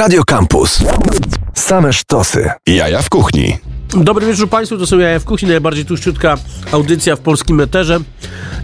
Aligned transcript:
Radio 0.00 0.24
Campus. 0.24 0.78
Same 1.54 1.92
sztosy. 1.92 2.50
Jaja 2.66 3.02
w 3.02 3.08
kuchni. 3.08 3.58
Dobry 3.88 4.26
wieczór 4.26 4.48
Państwu, 4.48 4.78
to 4.78 4.86
są 4.86 4.98
Jaja 4.98 5.18
w 5.18 5.24
Kuchni, 5.24 5.48
najbardziej 5.48 5.84
tuściutka 5.84 6.36
audycja 6.72 7.16
w 7.16 7.20
polskim 7.20 7.60
eterze. 7.60 7.98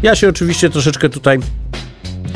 Ja 0.03 0.15
się 0.15 0.29
oczywiście 0.29 0.71
troszeczkę 0.71 1.09
tutaj 1.09 1.39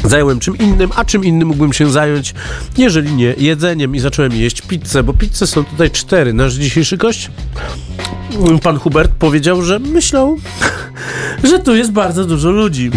zająłem 0.04 0.40
czym 0.40 0.58
innym, 0.58 0.90
a 0.96 1.04
czym 1.04 1.24
innym 1.24 1.48
mógłbym 1.48 1.72
się 1.72 1.90
zająć, 1.90 2.34
jeżeli 2.78 3.12
nie 3.12 3.34
jedzeniem 3.38 3.94
i 3.96 4.00
zacząłem 4.00 4.32
jeść 4.32 4.62
pizzę, 4.62 5.02
bo 5.02 5.14
pizze 5.14 5.46
są 5.46 5.64
tutaj 5.64 5.90
cztery. 5.90 6.32
Nasz 6.32 6.54
dzisiejszy 6.54 6.96
gość, 6.96 7.30
pan 8.62 8.78
Hubert, 8.78 9.12
powiedział, 9.18 9.62
że 9.62 9.78
myślał, 9.78 10.38
że 11.50 11.58
tu 11.58 11.74
jest 11.74 11.92
bardzo 11.92 12.24
dużo 12.24 12.50
ludzi. 12.50 12.90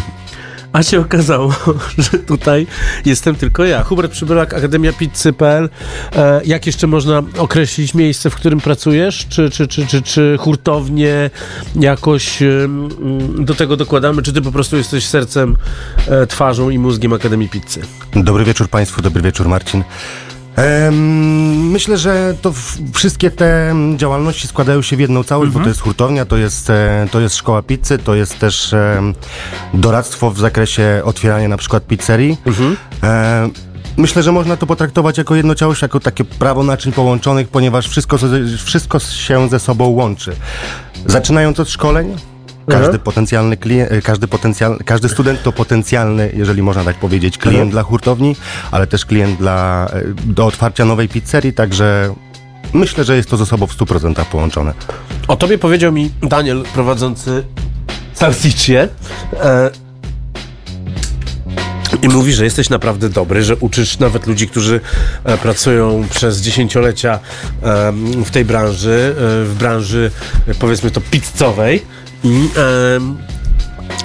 A 0.74 0.84
się 0.84 1.00
okazało, 1.00 1.54
że 1.98 2.20
tutaj 2.20 2.68
jestem 3.06 3.36
tylko 3.36 3.66
ja. 3.66 3.84
Hubert 3.84 4.12
Przybylak, 4.12 4.54
Akademia 4.54 4.94
Pizzy.pl. 4.94 5.70
E, 6.16 6.42
jak 6.46 6.66
jeszcze 6.66 6.88
można 6.88 7.24
określić 7.38 7.94
miejsce, 7.94 8.30
w 8.30 8.36
którym 8.36 8.62
pracujesz? 8.62 9.26
Czy, 9.30 9.50
czy, 9.50 9.68
czy, 9.68 9.88
czy, 9.88 10.02
czy 10.02 10.38
hurtownie 10.40 11.30
jakoś 11.76 12.42
mm, 12.42 12.90
do 13.46 13.56
tego 13.56 13.78
dokładamy? 13.78 14.22
Czy 14.22 14.34
ty 14.34 14.42
po 14.42 14.52
prostu 14.52 14.78
jesteś 14.78 15.06
sercem, 15.08 15.56
e, 16.08 16.28
twarzą 16.28 16.70
i 16.70 16.80
mózgiem 16.80 17.14
Akademii 17.14 17.50
Pizzy? 17.50 17.82
Dobry 18.14 18.46
wieczór 18.46 18.70
Państwu, 18.70 19.02
dobry 19.02 19.22
wieczór 19.22 19.48
Marcin. 19.48 19.84
Myślę, 21.72 21.98
że 21.98 22.36
to 22.42 22.54
wszystkie 22.94 23.32
te 23.32 23.76
działalności 23.98 24.48
składają 24.48 24.82
się 24.82 24.96
w 24.96 25.00
jedną 25.00 25.24
całość, 25.24 25.52
bo 25.52 25.60
to 25.60 25.68
jest 25.68 25.82
hurtownia, 25.82 26.26
to 26.26 26.38
jest, 26.38 26.70
e, 26.70 27.08
to 27.12 27.20
jest 27.20 27.36
szkoła 27.36 27.62
pizzy, 27.62 27.98
to 27.98 28.16
jest 28.16 28.40
też 28.40 28.76
doradztwo 29.74 30.32
w 30.32 30.40
zakresie 30.40 31.02
otwierania 31.06 31.48
na 31.48 31.58
przykład 31.58 31.88
pizzerii. 31.88 32.38
E, 33.04 33.50
Myślę, 33.98 34.24
że 34.24 34.32
można 34.32 34.58
to 34.58 34.66
potraktować 34.68 35.18
jako 35.18 35.36
jedno 35.36 35.56
całość, 35.56 35.82
jako 35.82 36.00
takie 36.00 36.24
prawo 36.24 36.64
naczyń 36.64 36.92
połączonych, 36.92 37.48
ponieważ 37.48 37.88
wszystko, 37.90 38.18
wszystko 38.66 39.00
się 39.00 39.50
ze 39.50 39.60
sobą 39.60 39.86
łączy. 39.86 40.36
Zaczynając 41.06 41.60
od 41.60 41.70
szkoleń, 41.70 42.16
każdy 42.68 43.00
potencjalny 43.00 43.58
klient, 43.58 43.92
e, 43.92 44.02
każdy, 44.02 44.28
potencjal, 44.28 44.80
każdy 44.86 45.10
student 45.10 45.44
to 45.44 45.52
potencjalny, 45.52 46.32
jeżeli 46.36 46.62
można 46.62 46.84
tak 46.84 46.96
powiedzieć, 46.96 47.38
klient 47.38 47.72
dla 47.72 47.84
hurtowni, 47.84 48.36
ale 48.72 48.88
też 48.88 49.06
klient 49.06 49.38
dla, 49.38 49.88
e, 49.94 50.04
do 50.26 50.46
otwarcia 50.46 50.86
nowej 50.86 51.10
pizzerii, 51.10 51.54
także 51.54 52.16
myślę, 52.74 53.04
że 53.04 53.16
jest 53.16 53.30
to 53.30 53.38
ze 53.38 53.46
sobą 53.46 53.68
w 53.68 53.74
100% 53.74 54.26
połączone. 54.26 54.74
O 55.28 55.36
tobie 55.36 55.58
powiedział 55.58 55.92
mi 55.92 56.12
Daniel, 56.22 56.64
prowadzący 56.74 57.44
Salsicję. 58.14 58.90
E, 59.34 59.70
I 62.02 62.10
mówi, 62.10 62.34
że 62.34 62.44
jesteś 62.44 62.70
naprawdę 62.70 63.10
dobry, 63.10 63.44
że 63.44 63.56
uczysz 63.56 64.00
nawet 64.00 64.28
ludzi, 64.28 64.48
którzy 64.48 64.82
e, 65.24 65.38
pracują 65.38 66.08
przez 66.10 66.42
dziesięciolecia 66.42 67.20
e, 67.64 67.94
w 68.26 68.32
tej 68.32 68.46
branży, 68.46 69.16
w 69.18 69.56
branży 69.60 70.12
powiedzmy 70.60 70.92
to 70.92 71.02
pizzowej. 71.02 71.86
I, 72.24 72.50
e, 72.58 73.00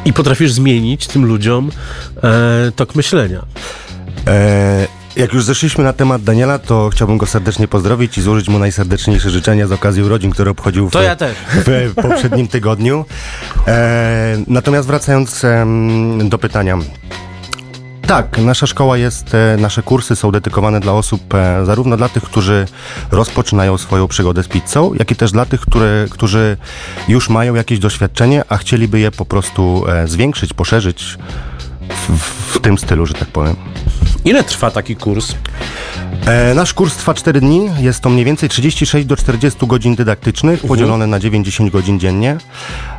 I 0.04 0.12
potrafisz 0.12 0.52
zmienić 0.52 1.06
tym 1.06 1.24
ludziom 1.26 1.70
e, 2.22 2.72
tok 2.76 2.94
myślenia. 2.94 3.44
E, 4.26 4.86
jak 5.16 5.32
już 5.32 5.44
zeszliśmy 5.44 5.84
na 5.84 5.92
temat 5.92 6.22
Daniela, 6.22 6.58
to 6.58 6.90
chciałbym 6.92 7.18
go 7.18 7.26
serdecznie 7.26 7.68
pozdrowić 7.68 8.18
i 8.18 8.22
złożyć 8.22 8.48
mu 8.48 8.58
najserdeczniejsze 8.58 9.30
życzenia 9.30 9.66
z 9.66 9.72
okazji 9.72 10.02
urodzin, 10.02 10.30
które 10.30 10.50
obchodził 10.50 10.90
w, 10.90 10.94
ja 10.94 11.16
w 11.66 11.94
poprzednim 11.94 12.48
tygodniu. 12.48 13.04
E, 13.66 14.42
natomiast 14.46 14.88
wracając 14.88 15.44
em, 15.44 16.28
do 16.28 16.38
pytania. 16.38 16.78
Tak, 18.08 18.38
nasza 18.38 18.66
szkoła 18.66 18.98
jest, 18.98 19.34
e, 19.34 19.56
nasze 19.60 19.82
kursy 19.82 20.16
są 20.16 20.30
dedykowane 20.30 20.80
dla 20.80 20.92
osób, 20.92 21.34
e, 21.34 21.64
zarówno 21.64 21.96
dla 21.96 22.08
tych, 22.08 22.22
którzy 22.22 22.66
rozpoczynają 23.10 23.78
swoją 23.78 24.08
przygodę 24.08 24.42
z 24.42 24.48
pizzą, 24.48 24.94
jak 24.94 25.10
i 25.10 25.16
też 25.16 25.32
dla 25.32 25.46
tych, 25.46 25.60
które, 25.60 26.06
którzy 26.10 26.56
już 27.08 27.28
mają 27.28 27.54
jakieś 27.54 27.78
doświadczenie, 27.78 28.42
a 28.48 28.56
chcieliby 28.56 29.00
je 29.00 29.10
po 29.10 29.24
prostu 29.24 29.84
e, 29.88 30.08
zwiększyć, 30.08 30.52
poszerzyć 30.52 31.18
w, 31.88 32.18
w 32.54 32.60
tym 32.60 32.78
stylu, 32.78 33.06
że 33.06 33.14
tak 33.14 33.28
powiem. 33.28 33.56
Ile 34.28 34.44
trwa 34.44 34.70
taki 34.70 34.96
kurs? 34.96 35.34
E, 36.26 36.54
nasz 36.54 36.74
kurs 36.74 36.96
trwa 36.96 37.14
4 37.14 37.40
dni, 37.40 37.70
jest 37.80 38.00
to 38.00 38.10
mniej 38.10 38.24
więcej 38.24 38.48
36 38.48 39.06
do 39.06 39.16
40 39.16 39.66
godzin 39.66 39.94
dydaktycznych, 39.94 40.60
podzielone 40.60 41.06
na 41.06 41.18
9-10 41.20 41.70
godzin 41.70 42.00
dziennie. 42.00 42.36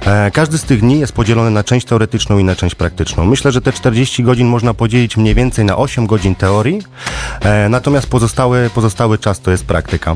E, 0.06 0.31
każdy 0.31 0.57
z 0.57 0.63
tych 0.63 0.79
dni 0.79 1.00
jest 1.00 1.13
podzielony 1.13 1.51
na 1.51 1.63
część 1.63 1.85
teoretyczną 1.88 2.38
i 2.38 2.44
na 2.44 2.56
część 2.56 2.75
praktyczną. 2.75 3.25
Myślę, 3.25 3.51
że 3.51 3.62
te 3.62 3.72
40 3.73 4.23
godzin 4.23 4.47
można 4.47 4.73
podzielić 4.73 5.18
mniej 5.18 5.35
więcej 5.35 5.66
na 5.66 5.78
8 5.78 6.07
godzin 6.07 6.35
teorii, 6.35 6.81
e, 7.41 7.69
natomiast 7.69 8.07
pozostały, 8.07 8.69
pozostały 8.75 9.18
czas 9.18 9.39
to 9.39 9.51
jest 9.51 9.66
praktyka. 9.66 10.16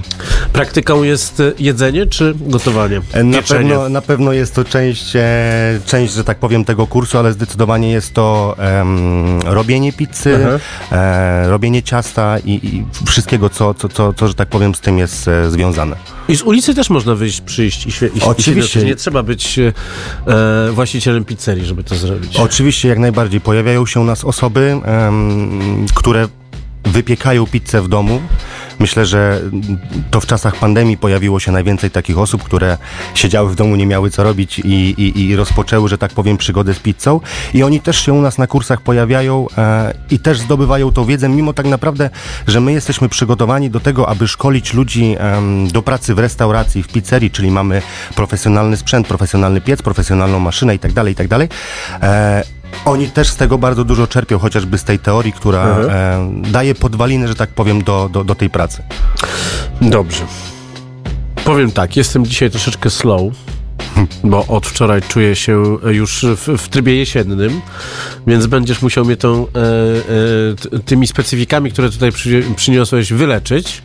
Praktyką 0.54 1.04
jest 1.04 1.40
e, 1.40 1.52
jedzenie 1.60 2.06
czy 2.06 2.34
gotowanie? 2.40 3.02
E, 3.14 3.24
Na 3.24 3.38
Pieczenie. 3.38 3.70
pewno, 3.70 3.90
na 3.90 4.02
pewno 4.02 4.34
jest 4.34 4.56
to 4.56 4.64
część, 4.66 5.16
e, 5.16 5.22
część, 5.86 6.14
że 6.14 6.24
tak 6.24 6.38
powiem, 6.38 6.66
tego 6.66 6.88
kursu, 6.88 7.18
ale 7.18 7.34
zdecydowanie 7.34 7.92
jest 7.92 8.14
to 8.14 8.56
em, 8.60 9.42
robienie 9.42 9.94
pizzy. 9.94 10.38
E, 11.04 11.48
robienie 11.50 11.84
ciasta 11.84 12.40
i, 12.46 12.52
i 12.52 12.86
wszystkiego, 13.06 13.50
co, 13.50 13.74
co, 13.74 13.90
co, 13.90 14.14
co, 14.14 14.28
że 14.28 14.34
tak 14.34 14.50
powiem, 14.50 14.76
z 14.76 14.80
tym 14.80 14.98
jest 14.98 15.28
e, 15.28 15.52
związane. 15.52 15.96
I 16.28 16.36
z 16.36 16.42
ulicy 16.42 16.76
też 16.76 16.90
można 16.90 17.16
wyjść, 17.16 17.42
przyjść 17.42 17.86
i, 17.86 17.92
świe, 17.92 18.08
i, 18.08 18.22
Oczywiście. 18.22 18.82
I 18.82 18.86
nie 18.86 18.96
trzeba 18.96 19.24
być 19.24 19.60
e, 19.60 19.74
właścicielem 20.72 21.26
pizzerii, 21.26 21.66
żeby 21.66 21.84
to 21.84 21.96
zrobić. 21.96 22.38
Oczywiście, 22.38 22.88
jak 22.90 23.00
najbardziej. 23.00 23.42
Pojawiają 23.42 23.86
się 23.86 24.00
u 24.00 24.04
nas 24.04 24.24
osoby, 24.24 24.82
które 25.96 26.28
wypiekają 26.84 27.48
pizzę 27.48 27.82
w 27.82 27.88
domu. 27.88 28.22
Myślę, 28.80 29.06
że 29.06 29.42
to 30.12 30.22
w 30.22 30.26
czasach 30.26 30.56
pandemii 30.56 30.98
pojawiło 30.98 31.40
się 31.40 31.52
najwięcej 31.52 31.92
takich 31.92 32.18
osób, 32.18 32.44
które 32.44 32.78
siedziały 33.14 33.50
w 33.50 33.56
domu, 33.56 33.76
nie 33.76 33.86
miały 33.86 34.10
co 34.10 34.24
robić 34.24 34.60
i, 34.60 34.72
i, 34.98 35.22
i 35.22 35.36
rozpoczęły, 35.36 35.90
że 35.90 35.98
tak 35.98 36.12
powiem, 36.12 36.38
przygodę 36.38 36.74
z 36.74 36.80
pizzą. 36.80 37.20
I 37.54 37.64
oni 37.64 37.80
też 37.80 38.06
się 38.06 38.14
u 38.14 38.22
nas 38.22 38.38
na 38.38 38.48
kursach 38.48 38.82
pojawiają 38.82 39.48
e, 39.58 39.94
i 40.12 40.20
też 40.20 40.40
zdobywają 40.40 40.92
tą 40.92 41.06
wiedzę, 41.06 41.30
mimo 41.30 41.54
tak 41.54 41.66
naprawdę, 41.66 42.10
że 42.48 42.62
my 42.62 42.74
jesteśmy 42.74 43.10
przygotowani 43.10 43.70
do 43.70 43.80
tego, 43.80 44.10
aby 44.10 44.28
szkolić 44.28 44.74
ludzi 44.74 45.16
em, 45.20 45.68
do 45.68 45.82
pracy 45.82 46.16
w 46.16 46.20
restauracji, 46.20 46.84
w 46.84 46.88
pizzerii, 46.88 47.32
czyli 47.32 47.52
mamy 47.52 47.82
profesjonalny 48.16 48.78
sprzęt, 48.78 49.08
profesjonalny 49.08 49.62
piec, 49.62 49.82
profesjonalną 49.82 50.40
maszynę 50.40 50.76
i 50.76 50.80
tak 50.80 50.94
dalej, 50.94 51.14
i 51.14 51.16
tak. 51.16 51.28
E, 52.02 52.63
oni 52.86 53.10
też 53.10 53.30
z 53.30 53.36
tego 53.36 53.58
bardzo 53.58 53.84
dużo 53.84 54.08
czerpią, 54.08 54.40
chociażby 54.40 54.78
z 54.78 54.84
tej 54.84 55.00
teorii, 55.00 55.34
która 55.34 55.78
e, 55.78 56.32
daje 56.52 56.76
podwaliny, 56.76 57.28
że 57.28 57.36
tak 57.36 57.50
powiem, 57.50 57.84
do, 57.84 58.10
do, 58.10 58.24
do 58.24 58.36
tej 58.36 58.50
pracy. 58.50 58.84
Dobrze. 59.82 60.24
Powiem 61.46 61.72
tak, 61.72 61.98
jestem 61.98 62.26
dzisiaj 62.26 62.50
troszeczkę 62.50 62.90
slow, 62.90 63.22
bo 64.24 64.48
od 64.48 64.68
wczoraj 64.68 65.02
czuję 65.02 65.36
się 65.36 65.78
już 65.84 66.26
w, 66.36 66.58
w 66.58 66.70
trybie 66.70 66.96
jesiennym, 66.96 67.62
więc 68.28 68.48
będziesz 68.48 68.82
musiał 68.82 69.06
mnie 69.06 69.18
tą, 69.18 69.48
e, 69.48 70.76
e, 70.76 70.80
tymi 70.80 71.08
specyfikami, 71.08 71.72
które 71.72 71.90
tutaj 71.90 72.12
przy, 72.12 72.44
przyniosłeś, 72.56 73.14
wyleczyć, 73.14 73.82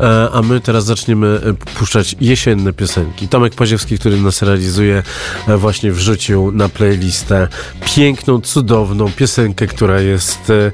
e, 0.00 0.28
a 0.32 0.42
my 0.42 0.60
teraz 0.60 0.84
zaczniemy 0.84 1.26
e, 1.26 1.54
puszczać 1.78 2.16
jesienne 2.20 2.72
piosenki. 2.72 3.28
Tomek 3.28 3.54
Poziewski, 3.54 3.98
który 3.98 4.20
nas 4.20 4.42
realizuje, 4.42 5.02
e, 5.48 5.56
właśnie 5.56 5.92
wrzucił 5.92 6.52
na 6.52 6.68
playlistę 6.68 7.48
piękną, 7.96 8.40
cudowną 8.40 9.12
piosenkę, 9.12 9.66
która 9.66 10.00
jest 10.00 10.50
e, 10.50 10.72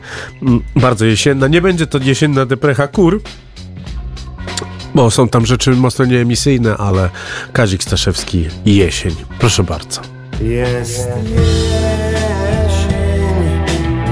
bardzo 0.76 1.04
jesienna. 1.04 1.48
Nie 1.48 1.60
będzie 1.60 1.86
to 1.86 1.98
jesienna 1.98 2.47
deprecha 2.47 2.88
kur, 2.88 3.22
bo 4.94 5.10
są 5.10 5.28
tam 5.28 5.47
rzeczy 5.47 5.71
mocno 5.71 6.05
nieemisyjne, 6.05 6.77
ale 6.77 7.10
Kazik 7.53 7.82
Staszewski 7.82 8.49
i 8.66 8.77
jesień. 8.77 9.15
Proszę 9.38 9.62
bardzo. 9.65 10.00
Jest 10.41 11.09
jesień, 11.25 12.94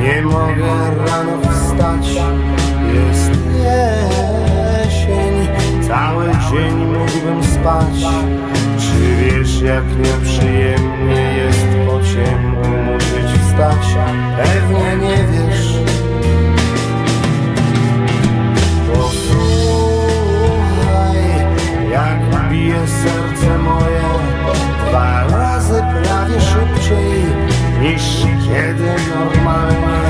nie 0.02 0.22
mogę 0.22 0.94
rano 1.06 1.40
wstać. 1.40 2.06
Jest 2.94 3.30
jesień, 3.58 5.48
cały 5.88 6.24
dzień 6.24 6.74
mógłbym 6.74 7.44
spać. 7.44 7.94
Czy 8.78 9.16
wiesz, 9.16 9.60
jak 9.60 9.84
nieprzyjemnie 9.98 11.34
jest 11.36 11.66
po 11.86 12.00
ciemku 12.00 12.68
musieć 12.68 13.40
wstać? 13.42 13.86
Pewnie 14.36 14.96
nie 15.08 15.16
wiesz. 15.16 15.31
Bije 22.62 22.86
serce 22.86 23.58
moje 23.58 24.02
Dwa 24.88 25.26
razy 25.26 25.82
prawie 25.92 26.40
szybciej 26.40 27.24
niż 27.80 28.02
kiedy 28.44 28.90
normalnie 29.14 30.02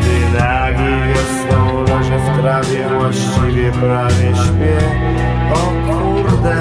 Gdy 0.00 0.38
nagi 0.38 0.92
wiosną 1.08 1.82
leżę 1.82 2.18
w 2.18 2.40
trawie 2.40 2.88
Właściwie 2.98 3.72
prawie 3.72 4.36
śpię 4.36 4.78
O 5.54 5.56
kurde 5.86 6.60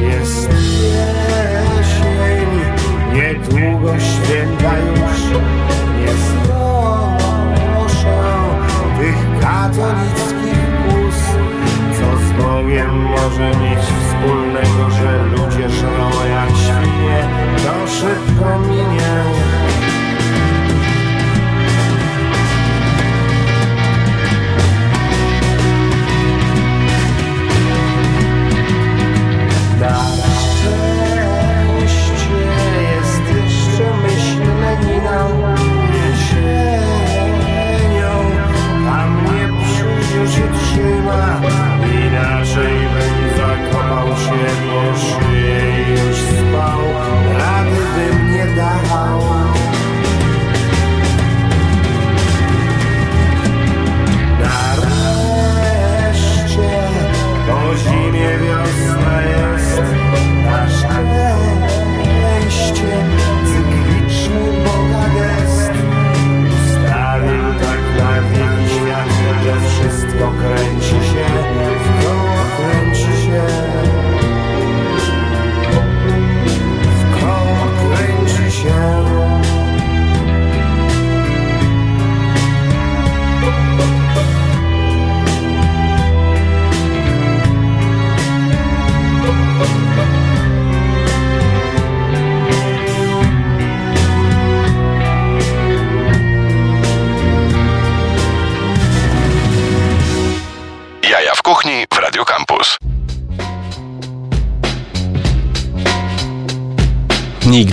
Jest 0.00 0.50
jesień 0.82 2.50
Niedługo 3.14 3.92
święta 4.00 4.72
już 4.78 5.20
Nie 6.00 6.12
znoszę 6.12 6.60
tych 8.98 9.20
z 10.26 10.29
Bogiem 12.70 13.02
może 13.02 13.50
mieć 13.58 13.78
wspólnego, 13.78 14.90
że 14.90 15.22
ludzie 15.24 15.68
żrą 15.70 16.10
jak 16.30 16.50
świnie, 16.56 17.28
to 17.56 17.86
szybko 17.86 18.58
minie. 18.58 19.12
Jesienią 36.10 37.10
Tam 38.84 39.10
nie 39.24 39.46
przyjdzie 39.62 40.22
się 40.32 40.46
trzyma 40.58 41.20
zakopał 43.72 44.16
się 44.16 44.49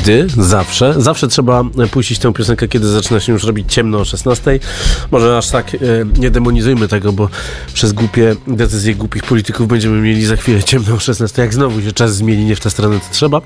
Nigdy, 0.07 0.27
zawsze. 0.37 0.93
Zawsze 0.97 1.27
trzeba 1.27 1.63
puścić 1.91 2.19
tę 2.19 2.33
piosenkę, 2.33 2.67
kiedy 2.67 2.87
zaczyna 2.87 3.19
się 3.19 3.33
już 3.33 3.43
robić 3.43 3.73
ciemno 3.73 3.99
o 3.99 4.05
16. 4.05 4.59
Może 5.11 5.37
aż 5.37 5.49
tak 5.49 5.75
e, 5.75 5.77
nie 6.19 6.31
demonizujmy 6.31 6.87
tego, 6.87 7.13
bo 7.13 7.29
przez 7.73 7.93
głupie 7.93 8.35
decyzje 8.47 8.95
głupich 8.95 9.23
polityków 9.23 9.67
będziemy 9.67 10.01
mieli 10.01 10.25
za 10.25 10.35
chwilę 10.35 10.63
ciemno 10.63 10.95
o 10.95 10.99
16. 10.99 11.41
Jak 11.41 11.53
znowu 11.53 11.81
się 11.81 11.91
czas 11.91 12.15
zmieni 12.15 12.45
nie 12.45 12.55
w 12.55 12.59
tę 12.59 12.69
stronę, 12.69 12.99
to 12.99 13.05
trzeba. 13.11 13.41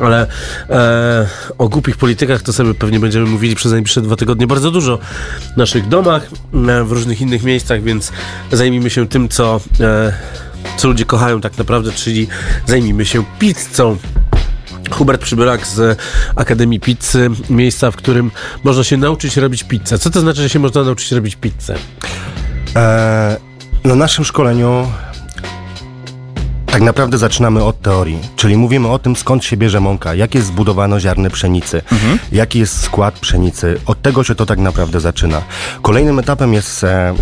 Ale 0.00 0.26
e, 0.70 1.28
o 1.58 1.68
głupich 1.68 1.96
politykach 1.96 2.42
to 2.42 2.52
sobie 2.52 2.74
pewnie 2.74 3.00
będziemy 3.00 3.26
mówili 3.26 3.54
przez 3.54 3.72
najbliższe 3.72 4.00
dwa 4.00 4.16
tygodnie 4.16 4.46
bardzo 4.46 4.70
dużo 4.70 4.98
w 5.54 5.56
naszych 5.56 5.88
domach, 5.88 6.30
e, 6.68 6.84
w 6.84 6.92
różnych 6.92 7.20
innych 7.20 7.42
miejscach, 7.42 7.82
więc 7.82 8.12
zajmijmy 8.52 8.90
się 8.90 9.08
tym, 9.08 9.28
co, 9.28 9.60
e, 9.80 10.12
co 10.76 10.88
ludzie 10.88 11.04
kochają 11.04 11.40
tak 11.40 11.58
naprawdę, 11.58 11.92
czyli 11.92 12.28
zajmijmy 12.66 13.06
się 13.06 13.24
pizzą. 13.38 13.96
Hubert 14.90 15.22
Przybylak 15.22 15.66
z 15.66 15.98
Akademii 16.36 16.80
Pizzy, 16.80 17.30
miejsca, 17.50 17.90
w 17.90 17.96
którym 17.96 18.30
można 18.64 18.84
się 18.84 18.96
nauczyć 18.96 19.36
robić 19.36 19.64
pizzę. 19.64 19.98
Co 19.98 20.10
to 20.10 20.20
znaczy, 20.20 20.42
że 20.42 20.48
się 20.48 20.58
można 20.58 20.82
nauczyć 20.82 21.12
robić 21.12 21.36
pizzę? 21.36 21.74
E, 22.76 23.36
na 23.84 23.94
naszym 23.94 24.24
szkoleniu 24.24 24.86
tak 26.66 26.82
naprawdę 26.82 27.18
zaczynamy 27.18 27.64
od 27.64 27.82
teorii, 27.82 28.18
czyli 28.36 28.56
mówimy 28.56 28.88
o 28.88 28.98
tym, 28.98 29.16
skąd 29.16 29.44
się 29.44 29.56
bierze 29.56 29.80
mąka, 29.80 30.14
jak 30.14 30.34
jest 30.34 30.46
zbudowano 30.46 31.00
ziarny 31.00 31.30
pszenicy, 31.30 31.82
jaki 32.32 32.58
jest 32.58 32.80
skład 32.80 33.18
pszenicy. 33.18 33.80
Od 33.86 34.02
tego 34.02 34.24
się 34.24 34.34
to 34.34 34.46
tak 34.46 34.58
naprawdę 34.58 35.00
zaczyna. 35.00 35.42
Kolejnym 35.82 36.18
etapem 36.18 36.54
jest 36.54 36.84
e, 36.84 37.14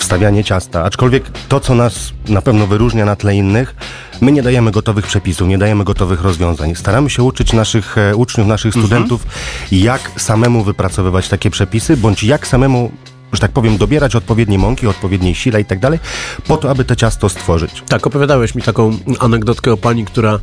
wstawianie 0.00 0.44
ciasta, 0.44 0.84
aczkolwiek 0.84 1.24
to, 1.48 1.60
co 1.60 1.74
nas 1.74 2.12
na 2.28 2.42
pewno 2.42 2.66
wyróżnia 2.66 3.04
na 3.04 3.16
tle 3.16 3.34
innych, 3.34 3.74
my 4.22 4.32
nie 4.32 4.42
dajemy 4.42 4.70
gotowych 4.70 5.06
przepisów, 5.06 5.48
nie 5.48 5.58
dajemy 5.58 5.84
gotowych 5.84 6.22
rozwiązań. 6.22 6.74
Staramy 6.74 7.10
się 7.10 7.22
uczyć 7.22 7.52
naszych 7.52 7.98
e, 7.98 8.16
uczniów, 8.16 8.48
naszych 8.48 8.74
studentów, 8.74 9.26
jak 9.72 10.10
samemu 10.16 10.64
wypracowywać 10.64 11.28
takie 11.28 11.50
przepisy, 11.50 11.96
bądź 11.96 12.24
jak 12.24 12.46
samemu 12.46 12.92
że 13.32 13.40
tak 13.40 13.50
powiem, 13.50 13.78
dobierać 13.78 14.16
odpowiednie 14.16 14.58
mąki, 14.58 14.86
odpowiedniej 14.86 15.34
sile 15.34 15.60
i 15.60 15.64
tak 15.64 15.78
dalej, 15.78 15.98
po 16.46 16.56
to, 16.56 16.70
aby 16.70 16.84
te 16.84 16.96
ciasto 16.96 17.28
stworzyć. 17.28 17.82
Tak, 17.88 18.06
opowiadałeś 18.06 18.54
mi 18.54 18.62
taką 18.62 18.98
anegdotkę 19.20 19.72
o 19.72 19.76
pani, 19.76 20.04
która 20.04 20.38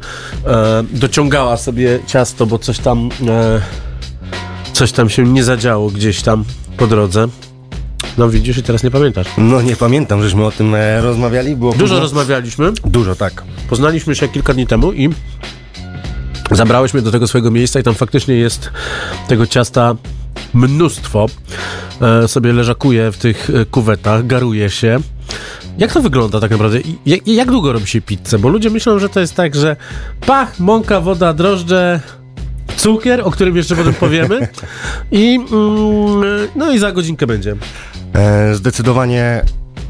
e, 0.46 0.84
dociągała 0.92 1.58
sobie 1.58 2.00
ciasto, 2.08 2.46
bo 2.46 2.60
coś 2.60 2.80
tam 2.80 3.10
e, 3.28 3.62
coś 4.74 4.92
tam 4.92 5.10
się 5.10 5.24
nie 5.24 5.44
zadziało 5.44 5.90
gdzieś 5.90 6.22
tam 6.22 6.46
po 6.78 6.88
drodze. 6.88 7.28
No 8.20 8.30
widzisz 8.30 8.58
i 8.58 8.64
teraz 8.64 8.84
nie 8.84 8.92
pamiętasz. 8.92 9.28
No 9.38 9.62
nie 9.62 9.76
pamiętam, 9.76 10.24
żeśmy 10.24 10.46
o 10.46 10.52
tym 10.52 10.76
e, 10.76 11.02
rozmawiali. 11.02 11.56
Było 11.56 11.72
Dużo 11.72 11.84
późno. 11.84 12.00
rozmawialiśmy, 12.00 12.72
Dużo, 12.86 13.16
tak. 13.16 13.44
poznaliśmy 13.70 14.16
się 14.16 14.28
kilka 14.28 14.54
dni 14.54 14.68
temu 14.68 14.94
i 14.94 15.10
zabrałeś 16.52 16.94
mnie 16.94 17.04
do 17.04 17.12
tego 17.12 17.28
swojego 17.28 17.52
miejsca 17.52 17.80
i 17.80 17.84
tam 17.84 17.94
faktycznie 17.96 18.36
jest 18.36 18.70
tego 19.28 19.48
ciasta 19.48 19.96
mnóstwo. 20.54 21.26
E, 22.02 22.28
sobie 22.28 22.54
leżakuje 22.54 23.12
w 23.12 23.18
tych 23.18 23.50
e, 23.50 23.66
kuwetach, 23.66 24.28
garuje 24.28 24.70
się. 24.70 25.00
Jak 25.78 25.94
to 25.94 26.02
wygląda 26.02 26.40
tak 26.40 26.52
naprawdę? 26.52 26.80
I 26.80 26.96
Jak, 27.06 27.28
jak 27.28 27.52
długo 27.52 27.74
robi 27.74 27.88
się 27.88 28.02
pizzę? 28.02 28.40
Bo 28.40 28.50
ludzie 28.50 28.70
myślą, 28.70 29.00
że 29.00 29.10
to 29.10 29.20
jest 29.20 29.36
tak, 29.36 29.56
że 29.56 29.76
pach, 30.26 30.60
mąka, 30.60 31.02
woda, 31.02 31.34
drożdże, 31.34 32.00
cukier, 32.78 33.22
o 33.24 33.32
którym 33.32 33.58
jeszcze 33.58 33.76
potem 33.76 33.94
powiemy 33.94 34.48
i 35.12 35.36
mm, 35.52 36.48
no 36.56 36.72
i 36.72 36.80
za 36.80 36.92
godzinkę 36.92 37.28
będzie. 37.28 37.56
E, 38.14 38.56
zdecydowanie 38.56 39.42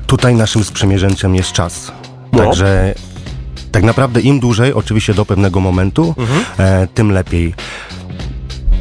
tutaj 0.07 0.36
naszym 0.36 0.63
sprzymierzeńcem 0.63 1.36
jest 1.36 1.51
czas. 1.51 1.91
No. 2.34 2.39
Także 2.39 2.96
tak 3.72 3.84
naprawdę 3.84 4.22
im 4.22 4.39
dłużej, 4.39 4.74
oczywiście 4.74 5.13
do 5.13 5.25
pewnego 5.25 5.60
momentu, 5.60 6.15
e, 6.60 6.88
tym 6.88 7.12
lepiej. 7.12 7.53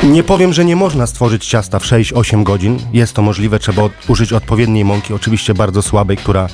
Nie 0.02 0.22
powiem, 0.22 0.52
że 0.52 0.64
nie 0.64 0.76
można 0.76 1.06
stworzyć 1.06 1.46
ciasta 1.46 1.78
w 1.78 1.84
6-8 1.84 2.42
godzin. 2.42 2.78
Jest 2.92 3.12
to 3.12 3.22
możliwe, 3.22 3.58
trzeba 3.58 3.82
od, 3.82 3.92
użyć 4.08 4.32
odpowiedniej 4.32 4.84
mąki, 4.84 5.14
oczywiście 5.14 5.54
bardzo 5.54 5.82
słabej, 5.82 6.16
która 6.16 6.48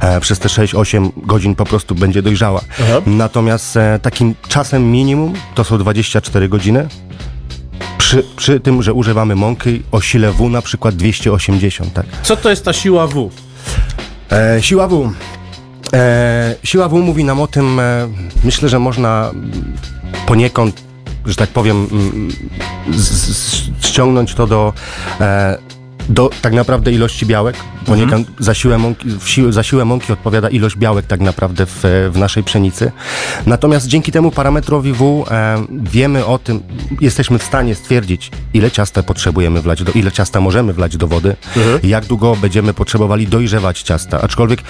e, 0.00 0.20
przez 0.20 0.38
te 0.38 0.48
6-8 0.48 1.10
godzin 1.16 1.54
po 1.54 1.64
prostu 1.64 1.94
będzie 1.94 2.22
dojrzała. 2.22 2.60
Aha. 2.80 3.00
Natomiast 3.06 3.76
e, 3.76 3.98
takim 4.02 4.34
czasem 4.48 4.92
minimum 4.92 5.32
to 5.54 5.64
są 5.64 5.78
24 5.78 6.48
godziny. 6.48 6.88
Przy, 7.98 8.24
przy 8.36 8.60
tym, 8.60 8.82
że 8.82 8.92
używamy 8.92 9.36
mąki 9.36 9.82
o 9.92 10.00
sile 10.00 10.32
W 10.32 10.48
na 10.48 10.62
przykład 10.62 10.94
280, 10.94 11.92
tak? 11.92 12.06
Co 12.22 12.36
to 12.36 12.50
jest 12.50 12.64
ta 12.64 12.72
siła 12.72 13.06
W? 13.06 13.30
E, 14.32 14.62
siła 14.62 14.88
W. 14.88 15.12
E, 15.92 16.54
siła 16.64 16.88
W 16.88 16.92
mówi 16.92 17.24
nam 17.24 17.40
o 17.40 17.46
tym, 17.46 17.80
e, 17.80 18.08
myślę, 18.44 18.68
że 18.68 18.78
można 18.78 19.30
poniekąd, 20.26 20.82
że 21.26 21.34
tak 21.34 21.48
powiem, 21.50 21.88
mm, 21.92 22.32
z, 22.90 23.08
z, 23.36 23.86
ściągnąć 23.86 24.34
to 24.34 24.46
do, 24.46 24.72
e, 25.20 25.58
do 26.10 26.30
tak 26.42 26.52
naprawdę 26.52 26.92
ilości 26.92 27.26
białek. 27.26 27.56
Poniekąd 27.86 28.28
za, 28.38 28.54
siłę 28.54 28.78
mąki, 28.78 29.08
za 29.50 29.62
siłę 29.62 29.84
mąki 29.84 30.12
odpowiada 30.12 30.48
ilość 30.48 30.76
białek 30.76 31.06
tak 31.06 31.20
naprawdę 31.20 31.66
w, 31.66 31.82
w 32.12 32.16
naszej 32.18 32.44
pszenicy. 32.44 32.92
Natomiast 33.46 33.86
dzięki 33.86 34.12
temu 34.12 34.30
parametrowi 34.30 34.92
W 34.92 35.24
e, 35.30 35.66
wiemy 35.70 36.26
o 36.26 36.38
tym, 36.38 36.62
jesteśmy 37.00 37.38
w 37.38 37.42
stanie 37.42 37.74
stwierdzić, 37.74 38.30
ile 38.54 38.70
ciasta 38.70 39.02
potrzebujemy 39.02 39.62
wlać, 39.62 39.82
do, 39.82 39.92
ile 39.92 40.12
ciasta 40.12 40.40
możemy 40.40 40.72
wlać 40.72 40.96
do 40.96 41.08
wody, 41.08 41.36
jak 41.82 42.04
długo 42.04 42.36
będziemy 42.36 42.74
potrzebowali 42.74 43.26
dojrzewać 43.26 43.82
ciasta. 43.82 44.20
Aczkolwiek 44.20 44.60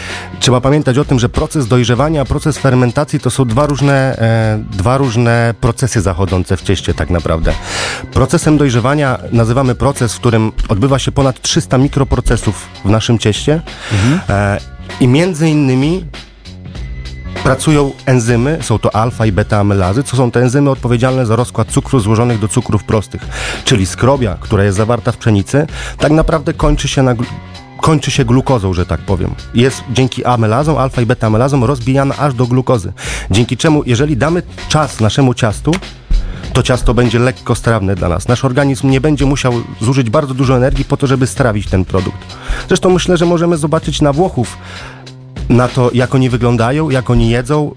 trzeba 0.41 0.61
pamiętać 0.61 0.99
o 0.99 1.05
tym, 1.05 1.19
że 1.19 1.29
proces 1.29 1.67
dojrzewania, 1.69 2.25
proces 2.25 2.59
fermentacji 2.59 3.21
to 3.21 3.31
są 3.31 3.45
dwa 3.45 3.67
różne, 3.67 4.19
e, 4.19 4.65
dwa 4.71 4.99
różne 4.99 5.55
procesy 5.61 6.01
zachodzące 6.01 6.57
w 6.57 6.63
cieście 6.63 6.95
tak 6.95 7.11
naprawdę. 7.11 7.53
Procesem 8.13 8.59
dojrzewania 8.59 9.19
nazywamy 9.33 9.75
proces, 9.75 10.15
w 10.15 10.21
którym 10.21 10.53
odbywa 10.69 10.99
się 10.99 11.13
ponad 11.13 11.30
300 11.33 11.79
mikroprocesów 11.79 12.69
w 12.85 12.91
naszym 12.91 13.19
cieście 13.19 13.63
e, 14.29 14.59
i 15.01 15.09
między 15.09 15.49
innymi 15.49 16.05
pracują 17.43 17.93
enzymy, 18.07 18.59
są 18.63 18.79
to 18.79 18.95
alfa 18.95 19.27
i 19.27 19.33
beta 19.33 19.59
amylazy, 19.59 20.03
co 20.03 20.17
są 20.17 20.31
te 20.31 20.41
enzymy 20.41 20.71
odpowiedzialne 20.71 21.27
za 21.27 21.37
rozkład 21.37 21.69
cukrów 21.69 22.03
złożonych 22.03 22.39
do 22.39 22.49
cukrów 22.49 22.85
prostych, 22.85 23.23
czyli 23.65 23.87
skrobia, 23.87 24.37
która 24.41 24.65
jest 24.65 24.77
zawarta 24.77 25.13
w 25.13 25.17
pszenicy, 25.17 25.67
tak 25.99 26.13
naprawdę 26.13 26.55
kończy 26.55 26.89
się 26.89 27.03
na 27.03 27.15
kończy 27.81 28.11
się 28.11 28.25
glukozą, 28.25 28.75
że 28.75 28.87
tak 28.87 29.01
powiem. 29.01 29.35
Jest 29.55 29.83
dzięki 29.93 30.25
amelazom, 30.25 30.79
alfa 30.79 31.03
i 31.03 31.07
beta 31.07 31.27
amelazom 31.27 31.65
rozbijana 31.65 32.15
aż 32.19 32.35
do 32.35 32.47
glukozy. 32.47 32.93
Dzięki 33.31 33.57
czemu, 33.57 33.83
jeżeli 33.87 34.17
damy 34.17 34.43
czas 34.69 35.01
naszemu 35.01 35.35
ciastu, 35.35 35.73
to 36.53 36.63
ciasto 36.63 36.95
będzie 36.95 37.19
lekko 37.19 37.55
strawne 37.55 37.95
dla 37.95 38.09
nas. 38.09 38.29
Nasz 38.29 38.45
organizm 38.45 38.91
nie 38.91 39.01
będzie 39.01 39.27
musiał 39.27 39.53
zużyć 39.81 40.11
bardzo 40.11 40.35
dużo 40.35 40.57
energii 40.57 40.85
po 40.85 40.97
to, 40.97 41.07
żeby 41.07 41.27
strawić 41.27 41.67
ten 41.67 41.85
produkt. 41.85 42.37
Zresztą 42.69 42.91
myślę, 42.91 43.17
że 43.17 43.27
możemy 43.27 43.57
zobaczyć 43.57 44.01
na 44.01 44.13
Włochów 44.13 44.59
na 45.49 45.69
to, 45.69 45.91
jak 45.95 46.15
oni 46.15 46.31
wyglądają, 46.31 46.91
jak 46.91 47.11
oni 47.11 47.31
jedzą. 47.31 47.75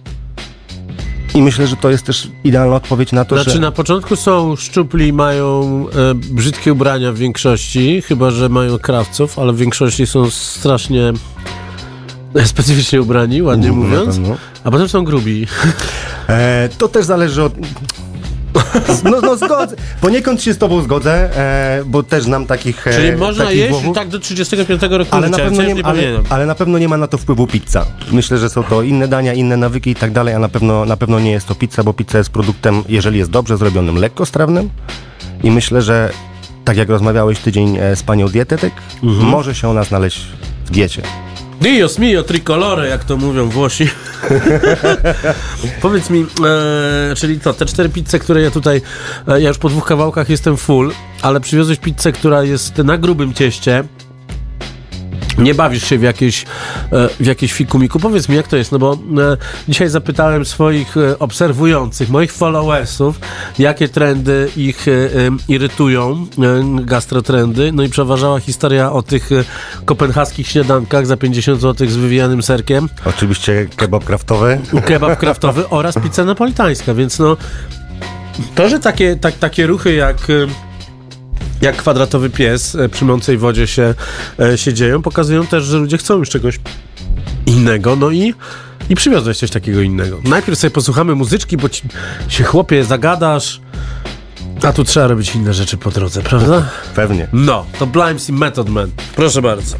I 1.35 1.41
myślę, 1.41 1.67
że 1.67 1.75
to 1.75 1.89
jest 1.89 2.05
też 2.05 2.27
idealna 2.43 2.75
odpowiedź 2.75 3.11
na 3.11 3.25
to, 3.25 3.35
Znaczy 3.35 3.51
że... 3.51 3.59
na 3.59 3.71
początku 3.71 4.15
są 4.15 4.55
szczupli, 4.55 5.13
mają 5.13 5.85
e, 6.11 6.15
brzydkie 6.15 6.73
ubrania 6.73 7.11
w 7.11 7.17
większości, 7.17 8.01
chyba 8.01 8.31
że 8.31 8.49
mają 8.49 8.79
krawców, 8.79 9.39
ale 9.39 9.53
w 9.53 9.57
większości 9.57 10.07
są 10.07 10.29
strasznie 10.29 11.13
e, 12.35 12.45
specyficznie 12.45 13.01
ubrani, 13.01 13.41
ładnie 13.41 13.69
Mhm, 13.69 13.87
mówiąc, 13.87 14.19
a 14.63 14.71
potem 14.71 14.89
są 14.89 15.03
grubi. 15.03 15.47
E, 16.29 16.69
to 16.77 16.87
też 16.87 17.05
zależy 17.05 17.43
od... 17.43 17.53
No, 19.11 19.21
no 19.21 19.37
zgodzę. 19.37 19.75
Poniekąd 20.01 20.41
się 20.43 20.53
z 20.53 20.57
tobą 20.57 20.81
zgodzę, 20.81 21.37
e, 21.37 21.83
bo 21.85 22.03
też 22.03 22.23
znam 22.23 22.45
takich 22.45 22.87
e, 22.87 22.93
Czyli 22.93 23.11
można 23.17 23.43
takich 23.45 23.59
jeść 23.59 23.71
Włochów. 23.71 23.95
tak 23.95 24.07
do 24.09 24.19
35 24.19 24.81
roku 24.81 25.07
ale 25.11 25.29
na, 25.29 25.37
życia, 25.37 25.43
pewno 25.43 25.55
co 25.57 25.61
ja 25.63 25.67
nie, 25.67 25.73
nie 25.73 25.85
ale, 25.85 26.01
ale 26.29 26.45
na 26.45 26.55
pewno 26.55 26.77
nie 26.77 26.87
ma 26.87 26.97
na 26.97 27.07
to 27.07 27.17
wpływu 27.17 27.47
pizza. 27.47 27.85
Myślę, 28.11 28.37
że 28.37 28.49
są 28.49 28.63
to 28.63 28.81
inne 28.81 29.07
dania, 29.07 29.33
inne 29.33 29.57
nawyki 29.57 29.89
i 29.89 29.95
tak 29.95 30.11
dalej, 30.11 30.33
a 30.33 30.39
na 30.39 30.49
pewno, 30.49 30.85
na 30.85 30.97
pewno 30.97 31.19
nie 31.19 31.31
jest 31.31 31.47
to 31.47 31.55
pizza, 31.55 31.83
bo 31.83 31.93
pizza 31.93 32.17
jest 32.17 32.29
produktem, 32.29 32.83
jeżeli 32.89 33.17
jest 33.19 33.31
dobrze 33.31 33.57
zrobionym, 33.57 33.95
lekkostrawnym 33.97 34.69
i 35.43 35.51
myślę, 35.51 35.81
że 35.81 36.09
tak 36.65 36.77
jak 36.77 36.89
rozmawiałeś 36.89 37.39
tydzień 37.39 37.77
e, 37.77 37.95
z 37.95 38.03
panią 38.03 38.27
dietetyk, 38.27 38.73
Mhm. 39.03 39.27
może 39.29 39.55
się 39.55 39.69
ona 39.69 39.83
znaleźć 39.83 40.21
w 40.65 40.71
diecie. 40.71 41.01
Dios 41.63 41.99
mio 41.99 42.23
tricolore, 42.23 42.87
jak 42.87 43.03
to 43.03 43.17
mówią 43.17 43.49
Włosi. 43.49 43.87
Powiedz 45.81 46.09
mi, 46.09 46.25
e, 46.45 47.15
czyli 47.15 47.39
to, 47.39 47.53
te 47.53 47.65
cztery 47.65 47.89
pizze, 47.89 48.19
które 48.19 48.41
ja 48.41 48.51
tutaj, 48.51 48.81
e, 49.27 49.41
ja 49.41 49.47
już 49.47 49.57
po 49.57 49.69
dwóch 49.69 49.85
kawałkach 49.85 50.29
jestem 50.29 50.57
full, 50.57 50.91
ale 51.21 51.39
przywiozłeś 51.39 51.79
pizzę, 51.79 52.11
która 52.11 52.43
jest 52.43 52.77
na 52.77 52.97
grubym 52.97 53.33
cieście. 53.33 53.83
Nie 55.37 55.55
bawisz 55.55 55.83
się 55.83 55.97
w 55.97 56.01
jakieś, 56.01 56.43
e, 56.43 56.45
w 57.19 57.25
jakieś 57.25 57.53
fikumiku. 57.53 57.99
Powiedz 57.99 58.29
mi, 58.29 58.35
jak 58.35 58.47
to 58.47 58.57
jest, 58.57 58.71
no 58.71 58.79
bo 58.79 58.93
e, 58.93 58.97
dzisiaj 59.67 59.89
zapytałem 59.89 60.45
swoich 60.45 60.97
e, 60.97 61.19
obserwujących, 61.19 62.09
moich 62.09 62.33
followersów, 62.33 63.19
jakie 63.59 63.89
trendy 63.89 64.49
ich 64.57 64.85
irytują, 65.47 66.27
gastrotrendy, 66.81 67.71
no 67.71 67.83
i 67.83 67.89
przeważała 67.89 68.39
historia 68.39 68.91
o 68.91 69.01
tych 69.01 69.29
kopenhaskich 69.85 70.47
śniadankach 70.47 71.05
za 71.05 71.17
50 71.17 71.61
zł 71.61 71.89
z 71.89 71.95
wywijanym 71.95 72.43
serkiem, 72.43 72.89
Oczywiście 73.05 73.67
kebab 73.75 74.03
kraftowy. 74.03 74.59
kebab 74.85 75.19
kraftowy 75.19 75.69
oraz 75.79 75.95
pizza 76.03 76.25
napolitańska, 76.25 76.93
więc 76.93 77.19
no 77.19 77.37
to, 78.55 78.69
że 78.69 78.79
takie, 78.79 79.15
tak, 79.15 79.33
takie 79.33 79.67
ruchy 79.67 79.93
jak 79.93 80.17
jak 81.63 81.75
kwadratowy 81.75 82.29
pies 82.29 82.75
e, 82.75 82.89
przy 82.89 83.05
mącej 83.05 83.37
wodzie 83.37 83.67
się, 83.67 83.93
e, 84.39 84.57
się 84.57 84.73
dzieją, 84.73 85.01
pokazują 85.01 85.47
też, 85.47 85.63
że 85.63 85.77
ludzie 85.77 85.97
chcą 85.97 86.17
już 86.17 86.29
czegoś 86.29 86.59
innego, 87.45 87.95
no 87.95 88.11
i 88.11 88.33
i 88.89 88.95
przywiozłeś 88.95 89.37
coś 89.37 89.51
takiego 89.51 89.81
innego. 89.81 90.19
Najpierw 90.23 90.59
sobie 90.59 90.71
posłuchamy 90.71 91.15
muzyczki, 91.15 91.57
bo 91.57 91.69
ci 91.69 91.83
się 92.27 92.43
chłopie 92.43 92.83
zagadasz, 92.83 93.61
a 94.63 94.73
tu 94.73 94.83
trzeba 94.83 95.07
robić 95.07 95.35
inne 95.35 95.53
rzeczy 95.53 95.77
po 95.77 95.91
drodze, 95.91 96.21
prawda? 96.21 96.69
Pewnie. 96.95 97.27
No, 97.33 97.65
to 97.79 97.87
Blimes 97.87 98.29
i 98.29 98.33
Method 98.33 98.69
Man. 98.69 98.91
Proszę 99.15 99.41
bardzo. 99.41 99.75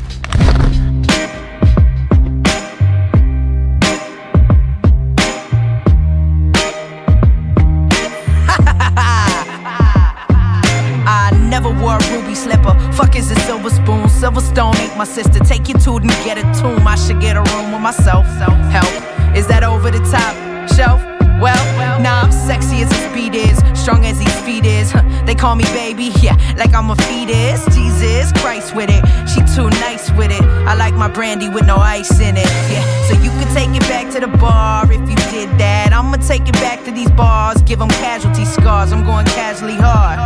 My 15.03 15.09
sister. 15.09 15.39
Take 15.39 15.67
your 15.67 15.77
tooth 15.79 16.01
and 16.01 16.17
get 16.23 16.37
a 16.37 16.43
tomb. 16.61 16.87
I 16.87 16.95
should 16.95 17.19
get 17.19 17.35
a 17.35 17.43
room 17.51 17.73
with 17.73 17.81
myself. 17.81 18.25
Help. 18.71 19.35
Is 19.35 19.45
that 19.47 19.61
over 19.61 19.91
the 19.91 19.99
top 19.99 20.33
shelf? 20.77 21.03
Well, 21.43 21.59
nah, 21.99 22.21
I'm 22.23 22.31
sexy 22.31 22.83
as 22.83 22.89
his 22.89 23.03
speed 23.11 23.35
is, 23.35 23.57
strong 23.77 24.05
as 24.05 24.17
his 24.17 24.33
feet 24.47 24.65
is. 24.65 24.93
They 25.25 25.35
call 25.35 25.55
me 25.57 25.65
baby, 25.75 26.07
yeah, 26.21 26.37
like 26.55 26.73
I'm 26.73 26.89
a 26.89 26.95
fetus. 26.95 27.65
Jesus 27.75 28.31
Christ 28.39 28.75
with 28.77 28.89
it, 28.89 29.03
she 29.27 29.41
too 29.53 29.67
nice 29.83 30.09
with 30.11 30.31
it. 30.31 30.45
I 30.71 30.73
like 30.75 30.93
my 30.93 31.09
brandy 31.09 31.49
with 31.49 31.65
no 31.65 31.75
ice 31.75 32.21
in 32.21 32.37
it, 32.37 32.47
yeah. 32.71 32.85
So 33.07 33.13
you 33.19 33.31
can 33.39 33.49
take 33.53 33.75
it 33.75 33.85
back 33.91 34.09
to 34.13 34.21
the 34.21 34.31
bar 34.37 34.85
if 34.89 35.01
you 35.09 35.17
did 35.35 35.49
that. 35.59 35.91
I'ma 35.91 36.15
take 36.15 36.47
it 36.47 36.55
back 36.63 36.85
to 36.85 36.91
these 36.91 37.11
bars, 37.11 37.61
give 37.63 37.79
them 37.79 37.89
casualty 37.89 38.45
scars. 38.45 38.93
I'm 38.93 39.03
going 39.03 39.25
casually 39.25 39.75
hard. 39.75 40.19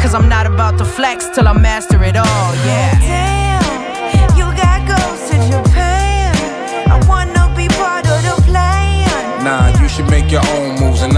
Cause 0.00 0.14
I'm 0.14 0.30
not 0.30 0.46
about 0.46 0.78
to 0.78 0.84
flex 0.86 1.28
till 1.34 1.46
I 1.46 1.52
master 1.52 2.02
it 2.02 2.16
all, 2.16 2.54
yeah. 2.64 3.31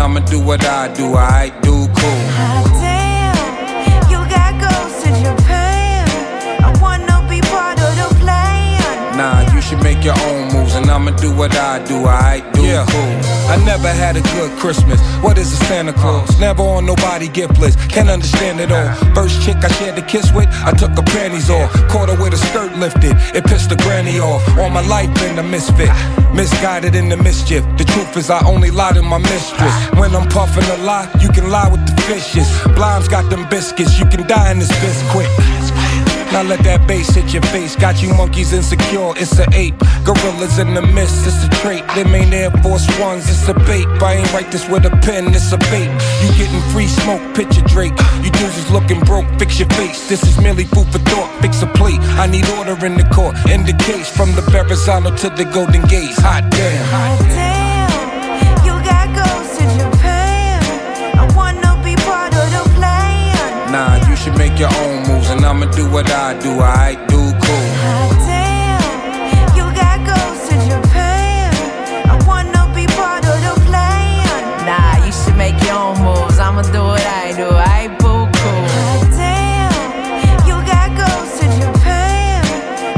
I'ma 0.05 0.21
do 0.21 0.39
what 0.39 0.63
I 0.67 0.93
do. 0.93 1.15
I 1.15 1.49
do 1.63 1.89
cool. 1.97 2.74
Make 9.85 10.03
your 10.03 10.19
own 10.21 10.49
moves, 10.53 10.75
and 10.75 10.91
I'ma 10.91 11.11
do 11.11 11.31
what 11.31 11.55
I 11.55 11.85
do. 11.85 12.07
I 12.07 12.41
do 12.57 12.65
cool. 12.91 13.15
I 13.53 13.57
never 13.67 13.93
had 13.93 14.17
a 14.17 14.23
good 14.35 14.51
Christmas. 14.59 14.99
What 15.23 15.37
is 15.37 15.53
a 15.53 15.57
Santa 15.67 15.93
Claus? 15.93 16.31
Uh. 16.31 16.41
Never 16.41 16.63
on 16.63 16.87
nobody 16.87 17.29
gift 17.29 17.61
list. 17.61 17.79
Can't 17.91 18.09
understand 18.09 18.59
it 18.61 18.73
all. 18.73 18.89
First 19.15 19.43
chick 19.45 19.57
I 19.63 19.69
shared 19.77 19.99
a 19.99 20.03
kiss 20.03 20.33
with, 20.33 20.49
I 20.65 20.73
took 20.73 20.93
her 20.97 21.07
panties 21.15 21.51
off. 21.51 21.71
Caught 21.93 22.09
her 22.09 22.19
with 22.23 22.33
a 22.33 22.39
skirt 22.49 22.73
lifted. 22.79 23.15
It 23.37 23.45
pissed 23.45 23.69
the 23.69 23.77
granny 23.77 24.19
off. 24.19 24.43
All 24.59 24.71
my 24.71 24.85
life 24.87 25.13
been 25.21 25.39
a 25.39 25.43
misfit. 25.43 25.93
Misguided 26.33 26.95
in 26.95 27.11
the 27.11 27.19
mischief. 27.19 27.63
The 27.77 27.85
truth 27.85 28.17
is 28.17 28.31
I 28.31 28.41
only 28.47 28.71
lie 28.71 28.93
to 28.93 29.03
my 29.03 29.19
mistress. 29.19 29.75
Uh. 29.93 30.01
When 30.01 30.17
I'm 30.17 30.29
puffing 30.31 30.65
a 30.77 30.79
lie, 30.83 31.09
you 31.21 31.29
can 31.29 31.51
lie 31.51 31.69
with 31.69 31.85
the 31.87 31.95
fishes. 32.09 32.49
Blimes 32.75 33.07
got 33.09 33.29
them 33.31 33.47
biscuits. 33.51 33.99
You 33.99 34.07
can 34.07 34.27
die 34.27 34.51
in 34.51 34.59
this 34.59 34.73
biscuit. 34.81 35.29
Now 36.35 36.43
let 36.43 36.65
that 36.65 36.89
bass 36.89 37.15
hit 37.15 37.33
your 37.33 37.47
face. 37.55 37.77
Got 37.77 38.03
you 38.03 38.13
monkeys 38.13 38.53
insecure, 38.53 39.15
it's 39.15 39.39
a 39.39 39.47
ape. 39.55 39.79
Gorillas 40.03 40.59
in 40.59 40.75
the 40.75 40.83
mist, 40.83 41.25
it's 41.31 41.45
a 41.47 41.49
trait. 41.63 41.87
Them 41.95 42.13
ain't 42.13 42.35
Air 42.35 42.51
Force 42.59 42.91
Ones, 42.99 43.31
it's 43.31 43.47
a 43.47 43.55
bait. 43.55 43.87
I 44.03 44.15
ain't 44.19 44.33
write 44.35 44.51
this 44.51 44.69
with 44.69 44.85
a 44.85 44.91
pen, 45.07 45.33
it's 45.33 45.53
a 45.53 45.59
bait. 45.71 45.87
You 46.27 46.29
getting 46.35 46.61
free 46.75 46.89
smoke, 46.89 47.23
picture 47.37 47.63
Drake. 47.71 47.95
You 48.27 48.35
dudes 48.35 48.59
is 48.59 48.69
looking 48.73 48.99
broke, 49.07 49.31
fix 49.39 49.61
your 49.61 49.69
face. 49.79 50.09
This 50.09 50.25
is 50.25 50.37
merely 50.43 50.65
food 50.65 50.91
for 50.91 50.99
thought, 51.07 51.31
fix 51.41 51.63
a 51.63 51.69
plate. 51.79 52.01
I 52.19 52.27
need 52.27 52.49
order 52.59 52.75
in 52.85 52.99
the 52.99 53.07
court, 53.15 53.39
in 53.47 53.63
the 53.63 53.77
case. 53.87 54.11
From 54.11 54.35
the 54.35 54.43
Verrazano 54.51 55.15
to 55.15 55.31
the 55.31 55.45
Golden 55.45 55.87
Gates. 55.87 56.19
Hot 56.19 56.43
damn. 56.51 56.85
Hot 56.91 57.15
Damn, 57.31 58.59
you 58.67 58.75
got 58.83 59.07
goes 59.15 59.49
to 59.55 59.65
Japan. 59.79 60.59
I 61.15 61.31
wanna 61.39 61.79
be 61.87 61.95
part 62.03 62.35
of 62.35 62.47
the 62.51 62.65
plan. 62.75 63.71
Nah, 63.71 64.03
you 64.11 64.17
should 64.17 64.37
make 64.37 64.59
your 64.59 64.75
own 64.83 64.94
I'ma 65.65 65.77
do 65.77 65.91
what 65.91 66.11
I 66.11 66.35
do. 66.41 66.61
I 66.61 66.95
do 67.09 67.17
cool. 67.17 67.67
Oh, 67.89 68.13
damn, 68.29 69.57
you 69.57 69.65
got 69.73 69.97
goes 70.05 70.49
to 70.49 70.55
Japan. 70.69 71.55
I 72.05 72.21
wanna 72.29 72.71
be 72.75 72.85
part 72.89 73.25
of 73.25 73.41
the 73.41 73.55
plan. 73.65 74.29
Nah, 74.69 75.07
you 75.07 75.11
should 75.11 75.37
make 75.39 75.57
your 75.65 75.73
own 75.73 75.97
moves. 76.05 76.39
I'ma 76.39 76.63
do 76.69 76.85
what 76.85 77.01
I 77.01 77.33
do. 77.33 77.49
I 77.49 77.89
boo 77.99 78.29
cool. 78.37 78.65
Oh, 78.77 79.09
damn, 79.17 79.73
you 80.45 80.57
got 80.69 80.93
goes 81.01 81.33
to 81.41 81.47
Japan. 81.59 82.45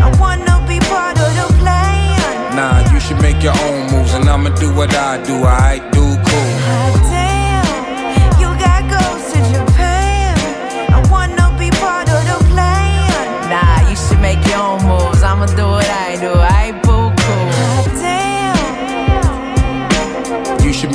I 0.02 0.11
wanna 0.18 0.58
be 0.66 0.80
part 0.90 1.16
of 1.20 1.30
the 1.38 1.46
plan. 1.62 2.56
Nah, 2.56 2.82
you 2.92 2.99
should 2.99 3.23
make 3.23 3.44
your 3.44 3.54
own 3.62 3.92
moves, 3.92 4.12
and 4.14 4.28
I'ma 4.28 4.50
do 4.56 4.75
what 4.75 4.92
I 4.92 5.23
do. 5.23 5.44
I 5.44 5.86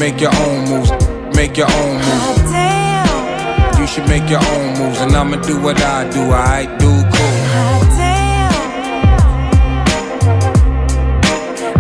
make 0.01 0.20
your 0.20 0.34
own 0.36 0.65
moves. 0.67 0.91
Make 1.38 1.58
your 1.58 1.70
own 1.72 1.93
moves. 1.98 2.41
damn, 2.51 3.79
You 3.79 3.86
should 3.86 4.08
make 4.10 4.27
your 4.27 4.43
own 4.53 4.67
moves, 4.79 5.00
and 5.00 5.15
I'ma 5.15 5.38
do 5.50 5.62
what 5.62 5.79
I 5.79 6.10
do. 6.10 6.22
I 6.31 6.65
do 6.81 6.91
cool. 7.13 7.38
damn. 8.00 8.51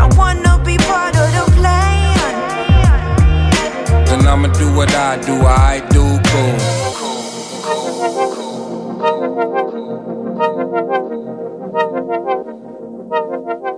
I 0.03 0.05
wanna 0.19 0.53
be 0.63 0.77
part 0.89 1.15
of 1.23 1.27
the 1.37 1.45
plan. 1.57 2.35
Then 4.05 4.27
I'ma 4.27 4.49
do 4.49 4.67
what 4.77 4.93
I 4.93 5.17
do. 5.27 5.35
I 5.71 5.81
do 5.95 6.03
cool. 6.29 6.57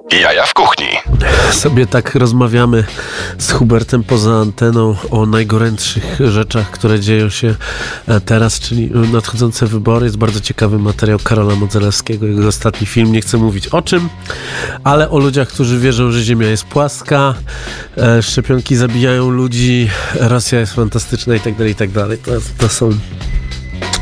Jaja 0.09 0.43
w 0.45 0.53
kuchni. 0.53 1.12
Sobie 1.53 1.87
tak 1.87 2.15
rozmawiamy 2.15 2.83
z 3.37 3.51
Hubertem 3.51 4.03
poza 4.03 4.31
anteną 4.31 4.95
o 5.11 5.25
najgorętszych 5.25 6.19
rzeczach, 6.19 6.71
które 6.71 6.99
dzieją 6.99 7.29
się 7.29 7.55
e, 8.07 8.19
teraz, 8.21 8.59
czyli 8.59 8.91
nadchodzące 9.11 9.67
wybory. 9.67 10.05
Jest 10.05 10.17
bardzo 10.17 10.39
ciekawy 10.39 10.79
materiał 10.79 11.19
Karola 11.19 11.55
Modzelewskiego, 11.55 12.25
jego 12.25 12.47
ostatni 12.47 12.87
film. 12.87 13.11
Nie 13.11 13.21
chcę 13.21 13.37
mówić 13.37 13.67
o 13.67 13.81
czym, 13.81 14.09
ale 14.83 15.09
o 15.09 15.19
ludziach, 15.19 15.47
którzy 15.47 15.79
wierzą, 15.79 16.11
że 16.11 16.23
Ziemia 16.23 16.47
jest 16.47 16.63
płaska, 16.63 17.33
e, 17.97 18.23
szczepionki 18.23 18.75
zabijają 18.75 19.29
ludzi, 19.29 19.89
Rosja 20.15 20.59
jest 20.59 20.73
fantastyczna 20.73 21.35
i 21.35 21.39
tak 21.39 21.55
dalej, 21.55 21.75
tak 21.75 21.91
dalej. 21.91 22.17
To, 22.17 22.31
to 22.57 22.69
są 22.69 22.89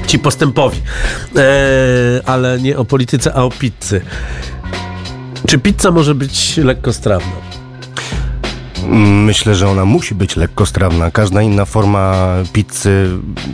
ci 0.07 0.19
postępowi. 0.19 0.81
E, 1.35 1.41
ale 2.25 2.59
nie 2.59 2.77
o 2.77 2.85
polityce, 2.85 3.33
a 3.33 3.43
o 3.43 3.49
pizzy. 3.49 4.01
Czy 5.47 5.59
pizza 5.59 5.91
może 5.91 6.15
być 6.15 6.57
lekkostrawna? 6.57 7.31
Myślę, 9.25 9.55
że 9.55 9.67
ona 9.69 9.85
musi 9.85 10.15
być 10.15 10.35
lekkostrawna. 10.35 11.11
Każda 11.11 11.41
inna 11.41 11.65
forma 11.65 12.27
pizzy, 12.53 13.09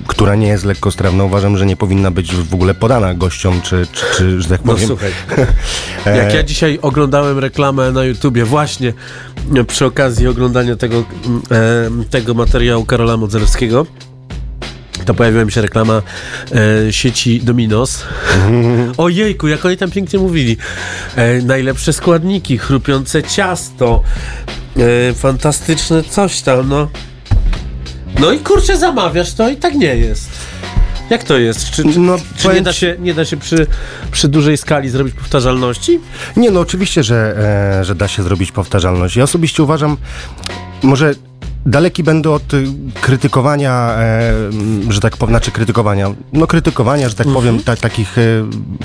która 0.08 0.36
nie 0.36 0.48
jest 0.48 0.65
lekkostrawna, 0.65 1.24
uważam, 1.24 1.58
że 1.58 1.65
nie 1.65 1.75
powinna 1.75 2.12
być 2.12 2.36
w 2.36 2.53
ogóle 2.53 2.74
podana 2.74 3.13
gościom, 3.13 3.62
czy, 3.62 3.88
czy, 3.91 4.06
czy 4.17 4.41
że 4.41 4.50
tak 4.50 4.65
No 4.65 4.74
powiem. 4.74 4.88
słuchaj, 4.88 5.12
jak 6.17 6.34
ja 6.34 6.44
dzisiaj 6.44 6.79
oglądałem 6.82 7.39
reklamę 7.39 7.91
na 7.91 8.03
YouTubie 8.03 8.46
właśnie 8.46 8.94
e, 9.56 9.63
przy 9.63 9.86
okazji 9.86 10.27
oglądania 10.27 10.75
tego, 10.75 11.03
mm, 11.25 11.41
e, 12.01 12.06
tego 12.10 12.34
materiału 12.34 12.86
Karola 12.86 13.17
Modzelewskiego, 13.17 13.86
to 15.08 15.14
pojawiła 15.14 15.46
mi 15.46 15.52
się 15.52 15.62
reklama 15.62 16.02
e, 16.88 16.94
sieci 16.94 17.42
Dominos. 17.42 18.06
Ojejku, 18.98 19.48
jak 19.48 19.66
oni 19.66 19.78
tam 19.78 19.92
pięknie 19.92 20.20
mówili. 20.20 20.58
E, 21.16 21.42
najlepsze 21.42 21.94
składniki, 21.94 22.58
chrupiące 22.58 23.24
ciasto, 23.24 24.04
e, 25.10 25.14
fantastyczne 25.14 26.04
coś 26.04 26.42
tam, 26.42 26.70
no. 26.70 26.90
No 28.20 28.32
i 28.32 28.40
kurczę, 28.40 28.78
zamawiasz 28.78 29.34
to 29.34 29.50
i 29.50 29.56
tak 29.56 29.76
nie 29.76 29.96
jest. 29.96 30.30
Jak 31.10 31.24
to 31.24 31.38
jest? 31.38 31.72
Czy, 31.72 31.84
czy, 31.84 32.00
No, 32.00 32.18
czy 32.38 32.48
nie 32.48 32.62
da 32.62 32.74
się, 32.74 32.96
nie 33.00 33.14
da 33.14 33.26
się 33.26 33.38
przy, 33.38 33.68
przy 34.12 34.28
dużej 34.28 34.58
skali 34.58 34.90
zrobić 34.90 35.16
powtarzalności? 35.16 36.00
Nie, 36.38 36.52
no 36.52 36.60
oczywiście, 36.60 37.04
że, 37.04 37.36
e, 37.80 37.86
że 37.86 37.96
da 37.96 38.08
się 38.08 38.24
zrobić 38.24 38.52
powtarzalność. 38.52 39.16
Ja 39.16 39.24
osobiście 39.24 39.64
uważam, 39.64 39.98
może 40.84 41.16
daleki 41.68 42.04
będę 42.04 42.32
od 42.32 42.54
y, 42.54 42.66
krytykowania, 43.02 43.96
e, 43.98 44.34
że 44.90 45.00
tak 45.00 45.18
powiem, 45.18 45.32
znaczy 45.32 45.52
krytykowania, 45.52 46.10
no 46.34 46.48
krytykowania, 46.48 47.10
że 47.10 47.16
tak 47.16 47.28
powiem, 47.28 47.60
ta, 47.64 47.76
takich 47.76 48.18
e, 48.18 48.22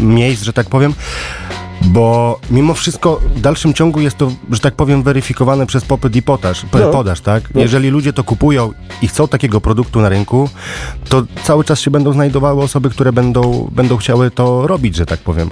miejsc, 0.01 0.43
że 0.43 0.53
tak 0.53 0.67
powiem, 0.67 0.95
bo 1.85 2.39
mimo 2.51 2.75
wszystko 2.75 3.21
w 3.37 3.41
dalszym 3.41 3.75
ciągu 3.75 4.01
jest 4.01 4.17
to, 4.17 4.33
że 4.51 4.61
tak 4.61 4.75
powiem, 4.75 5.03
weryfikowane 5.03 5.67
przez 5.67 5.85
popyt 5.85 6.17
i 6.17 6.23
podaż, 6.23 6.63
No. 6.73 6.91
podaż 6.91 7.21
tak? 7.21 7.43
Jeżeli 7.55 7.89
ludzie 7.91 8.13
to 8.13 8.25
kupują 8.25 8.71
i 9.03 9.09
chcą 9.09 9.29
takiego 9.29 9.61
produktu 9.61 10.01
na 10.01 10.09
rynku, 10.09 10.49
to 11.09 11.23
cały 11.45 11.65
czas 11.65 11.81
się 11.81 11.91
będą 11.91 12.13
znajdowały 12.13 12.63
osoby, 12.63 12.91
które 12.91 13.13
będą, 13.13 13.71
będą 13.73 13.97
chciały 13.97 14.31
to 14.31 14.67
robić, 14.67 14.97
że 14.97 15.07
tak 15.07 15.21
powiem. 15.21 15.51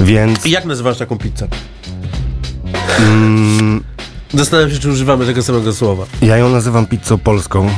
Więc... 0.00 0.46
I 0.46 0.50
jak 0.50 0.64
nazywasz 0.64 0.98
taką 0.98 1.18
pizzę? 1.18 1.48
Mm, 2.98 3.84
Zastanawiam 4.34 4.70
się, 4.70 4.78
czy 4.78 4.90
używamy 4.90 5.26
tego 5.26 5.42
samego 5.42 5.72
słowa. 5.72 6.04
Ja 6.22 6.36
ją 6.36 6.48
nazywam 6.48 6.86
pizzą 6.86 7.18
polską. 7.18 7.70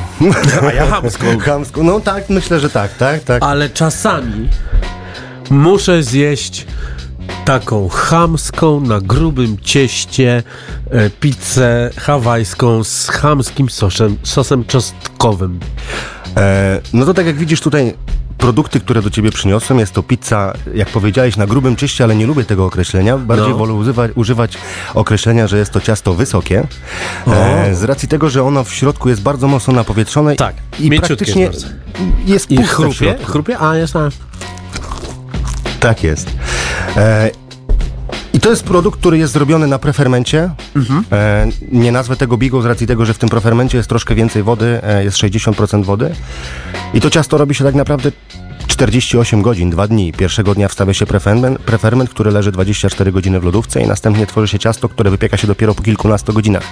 A 0.69 0.73
ja 0.73 0.87
chamską. 0.87 1.39
Chamską. 1.47 1.83
No 1.83 2.01
tak, 2.01 2.31
myślę, 2.31 2.61
że 2.61 2.71
tak, 2.71 2.97
tak, 2.97 3.25
tak. 3.25 3.43
Ale 3.43 3.71
czasami 3.71 4.49
muszę 5.51 6.03
zjeść 6.03 6.67
taką 7.45 7.89
chamską, 7.89 8.81
na 8.81 9.01
grubym 9.01 9.57
cieście 9.63 10.43
e, 10.91 11.11
pizzę 11.11 11.91
hawajską 11.97 12.85
z 12.85 13.09
chamskim 13.09 13.71
sosem, 13.71 14.17
sosem 14.23 14.65
czosnkowym. 14.65 15.61
E, 16.37 16.81
no 16.93 17.07
to 17.07 17.15
tak 17.15 17.27
jak 17.27 17.37
widzisz 17.37 17.61
tutaj 17.61 17.95
produkty, 18.39 18.81
które 18.81 19.03
do 19.03 19.11
ciebie 19.11 19.31
przyniosłem, 19.31 19.79
jest 19.79 19.93
to 19.93 20.03
pizza, 20.03 20.53
jak 20.75 20.89
powiedziałeś, 20.89 21.37
na 21.37 21.47
grubym 21.47 21.77
cieście, 21.77 22.05
ale 22.05 22.15
nie 22.17 22.27
lubię 22.27 22.45
tego 22.45 22.65
określenia. 22.65 23.19
Bardziej 23.19 23.49
No. 23.49 23.57
wolę 23.57 23.73
używać, 23.73 24.11
używać 24.15 24.59
określenia, 24.95 25.47
że 25.47 25.59
jest 25.59 25.73
to 25.73 25.81
ciasto 25.81 26.15
wysokie. 26.15 26.67
E, 27.27 27.75
z 27.75 27.83
racji 27.85 28.09
tego, 28.09 28.31
że 28.31 28.43
ono 28.45 28.65
w 28.65 28.73
środku 28.75 29.09
jest 29.09 29.23
bardzo 29.23 29.49
mocno 29.49 29.73
napowietrzone 29.73 30.37
Tak, 30.37 30.55
i 30.81 30.91
mięciutkie 30.91 31.07
praktycznie 31.17 31.43
jest 31.43 31.67
jest 32.27 32.51
I 32.51 32.63
chrupie? 32.63 33.17
Chrupie? 33.25 33.59
A, 33.61 33.77
jest 33.77 33.95
na... 33.95 34.09
Tak 35.81 36.03
jest. 36.03 36.31
E, 36.97 37.31
to 38.43 38.51
jest 38.51 38.65
produkt, 38.65 39.01
który 39.01 39.19
jest 39.19 39.33
zrobiony 39.33 39.67
na 39.67 39.79
prefermencie. 39.79 40.51
E, 41.13 41.49
nie 41.73 41.93
nazwę 41.93 42.17
tego 42.17 42.37
bigą 42.37 42.63
z 42.63 42.65
racji 42.65 42.87
tego, 42.87 43.05
że 43.07 43.15
w 43.15 43.19
tym 43.19 43.29
prefermencie 43.29 43.77
jest 43.79 43.89
troszkę 43.89 44.15
więcej 44.15 44.43
wody, 44.43 44.81
e, 44.83 45.05
jest 45.05 45.17
60% 45.17 45.85
wody. 45.85 46.15
I 46.95 47.01
to 47.01 47.11
ciasto 47.11 47.39
robi 47.39 47.55
się 47.55 47.65
tak 47.65 47.75
naprawdę 47.75 48.13
48 48.67 49.43
godzin, 49.43 49.71
2 49.71 49.89
dni. 49.89 50.13
Pierwszego 50.13 50.55
dnia 50.55 50.69
wstawia 50.69 50.95
się 50.95 51.07
preferment, 51.07 51.59
preferment, 51.59 52.11
który 52.11 52.31
leży 52.31 52.53
24 52.53 53.13
godziny 53.13 53.41
w 53.41 53.45
lodówce 53.45 53.83
i 53.83 53.87
następnie 53.87 54.27
tworzy 54.27 54.49
się 54.49 54.59
ciasto, 54.59 54.89
które 54.89 55.11
wypieka 55.11 55.37
się 55.37 55.47
dopiero 55.47 55.75
po 55.75 55.83
kilkunastu 55.83 56.33
godzinach. 56.33 56.65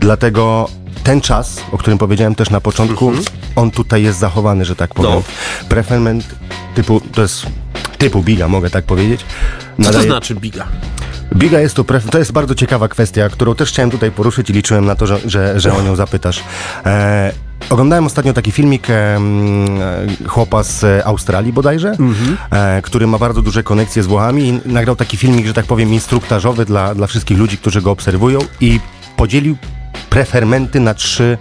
Dlatego 0.00 0.68
ten 1.04 1.20
czas, 1.20 1.60
o 1.72 1.78
którym 1.78 1.98
powiedziałem 1.98 2.34
też 2.34 2.50
na 2.50 2.60
początku, 2.60 3.12
on 3.56 3.70
tutaj 3.70 4.02
jest 4.02 4.18
zachowany, 4.18 4.64
że 4.64 4.76
tak 4.76 4.94
powiem. 4.94 5.12
No. 5.12 5.22
Preferment 5.68 6.26
typu, 6.74 7.00
to 7.00 7.22
jest 7.22 7.46
typu 8.04 8.22
biga, 8.22 8.48
mogę 8.48 8.70
tak 8.70 8.84
powiedzieć. 8.84 9.20
Co 9.20 9.82
to 9.82 9.98
Nadaje- 9.98 10.06
znaczy 10.06 10.34
biga? 10.34 10.66
Biga 11.36 11.60
jest 11.60 11.76
to, 11.76 11.84
to 12.10 12.18
jest 12.18 12.32
bardzo 12.32 12.54
ciekawa 12.54 12.88
kwestia, 12.88 13.28
którą 13.28 13.54
też 13.54 13.68
chciałem 13.68 13.90
tutaj 13.90 14.10
poruszyć 14.10 14.50
i 14.50 14.52
liczyłem 14.52 14.84
na 14.84 14.94
to, 14.94 15.06
że, 15.06 15.18
że, 15.26 15.60
że 15.60 15.74
o 15.74 15.82
nią 15.82 15.96
zapytasz. 15.96 16.42
E, 16.86 17.32
oglądałem 17.70 18.06
ostatnio 18.06 18.32
taki 18.32 18.52
filmik 18.52 18.90
e, 18.90 19.16
mm, 19.16 20.16
chłopa 20.26 20.62
z 20.62 21.06
Australii 21.06 21.52
bodajże, 21.52 21.96
e, 22.50 22.82
który 22.82 23.06
ma 23.06 23.18
bardzo 23.18 23.42
duże 23.42 23.62
konekcje 23.62 24.02
z 24.02 24.06
Włochami 24.06 24.48
i 24.48 24.60
nagrał 24.64 24.96
taki 24.96 25.16
filmik, 25.16 25.46
że 25.46 25.54
tak 25.54 25.66
powiem, 25.66 25.92
instruktażowy 25.92 26.64
dla, 26.64 26.94
dla 26.94 27.06
wszystkich 27.06 27.38
ludzi, 27.38 27.58
którzy 27.58 27.82
go 27.82 27.90
obserwują 27.90 28.38
i 28.60 28.80
podzielił 29.16 29.56
prefermenty 30.10 30.80
na 30.80 30.94
trzy 30.94 31.38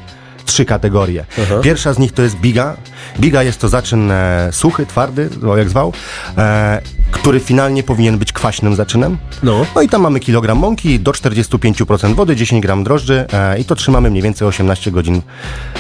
trzy 0.52 0.66
kategorie. 0.66 1.26
Pierwsza 1.62 1.94
z 1.94 2.00
nich 2.00 2.12
to 2.12 2.22
jest 2.22 2.36
biga. 2.36 2.78
Biga 3.20 3.44
jest 3.44 3.60
to 3.60 3.70
zaczyn 3.70 4.12
e, 4.12 4.50
suchy, 4.52 4.86
twardy, 4.86 5.30
o 5.48 5.58
jak 5.58 5.70
zwał, 5.70 5.94
e, 6.38 6.82
który 7.12 7.40
finalnie 7.40 7.84
powinien 7.84 8.18
być 8.18 8.34
kwaśnym 8.34 8.76
zaczynem. 8.76 9.18
No. 9.44 9.66
No 9.76 9.82
i 9.82 9.90
tam 9.90 10.02
mamy 10.02 10.20
kilogram 10.20 10.58
mąki, 10.58 11.00
do 11.00 11.12
45% 11.12 12.16
wody, 12.16 12.36
10 12.36 12.62
gram 12.64 12.84
drożdży 12.84 13.26
e, 13.34 13.60
i 13.60 13.66
to 13.66 13.76
trzymamy 13.76 14.10
mniej 14.10 14.24
więcej 14.24 14.48
18 14.48 14.92
godzin 14.92 15.22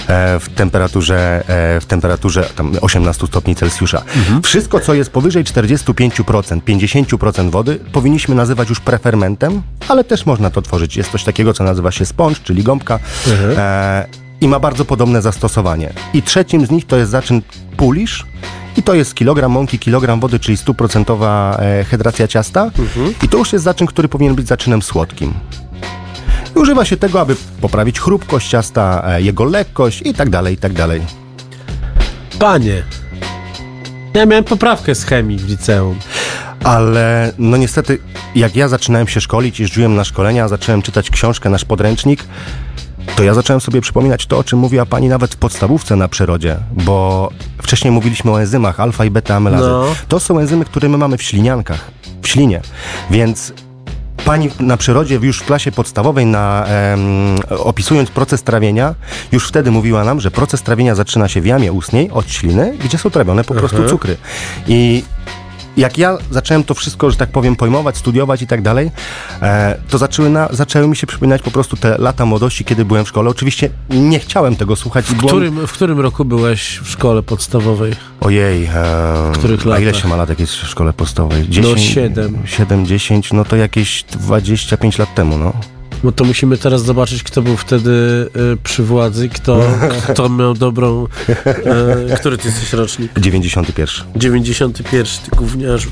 e, 0.07 0.39
w 0.39 0.49
temperaturze, 0.49 1.43
e, 1.47 1.81
w 1.81 1.85
temperaturze 1.85 2.49
tam 2.55 2.73
18 2.81 3.27
stopni 3.27 3.55
Celsjusza. 3.55 4.03
Wszystko, 4.43 4.79
co 4.79 4.93
jest 4.93 5.09
powyżej 5.11 5.43
45%, 5.43 6.61
50% 6.61 7.51
wody, 7.51 7.79
powinniśmy 7.91 8.35
nazywać 8.35 8.69
już 8.69 8.79
prefermentem, 8.79 9.61
ale 9.87 10.03
też 10.03 10.25
można 10.25 10.49
to 10.49 10.61
tworzyć. 10.61 10.97
Jest 10.97 11.11
coś 11.11 11.23
takiego, 11.23 11.53
co 11.53 11.63
nazywa 11.63 11.91
się 11.91 12.05
sponge, 12.05 12.39
czyli 12.43 12.63
gąbka. 12.63 12.99
E, 13.57 14.20
i 14.41 14.47
ma 14.47 14.59
bardzo 14.59 14.85
podobne 14.85 15.21
zastosowanie. 15.21 15.93
I 16.13 16.21
trzecim 16.21 16.65
z 16.65 16.71
nich 16.71 16.87
to 16.87 16.97
jest 16.97 17.11
zaczyn 17.11 17.41
pulisz 17.77 18.25
i 18.77 18.83
to 18.83 18.93
jest 18.93 19.15
kilogram 19.15 19.51
mąki, 19.51 19.79
kilogram 19.79 20.19
wody, 20.19 20.39
czyli 20.39 20.57
stuprocentowa 20.57 21.57
e, 21.59 21.83
hydracja 21.83 22.27
ciasta. 22.27 22.71
I 23.23 23.29
to 23.29 23.37
już 23.37 23.53
jest 23.53 23.65
zaczyn, 23.65 23.87
który 23.87 24.07
powinien 24.07 24.35
być 24.35 24.47
zaczynem 24.47 24.81
słodkim. 24.81 25.33
I 26.55 26.59
używa 26.59 26.85
się 26.85 26.97
tego, 26.97 27.21
aby 27.21 27.35
poprawić 27.61 27.99
chrupkość 27.99 28.49
ciasta, 28.49 29.03
e, 29.05 29.21
jego 29.21 29.43
lekkość 29.43 30.01
i 30.05 30.13
tak 30.13 30.29
dalej, 30.29 30.53
i 30.53 30.57
tak 30.57 30.73
dalej. 30.73 31.01
Panie, 32.39 32.83
ja 34.13 34.25
miałem 34.25 34.43
poprawkę 34.43 34.95
z 34.95 35.03
chemii 35.03 35.37
w 35.37 35.49
liceum. 35.49 35.99
Ale 36.63 37.33
no 37.37 37.57
niestety, 37.57 37.99
jak 38.35 38.55
ja 38.55 38.67
zaczynałem 38.67 39.07
się 39.07 39.21
szkolić, 39.21 39.59
jeździłem 39.59 39.95
na 39.95 40.03
szkolenia, 40.03 40.47
zacząłem 40.47 40.81
czytać 40.81 41.09
książkę, 41.09 41.49
nasz 41.49 41.65
podręcznik, 41.65 42.23
to 43.15 43.23
ja 43.23 43.33
zacząłem 43.33 43.61
sobie 43.61 43.81
przypominać 43.81 44.25
to, 44.25 44.37
o 44.37 44.43
czym 44.43 44.59
mówiła 44.59 44.85
pani 44.85 45.09
nawet 45.09 45.33
w 45.33 45.37
podstawówce 45.37 45.95
na 45.95 46.07
przyrodzie, 46.07 46.57
bo 46.71 47.29
wcześniej 47.61 47.91
mówiliśmy 47.91 48.31
o 48.31 48.41
enzymach 48.41 48.79
alfa 48.79 49.05
i 49.05 49.09
beta 49.09 49.35
amylazy. 49.35 49.69
No. 49.69 49.85
To 50.07 50.19
są 50.19 50.39
enzymy, 50.39 50.65
które 50.65 50.89
my 50.89 50.97
mamy 50.97 51.17
w 51.17 51.23
śliniankach, 51.23 51.91
w 52.21 52.27
ślinie, 52.27 52.61
więc 53.09 53.53
pani 54.25 54.49
na 54.59 54.77
przyrodzie 54.77 55.15
już 55.15 55.39
w 55.39 55.45
klasie 55.45 55.71
podstawowej 55.71 56.25
na, 56.25 56.65
em, 56.65 57.01
opisując 57.49 58.09
proces 58.09 58.43
trawienia, 58.43 58.95
już 59.31 59.47
wtedy 59.47 59.71
mówiła 59.71 60.03
nam, 60.03 60.19
że 60.19 60.31
proces 60.31 60.61
trawienia 60.61 60.95
zaczyna 60.95 61.27
się 61.27 61.41
w 61.41 61.45
jamie 61.45 61.71
ustnej 61.71 62.11
od 62.11 62.31
śliny, 62.31 62.77
gdzie 62.83 62.97
są 62.97 63.09
trawione 63.09 63.43
po 63.43 63.53
prostu 63.53 63.89
cukry. 63.89 64.17
I 64.67 65.03
jak 65.77 65.97
ja 65.97 66.17
zacząłem 66.31 66.63
to 66.63 66.73
wszystko, 66.73 67.11
że 67.11 67.17
tak 67.17 67.29
powiem, 67.29 67.55
pojmować, 67.55 67.97
studiować 67.97 68.41
i 68.41 68.47
tak 68.47 68.61
dalej, 68.61 68.91
e, 69.41 69.77
to 69.89 69.97
zaczęły, 69.97 70.29
na, 70.29 70.47
zaczęły 70.51 70.87
mi 70.87 70.95
się 70.95 71.07
przypominać 71.07 71.41
po 71.41 71.51
prostu 71.51 71.77
te 71.77 71.97
lata 71.97 72.25
młodości, 72.25 72.65
kiedy 72.65 72.85
byłem 72.85 73.05
w 73.05 73.07
szkole. 73.09 73.29
Oczywiście 73.29 73.69
nie 73.89 74.19
chciałem 74.19 74.55
tego 74.55 74.75
słuchać. 74.75 75.05
W 75.05 75.13
byłem- 75.13 75.27
którym, 75.27 75.67
w 75.67 75.71
którym 75.71 75.99
roku 75.99 76.25
byłeś 76.25 76.79
w 76.83 76.89
szkole 76.89 77.23
podstawowej? 77.23 77.93
Ojej, 78.21 78.65
e, 78.65 79.31
których 79.33 79.67
a 79.67 79.79
ile 79.79 79.93
się 79.93 80.07
ma 80.07 80.15
lat, 80.15 80.29
jak 80.29 80.39
jest 80.39 80.53
w 80.53 80.67
szkole 80.67 80.93
podstawowej? 80.93 81.49
10, 81.49 81.81
siedem. 81.81 82.37
7, 82.45 82.85
10, 82.85 83.33
no 83.33 83.45
to 83.45 83.55
jakieś 83.55 84.03
25 84.03 84.97
lat 84.97 85.15
temu, 85.15 85.37
no. 85.37 85.53
Bo 86.03 86.11
to 86.11 86.23
musimy 86.23 86.57
teraz 86.57 86.83
zobaczyć, 86.83 87.23
kto 87.23 87.41
był 87.41 87.57
wtedy 87.57 87.91
y, 88.53 88.57
przy 88.63 88.83
władzy, 88.83 89.29
kto, 89.29 89.59
kto 90.09 90.29
miał 90.29 90.53
dobrą... 90.53 91.07
Y, 92.11 92.15
który 92.19 92.37
ty 92.37 92.47
jesteś 92.47 92.73
rocznik? 92.73 93.11
91. 93.19 93.87
91, 94.15 95.05
ty 95.29 95.35
gówniarzu. 95.35 95.89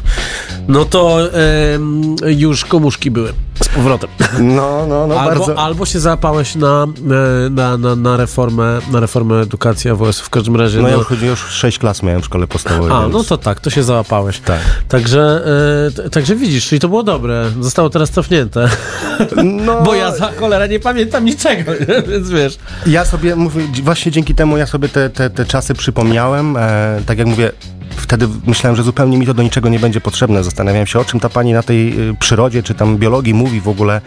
No 0.67 0.85
to 0.85 1.19
em, 1.33 2.15
już 2.25 2.65
komuszki 2.65 3.11
były 3.11 3.33
z 3.63 3.67
powrotem. 3.67 4.09
No, 4.39 4.85
no, 4.87 5.07
no, 5.07 5.19
albo, 5.19 5.45
bardzo. 5.45 5.59
albo 5.61 5.85
się 5.85 5.99
załapałeś 5.99 6.55
na, 6.55 6.87
e, 7.47 7.49
na, 7.49 7.77
na, 7.77 7.95
na, 7.95 8.17
reformę, 8.17 8.79
na 8.91 8.99
reformę 8.99 9.41
edukacji 9.41 9.89
AWS. 9.89 10.19
W 10.19 10.29
każdym 10.29 10.55
razie... 10.55 10.81
No 10.81 10.87
ja 10.87 10.93
no, 10.93 10.99
już, 10.99 11.07
chodzi- 11.07 11.25
już 11.25 11.39
6 11.39 11.79
klas 11.79 12.03
miałem 12.03 12.21
w 12.21 12.25
szkole 12.25 12.47
podstawowej. 12.47 12.91
a, 12.91 13.01
więc... 13.01 13.13
no 13.13 13.23
to 13.23 13.37
tak, 13.37 13.59
to 13.59 13.69
się 13.69 13.83
załapałeś. 13.83 14.39
Tak. 14.39 14.59
Także, 14.87 15.43
t- 15.95 16.09
także 16.09 16.35
widzisz, 16.35 16.67
czyli 16.67 16.79
to 16.79 16.89
było 16.89 17.03
dobre. 17.03 17.51
Zostało 17.61 17.89
teraz 17.89 18.11
cofnięte. 18.11 18.69
No, 19.43 19.81
Bo 19.81 19.95
ja 19.95 20.11
za 20.11 20.31
cholera 20.31 20.67
nie 20.67 20.79
pamiętam 20.79 21.25
niczego, 21.25 21.71
więc 22.07 22.29
wiesz. 22.29 22.57
Ja 22.87 23.05
sobie, 23.05 23.35
mówię, 23.35 23.63
właśnie 23.83 24.11
dzięki 24.11 24.35
temu 24.35 24.57
ja 24.57 24.65
sobie 24.65 24.89
te, 24.89 25.09
te, 25.09 25.29
te 25.29 25.45
czasy 25.45 25.73
przypomniałem. 25.73 26.57
E, 26.57 27.01
tak 27.05 27.17
jak 27.17 27.27
mówię, 27.27 27.51
wtedy 27.95 28.27
myślałem, 28.47 28.75
że 28.75 28.83
zupełnie 28.83 29.17
mi 29.17 29.25
to 29.25 29.33
do 29.33 29.43
niczego 29.43 29.69
nie 29.69 29.79
będzie 29.79 30.01
potrzebne. 30.01 30.43
Zastanawiałem 30.43 30.87
się, 30.87 30.99
o 30.99 31.05
czym 31.05 31.19
ta 31.19 31.29
pani 31.29 31.53
na 31.53 31.63
tej 31.63 32.09
y, 32.09 32.15
przyrodzie, 32.19 32.63
czy 32.63 32.73
tam 32.73 32.97
biologii 32.97 33.33
mówi 33.33 33.61
w 33.61 33.67
ogóle. 33.67 34.01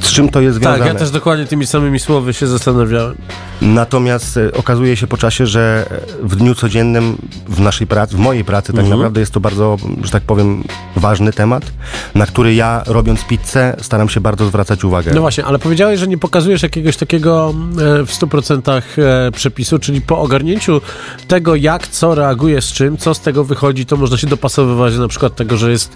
Z 0.00 0.12
czym 0.12 0.28
to 0.28 0.40
jest 0.40 0.56
związane? 0.58 0.78
Tak, 0.78 0.86
ja 0.86 0.94
też 0.94 1.10
dokładnie 1.10 1.46
tymi 1.46 1.66
samymi 1.66 1.98
słowy 2.00 2.34
się 2.34 2.46
zastanawiałem. 2.46 3.14
Natomiast 3.62 4.36
e, 4.36 4.52
okazuje 4.52 4.96
się 4.96 5.06
po 5.06 5.16
czasie, 5.16 5.46
że 5.46 5.86
e, 5.90 6.26
w 6.26 6.36
dniu 6.36 6.54
codziennym 6.54 7.16
w 7.48 7.60
naszej 7.60 7.86
pracy, 7.86 8.16
w 8.16 8.18
mojej 8.18 8.44
pracy 8.44 8.72
tak 8.72 8.80
Mhm. 8.80 8.98
naprawdę 8.98 9.20
jest 9.20 9.32
to 9.32 9.40
bardzo, 9.40 9.76
że 10.02 10.10
tak 10.10 10.22
powiem, 10.22 10.64
ważny 10.96 11.32
temat, 11.32 11.64
na 12.14 12.26
który 12.26 12.54
ja 12.54 12.82
robiąc 12.86 13.24
pizzę 13.24 13.76
staram 13.82 14.08
się 14.08 14.20
bardzo 14.20 14.46
zwracać 14.46 14.84
uwagę. 14.84 15.12
No 15.14 15.20
właśnie, 15.20 15.44
ale 15.44 15.58
powiedziałeś, 15.58 16.00
że 16.00 16.06
nie 16.08 16.18
pokazujesz 16.18 16.62
jakiegoś 16.62 16.96
takiego 16.96 17.54
e, 18.00 18.06
w 18.06 18.10
100% 18.10 18.82
e, 18.98 19.30
przepisu, 19.30 19.78
czyli 19.78 20.00
po 20.00 20.18
ogarnięciu 20.18 20.80
tego, 21.28 21.54
jak 21.54 21.88
co 21.88 22.14
reaguje 22.14 22.62
z 22.62 22.72
czym, 22.72 22.96
co 22.96 23.14
z 23.14 23.20
tego 23.20 23.44
wychodzi, 23.44 23.86
to 23.86 23.96
można 23.96 24.16
się 24.16 24.26
dopasowywać 24.26 24.94
do 24.94 25.00
na 25.02 25.08
przykład 25.08 25.36
tego, 25.36 25.56
że 25.56 25.70
jest 25.70 25.92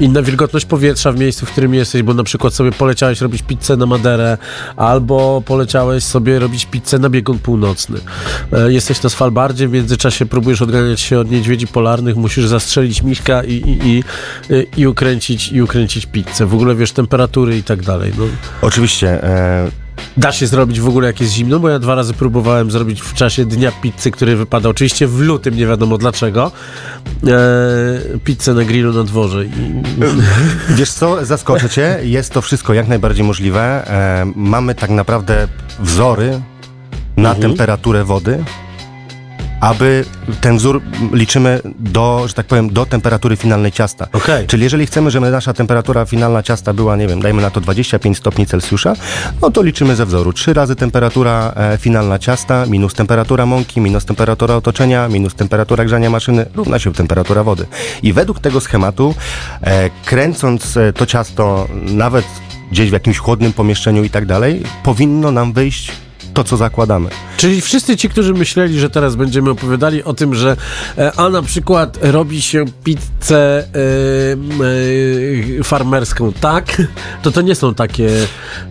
inna 0.00 0.22
wilgotność 0.22 0.66
powietrza 0.66 1.12
w 1.12 1.18
miejscu, 1.18 1.46
w 1.46 1.50
którym 1.50 1.74
jesteś, 1.74 2.02
bo 2.02 2.14
na 2.14 2.24
przykład 2.24 2.54
sobie 2.54 2.72
poleciałeś 2.72 3.20
robić 3.20 3.41
pizzę 3.42 3.76
na 3.76 3.86
Maderę, 3.86 4.38
albo 4.76 5.42
poleciałeś 5.46 6.04
sobie 6.04 6.38
robić 6.38 6.66
pizzę 6.66 6.98
na 6.98 7.10
biegun 7.10 7.38
północny. 7.38 7.98
E, 8.52 8.72
Jesteś 8.72 9.02
na 9.02 9.10
Svalbardzie, 9.10 9.68
w 9.68 9.72
międzyczasie 9.72 10.26
próbujesz 10.26 10.62
odganiać 10.62 11.00
się 11.00 11.18
od 11.18 11.30
niedźwiedzi 11.30 11.66
polarnych, 11.66 12.16
musisz 12.16 12.46
zastrzelić 12.46 13.02
miśka 13.02 13.44
i, 13.44 13.52
i, 13.52 13.88
i, 13.88 14.02
i, 14.80 14.86
ukręcić, 14.86 15.52
i 15.52 15.62
ukręcić 15.62 16.06
pizzę. 16.06 16.46
W 16.46 16.54
ogóle 16.54 16.74
wiesz, 16.74 16.92
temperatury 16.92 17.58
i 17.58 17.62
tak 17.62 17.82
dalej. 17.82 18.12
No. 18.18 18.24
Oczywiście, 18.62 19.24
e, 19.24 19.81
Da 20.16 20.32
się 20.32 20.46
zrobić 20.46 20.80
w 20.80 20.88
ogóle 20.88 21.06
jak 21.06 21.20
jest 21.20 21.32
zimno, 21.32 21.60
bo 21.60 21.68
ja 21.68 21.78
dwa 21.78 21.94
razy 21.94 22.14
próbowałem 22.14 22.70
zrobić 22.70 23.00
w 23.00 23.14
czasie 23.14 23.44
dnia 23.44 23.72
pizzy, 23.82 24.10
który 24.10 24.36
wypada 24.36 24.68
oczywiście 24.68 25.06
w 25.06 25.20
lutym, 25.20 25.56
nie 25.56 25.66
wiadomo 25.66 25.98
dlaczego, 25.98 26.52
e, 27.26 28.18
pizzę 28.24 28.54
na 28.54 28.64
grillu 28.64 28.92
na 28.92 29.04
dworze. 29.04 29.44
I, 29.44 29.50
Wiesz 30.78 30.90
co, 30.92 31.24
zaskoczę 31.26 31.68
cię, 31.68 31.98
jest 32.02 32.32
to 32.32 32.42
wszystko 32.42 32.74
jak 32.74 32.88
najbardziej 32.88 33.24
możliwe. 33.24 33.60
E, 33.90 34.32
mamy 34.36 34.74
tak 34.74 34.90
naprawdę 34.90 35.48
wzory 35.80 36.40
na 37.16 37.30
Mhm. 37.32 37.50
temperaturę 37.50 38.04
wody, 38.04 38.44
aby 39.62 40.04
ten 40.40 40.56
wzór 40.56 40.82
liczymy 41.12 41.60
do, 41.78 42.24
że 42.28 42.34
tak 42.34 42.46
powiem, 42.46 42.72
do 42.72 42.86
temperatury 42.86 43.36
finalnej 43.36 43.72
ciasta. 43.72 44.06
Okej. 44.12 44.46
Czyli 44.46 44.62
jeżeli 44.62 44.86
chcemy, 44.86 45.10
żeby 45.10 45.30
nasza 45.30 45.52
temperatura 45.52 46.04
finalna 46.04 46.42
ciasta 46.42 46.72
była, 46.72 46.96
nie 46.96 47.08
wiem, 47.08 47.22
dajmy 47.22 47.42
na 47.42 47.50
to 47.50 47.60
25 47.60 48.18
stopni 48.18 48.46
Celsjusza, 48.46 48.94
no 49.42 49.50
to 49.50 49.62
liczymy 49.62 49.96
ze 49.96 50.06
wzoru. 50.06 50.32
Trzy 50.32 50.54
razy 50.54 50.76
temperatura 50.76 51.52
e, 51.56 51.78
finalna 51.78 52.18
ciasta, 52.18 52.66
minus 52.66 52.94
temperatura 52.94 53.46
mąki, 53.46 53.80
minus 53.80 54.04
temperatura 54.04 54.56
otoczenia, 54.56 55.08
minus 55.08 55.34
temperatura 55.34 55.84
grzania 55.84 56.10
maszyny, 56.10 56.46
równa 56.54 56.78
się 56.78 56.92
temperatura 56.92 57.44
wody. 57.44 57.66
I 58.02 58.12
według 58.12 58.40
tego 58.40 58.60
schematu, 58.60 59.14
e, 59.60 59.90
kręcąc 60.04 60.76
e, 60.76 60.92
to 60.92 61.06
ciasto 61.06 61.68
nawet 61.74 62.24
gdzieś 62.72 62.90
w 62.90 62.92
jakimś 62.92 63.18
chłodnym 63.18 63.52
pomieszczeniu 63.52 64.04
i 64.04 64.10
tak 64.10 64.26
dalej, 64.26 64.62
powinno 64.82 65.30
nam 65.30 65.52
wyjść 65.52 65.92
to, 66.34 66.44
co 66.44 66.56
zakładamy. 66.56 67.10
Czyli 67.36 67.60
wszyscy 67.60 67.96
ci, 67.96 68.08
którzy 68.08 68.34
myśleli, 68.34 68.80
że 68.80 68.90
teraz 68.90 69.16
będziemy 69.16 69.50
opowiadali 69.50 70.04
o 70.04 70.14
tym, 70.14 70.34
że 70.34 70.56
e, 70.98 71.12
a 71.16 71.28
na 71.28 71.42
przykład 71.42 71.98
robi 72.02 72.42
się 72.42 72.64
pizzę 72.84 73.64
e, 73.64 73.66
e, 75.60 75.64
farmerską, 75.64 76.32
tak? 76.32 76.82
To 77.22 77.30
to 77.30 77.40
nie 77.40 77.54
są 77.54 77.74
takie, 77.74 78.10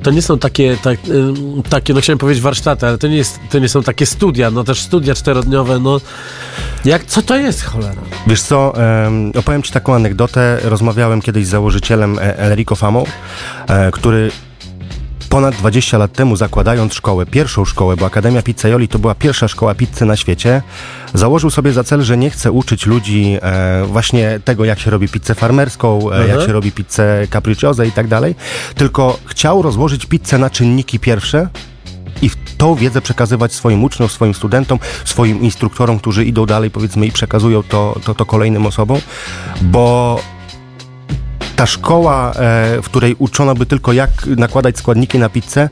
to 0.03 0.11
nie 0.11 0.21
są 0.21 0.39
takie, 0.39 0.77
tak, 0.77 0.99
e, 0.99 1.63
takie, 1.69 1.93
no 1.93 2.01
chciałem 2.01 2.17
powiedzieć 2.17 2.43
warsztaty, 2.43 2.87
ale 2.87 2.97
to 2.97 3.07
nie, 3.07 3.17
jest, 3.17 3.39
to 3.49 3.59
nie 3.59 3.69
są 3.69 3.83
takie 3.83 4.05
studia, 4.05 4.51
no 4.51 4.63
też 4.63 4.81
studia 4.81 5.15
czterodniowe, 5.15 5.79
no 5.79 5.99
jak, 6.85 7.05
co 7.05 7.21
to 7.21 7.35
jest 7.35 7.63
cholera? 7.63 8.01
Wiesz 8.27 8.41
co, 8.41 8.73
em, 8.77 9.31
opowiem 9.39 9.63
Ci 9.63 9.71
taką 9.71 9.95
anegdotę. 9.95 10.57
Rozmawiałem 10.63 11.21
kiedyś 11.21 11.45
z 11.47 11.49
założycielem 11.49 12.19
Enrico 12.19 12.75
Famą, 12.75 13.03
e, 13.67 13.91
który 13.91 14.31
ponad 15.31 15.55
20 15.55 15.97
lat 15.97 16.13
temu 16.13 16.35
zakładając 16.35 16.93
szkołę, 16.93 17.25
pierwszą 17.25 17.65
szkołę, 17.65 17.95
bo 17.95 18.05
Akademia 18.05 18.41
Pizzaioli 18.41 18.87
to 18.87 18.99
była 18.99 19.15
pierwsza 19.15 19.47
szkoła 19.47 19.75
pizzy 19.75 20.05
na 20.05 20.15
świecie, 20.15 20.61
założył 21.13 21.49
sobie 21.49 21.73
za 21.73 21.83
cel, 21.83 22.01
że 22.01 22.17
nie 22.17 22.29
chce 22.29 22.51
uczyć 22.51 22.85
ludzi 22.85 23.37
e, 23.41 23.83
właśnie 23.85 24.39
tego, 24.45 24.65
jak 24.65 24.79
się 24.79 24.91
robi 24.91 25.07
pizzę 25.07 25.35
farmerską, 25.35 26.11
e, 26.11 26.19
jak 26.19 26.29
Mhm. 26.29 26.47
się 26.47 26.53
robi 26.53 26.71
pizzę 26.71 27.27
capricciose 27.29 27.87
i 27.87 27.91
tak 27.91 28.07
dalej, 28.07 28.35
tylko 28.75 29.19
chciał 29.25 29.61
rozłożyć 29.61 30.05
pizzę 30.05 30.37
na 30.37 30.49
czynniki 30.49 30.99
pierwsze, 30.99 31.47
i 32.21 32.29
w 32.29 32.35
tą 32.57 32.75
wiedzę 32.75 33.01
przekazywać 33.01 33.53
swoim 33.53 33.83
uczniom, 33.83 34.09
swoim 34.09 34.33
studentom, 34.33 34.79
swoim 35.05 35.41
instruktorom, 35.41 35.99
którzy 35.99 36.25
idą 36.25 36.45
dalej, 36.45 36.71
powiedzmy, 36.71 37.05
i 37.05 37.11
przekazują 37.11 37.63
to, 37.63 37.99
to, 38.05 38.15
to 38.15 38.25
kolejnym 38.25 38.65
osobom, 38.65 38.99
bo 39.61 40.19
ta 41.61 41.67
szkoła, 41.67 42.33
e, 42.33 42.81
w 42.81 42.85
której 42.85 43.15
uczono 43.19 43.55
by 43.55 43.65
tylko 43.65 43.93
jak 43.93 44.25
nakładać 44.25 44.77
składniki 44.77 45.19
na 45.19 45.29
pizzę, 45.29 45.69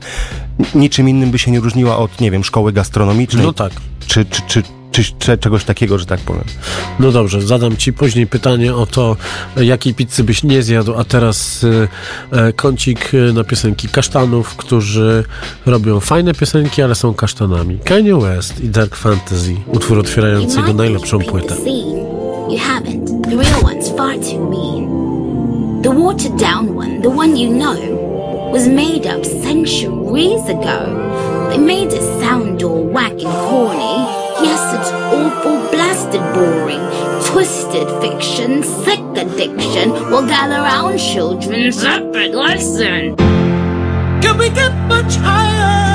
niczym 0.74 1.08
innym 1.08 1.30
by 1.30 1.38
się 1.38 1.50
nie 1.50 1.60
różniła 1.60 1.96
od, 1.96 2.20
nie 2.20 2.30
wiem, 2.30 2.44
szkoły 2.44 2.72
gastronomicznej, 2.72 3.46
No 3.46 3.52
tak. 3.52 3.72
czy, 4.06 4.24
czy, 4.24 4.42
czy, 4.46 4.62
czy, 4.90 5.02
czy 5.18 5.38
czegoś 5.38 5.64
takiego, 5.64 5.98
że 5.98 6.06
tak 6.06 6.20
powiem. 6.20 6.44
No 7.00 7.12
dobrze, 7.12 7.42
zadam 7.42 7.76
ci 7.76 7.92
później 7.92 8.26
pytanie 8.26 8.74
o 8.74 8.86
to, 8.86 9.16
jakiej 9.56 9.94
pizzy 9.94 10.24
byś 10.24 10.42
nie 10.42 10.62
zjadł, 10.62 10.94
a 10.98 11.04
teraz 11.04 11.64
e, 12.32 12.38
e, 12.38 12.52
kącik 12.52 13.12
na 13.34 13.44
piosenki 13.44 13.88
kasztanów, 13.88 14.56
którzy 14.56 15.24
robią 15.66 16.00
fajne 16.00 16.34
piosenki, 16.34 16.82
ale 16.82 16.94
są 16.94 17.14
kasztanami. 17.14 17.78
Kanye 17.84 18.16
West 18.16 18.60
i 18.60 18.68
Dark 18.68 18.96
Fantasy, 18.96 19.56
utwór 19.66 19.98
otwierający 19.98 20.60
jego 20.60 20.72
najlepszą 20.72 21.18
płytę. 21.18 21.56
You 22.50 22.58
haven't. 22.58 23.22
The 23.22 23.36
real 23.36 23.60
one's 23.62 23.96
far 23.96 24.18
too 24.18 24.50
mean. 24.50 24.99
The 25.82 25.90
watered 25.90 26.36
down 26.36 26.74
one, 26.74 27.00
the 27.00 27.08
one 27.08 27.36
you 27.36 27.48
know, 27.48 28.50
was 28.52 28.68
made 28.68 29.06
up 29.06 29.24
centuries 29.24 30.44
ago. 30.46 31.48
They 31.50 31.56
made 31.56 31.90
it 31.94 32.02
sound 32.20 32.62
all 32.62 32.84
whack 32.84 33.12
and 33.12 33.22
corny. 33.22 33.96
Yes, 34.44 34.60
it's 34.76 34.92
awful, 34.92 35.56
blasted 35.70 36.20
boring. 36.34 36.84
Twisted 37.24 37.88
fiction, 38.02 38.62
sick 38.62 39.00
addiction 39.16 39.92
will 40.10 40.26
gather 40.26 40.60
round 40.60 40.98
children's 40.98 41.82
epic 41.82 42.34
lesson. 42.34 43.16
Can 43.16 44.36
we 44.36 44.50
get 44.50 44.74
much 44.86 45.14
higher? 45.16 45.89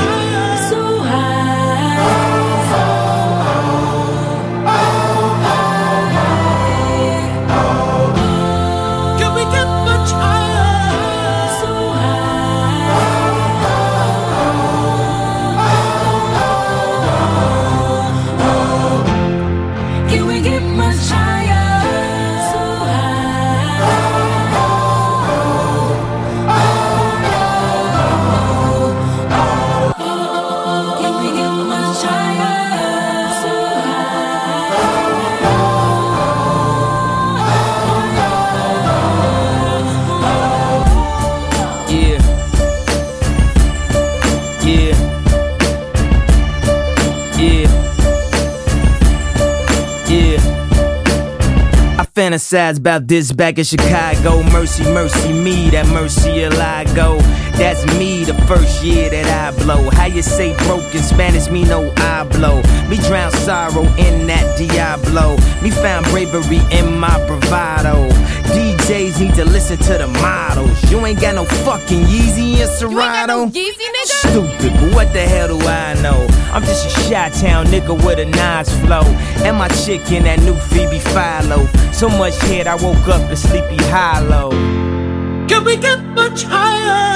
About 52.55 53.05
this 53.09 53.33
back 53.33 53.57
in 53.57 53.65
Chicago. 53.65 54.41
Mercy, 54.43 54.83
mercy 54.83 55.33
me, 55.33 55.69
that 55.71 55.85
mercy 55.87 56.45
I 56.45 56.85
go. 56.95 57.17
That's 57.57 57.85
me 57.97 58.23
the 58.23 58.33
first 58.47 58.81
year 58.81 59.09
that 59.09 59.27
I 59.27 59.57
blow. 59.63 59.89
How 59.89 60.05
you 60.05 60.21
say 60.21 60.55
broken 60.65 61.01
Spanish, 61.01 61.49
me 61.49 61.65
no 61.65 61.91
I 61.97 62.23
blow. 62.23 62.61
Me 62.89 62.95
drown 62.97 63.31
sorrow 63.31 63.83
in 63.97 64.27
that 64.27 64.57
Diablo. 64.57 65.35
Me 65.61 65.69
found 65.69 66.05
bravery 66.07 66.61
in 66.71 66.97
my 66.97 67.17
bravado. 67.27 68.07
DJs 68.55 69.19
need 69.19 69.35
to 69.35 69.43
listen 69.43 69.77
to 69.77 69.97
the 69.97 70.07
models. 70.07 70.79
You 70.89 71.05
ain't 71.05 71.19
got 71.19 71.35
no 71.35 71.43
fucking 71.43 72.03
Yeezy 72.03 72.61
and 72.61 72.71
Serato. 72.71 73.47
Stupid, 74.21 74.73
but 74.73 74.95
what 74.95 75.13
the 75.13 75.21
hell 75.21 75.47
do 75.47 75.59
I 75.67 75.93
know? 76.01 76.25
I'm 76.53 76.63
just 76.63 76.85
a 76.85 76.89
shot 77.09 77.33
town 77.33 77.65
nigga 77.67 77.95
with 78.05 78.19
a 78.19 78.25
nice 78.25 78.69
flow. 78.81 79.03
And 79.43 79.57
my 79.57 79.67
chick 79.67 80.11
in 80.11 80.23
that 80.23 80.39
new 80.39 80.55
Phoebe 80.55 80.99
Philo. 80.99 81.67
So 81.91 82.07
much 82.07 82.37
head, 82.43 82.67
I 82.67 82.75
woke 82.75 83.07
up 83.07 83.29
in 83.29 83.35
sleepy 83.35 83.77
hollow. 83.85 84.51
Can 85.47 85.63
we 85.63 85.77
get 85.77 85.99
much 86.15 86.43
higher? 86.43 87.14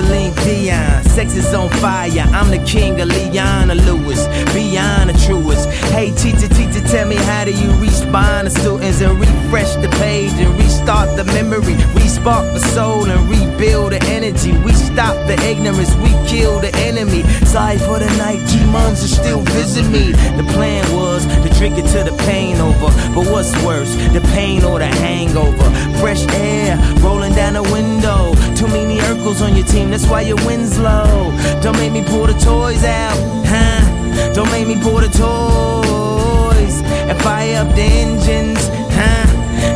Celine 0.00 0.32
Dion. 0.36 1.04
Sex 1.04 1.34
is 1.36 1.52
on 1.52 1.68
fire. 1.80 2.24
I'm 2.32 2.50
the 2.50 2.62
king 2.64 2.98
of 3.02 3.08
Leona 3.08 3.74
Lewis. 3.74 4.26
Beyond 4.54 5.10
the 5.10 5.16
truest. 5.26 5.68
Hey, 5.92 6.10
teacher, 6.12 6.48
teacher, 6.48 6.80
tell 6.88 7.06
me 7.06 7.16
how 7.16 7.44
do 7.44 7.52
you 7.52 7.70
respond 7.78 8.48
to 8.48 8.50
students 8.50 9.02
and 9.02 9.20
refresh 9.20 9.74
the 9.76 9.90
page 10.00 10.32
and 10.40 10.56
restart 10.58 11.16
the 11.16 11.24
memory? 11.36 11.76
Respark 12.00 12.50
the 12.54 12.60
soul 12.72 13.10
and 13.10 13.28
rebuild 13.28 13.92
the 13.92 14.02
energy. 14.04 14.52
We 14.64 14.72
stop 14.72 15.14
the 15.26 15.36
ignorance. 15.44 15.94
We 15.96 16.10
kill 16.26 16.60
the 16.60 16.72
enemy. 16.76 17.22
Sorry 17.44 17.76
for 17.76 17.98
the 17.98 18.10
night. 18.16 18.40
Demons 18.48 19.04
are 19.04 19.14
still 19.20 19.42
visit 19.52 19.84
me. 19.90 20.12
The 20.12 20.46
plan 20.54 20.84
was 20.96 21.26
to 21.26 21.48
drink 21.58 21.76
it 21.76 21.84
till 21.92 22.04
the 22.04 22.16
pain 22.24 22.56
over. 22.56 22.88
But 23.14 23.28
what's 23.30 23.52
worse, 23.64 23.92
the 24.16 24.22
pain 24.32 24.64
or 24.64 24.78
the 24.78 24.86
hangover? 24.86 25.68
Fresh 26.00 26.24
air 26.32 26.78
rolling 27.02 27.34
down 27.34 27.52
the 27.52 27.62
window. 27.64 28.29
Too 28.60 28.68
many 28.68 28.98
Urkels 28.98 29.40
on 29.40 29.56
your 29.56 29.64
team, 29.64 29.88
that's 29.88 30.06
why 30.06 30.20
your 30.20 30.36
win's 30.44 30.78
low. 30.78 31.32
Don't 31.62 31.78
make 31.78 31.92
me 31.92 32.04
pull 32.04 32.26
the 32.26 32.34
toys 32.34 32.84
out, 32.84 33.16
huh? 33.46 34.34
Don't 34.34 34.50
make 34.50 34.66
me 34.68 34.78
pull 34.82 35.00
the 35.00 35.08
toys 35.08 36.82
and 37.08 37.18
fire 37.22 37.56
up 37.62 37.74
the 37.74 37.80
engines, 37.80 38.68
huh? 38.68 39.26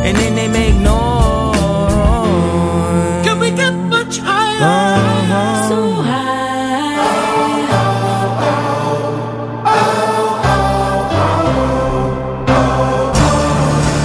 And 0.05 0.15
then 0.15 0.35
they 0.35 0.47
make 0.47 0.75
noise. 0.75 1.55
Can 3.25 3.39
we 3.39 3.49
get 3.49 3.73
much 3.73 4.19
higher? 4.19 4.59
So 5.67 6.03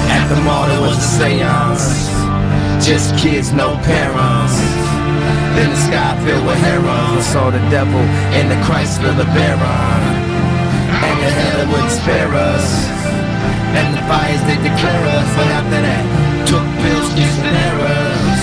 At 0.09 0.27
the 0.35 0.41
mall 0.41 0.67
there 0.69 0.81
was 0.81 0.97
a 0.97 1.01
seance 1.19 2.09
Just 2.87 3.15
kids, 3.19 3.53
no 3.53 3.77
parents 3.85 4.20
Then 5.61 5.69
the 5.69 5.77
sky 5.77 6.17
filled 6.25 6.47
with 6.47 6.57
herons 6.57 7.27
Saw 7.27 7.51
the 7.51 7.61
devil 7.69 8.01
in 8.33 8.49
the 8.49 8.57
Chrysler 8.65 9.13
LeBaron 9.13 10.03
And 11.05 11.17
the 11.21 11.31
hell 11.37 11.61
would 11.69 11.91
spare 12.01 12.33
us. 12.33 12.67
And 13.77 13.89
the 13.93 14.01
fires 14.09 14.41
they 14.49 14.57
declare 14.57 15.05
us. 15.19 15.29
But 15.37 15.49
after 15.59 15.81
that, 15.85 16.05
took 16.49 16.65
pills, 16.81 17.13
skips 17.13 17.37
and 17.45 17.57
errors 17.69 18.41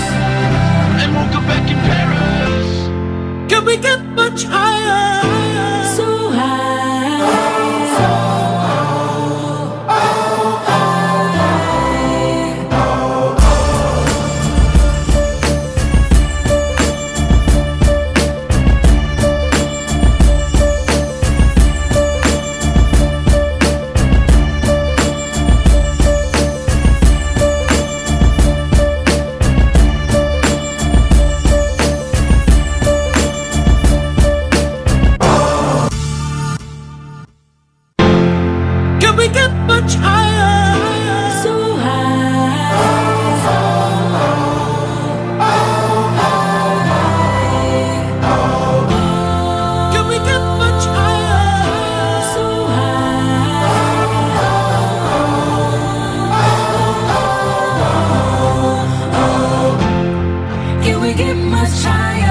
And 1.02 1.08
woke 1.16 1.34
up 1.34 1.44
back 1.50 1.66
in 1.66 1.78
Paris. 1.90 3.50
Can 3.50 3.64
we 3.64 3.78
get 3.78 4.00
much 4.14 4.44
higher? 4.44 5.37
We 61.00 61.14
get 61.14 61.36
much 61.36 61.84
higher? 61.84 62.27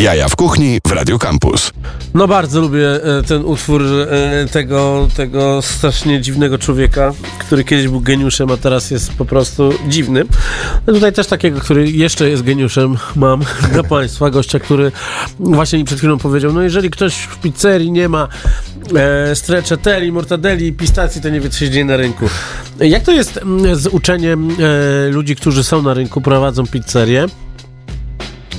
Jaja 0.00 0.28
w 0.28 0.36
kuchni 0.36 0.78
w 0.86 0.92
Radio 0.92 1.18
Campus. 1.18 1.72
No 2.14 2.28
bardzo 2.28 2.60
lubię 2.60 3.04
e, 3.18 3.22
ten 3.22 3.44
utwór 3.44 3.82
e, 3.82 4.46
tego, 4.52 5.08
tego 5.16 5.62
strasznie 5.62 6.20
dziwnego 6.20 6.58
człowieka, 6.58 7.12
który 7.38 7.64
kiedyś 7.64 7.88
był 7.88 8.00
geniuszem, 8.00 8.50
a 8.50 8.56
teraz 8.56 8.90
jest 8.90 9.12
po 9.12 9.24
prostu 9.24 9.72
dziwny. 9.88 10.24
No 10.86 10.92
tutaj 10.92 11.12
też 11.12 11.26
takiego, 11.26 11.60
który 11.60 11.90
jeszcze 11.90 12.30
jest 12.30 12.42
geniuszem 12.42 12.96
mam 13.16 13.40
dla 13.72 13.82
Państwa, 13.82 14.30
gościa, 14.30 14.58
który 14.58 14.92
właśnie 15.38 15.78
mi 15.78 15.84
przed 15.84 15.98
chwilą 15.98 16.18
powiedział, 16.18 16.52
no 16.52 16.62
jeżeli 16.62 16.90
ktoś 16.90 17.14
w 17.14 17.38
pizzerii 17.38 17.92
nie 17.92 18.08
ma 18.08 18.28
e, 18.96 19.36
stracciatelli, 19.36 20.12
mortadelli 20.12 20.66
i 20.66 20.72
pistacji, 20.72 21.20
to 21.20 21.28
nie 21.28 21.40
wie, 21.40 21.50
co 21.50 21.58
się 21.58 21.70
dzieje 21.70 21.84
na 21.84 21.96
rynku. 21.96 22.28
Jak 22.80 23.02
to 23.02 23.12
jest 23.12 23.36
mm, 23.36 23.76
z 23.76 23.86
uczeniem 23.86 24.50
e, 24.50 25.08
ludzi, 25.10 25.36
którzy 25.36 25.64
są 25.64 25.82
na 25.82 25.94
rynku, 25.94 26.20
prowadzą 26.20 26.66
pizzerię? 26.66 27.26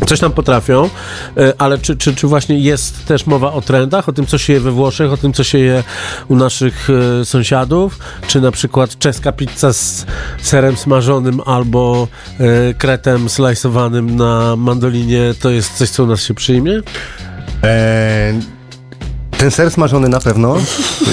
Coś 0.08 0.20
tam 0.20 0.32
potrafią, 0.32 0.90
e, 1.38 1.54
ale 1.58 1.78
czy, 1.78 1.98
czy, 1.98 2.16
czy 2.16 2.28
właśnie 2.28 2.60
jest 2.60 3.06
też 3.06 3.26
mowa 3.26 3.54
o 3.54 3.62
trendach, 3.62 4.10
o 4.10 4.14
tym, 4.14 4.26
co 4.26 4.38
się 4.38 4.54
je 4.54 4.60
we 4.60 4.72
Włoszech, 4.72 5.12
o 5.12 5.18
tym, 5.18 5.34
co 5.34 5.44
się 5.44 5.60
je 5.60 5.84
u 6.28 6.36
naszych 6.36 6.88
e, 7.22 7.26
sąsiadów? 7.26 8.00
Czy 8.28 8.42
na 8.42 8.52
przykład 8.52 9.00
czeska 9.00 9.32
pizza 9.32 9.74
z 9.74 10.06
serem 10.42 10.78
smażonym 10.78 11.42
albo 11.46 12.08
e, 12.40 12.74
kretem 12.74 13.30
slajsowanym 13.30 14.16
na 14.16 14.56
mandolinie 14.56 15.34
to 15.42 15.50
jest 15.50 15.74
coś, 15.74 15.90
co 15.90 16.04
u 16.04 16.08
nas 16.08 16.24
się 16.24 16.34
przyjmie? 16.34 16.82
Eee, 17.64 18.61
ten 19.42 19.52
ser 19.52 19.72
smażony 19.72 20.10
na 20.10 20.20
pewno. 20.20 20.58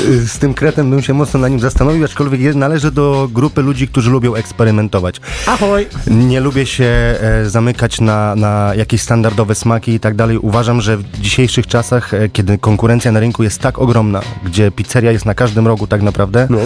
Y, 0.09 0.27
Z 0.29 0.39
tym 0.39 0.55
kretem 0.55 0.91
bym 0.91 1.03
się 1.03 1.15
mocno 1.15 1.41
na 1.41 1.49
nim 1.49 1.61
zastanowił, 1.61 2.05
aczkolwiek 2.05 2.55
należę 2.55 2.91
do 2.91 3.29
grupy 3.33 3.63
ludzi, 3.63 3.89
którzy 3.89 4.11
lubią 4.11 4.35
eksperymentować. 4.35 5.21
Ahoj! 5.47 5.87
Nie 6.07 6.41
lubię 6.41 6.67
się 6.67 6.85
e, 6.85 7.51
zamykać 7.51 8.01
na, 8.01 8.35
na 8.37 8.73
jakieś 8.77 9.01
standardowe 9.03 9.55
smaki 9.55 9.93
i 9.93 10.01
tak 10.01 10.15
dalej. 10.15 10.39
Uważam, 10.39 10.81
że 10.81 10.97
w 10.97 11.21
dzisiejszych 11.21 11.67
czasach, 11.67 12.15
e, 12.15 12.29
kiedy 12.29 12.59
konkurencja 12.59 13.13
na 13.13 13.21
rynku 13.21 13.43
jest 13.43 13.61
tak 13.61 13.79
ogromna, 13.79 14.21
gdzie 14.45 14.71
pizzeria 14.71 15.13
jest 15.13 15.27
na 15.27 15.35
każdym 15.35 15.67
rogu 15.67 15.87
tak 15.87 16.03
naprawdę, 16.03 16.47
No. 16.51 16.59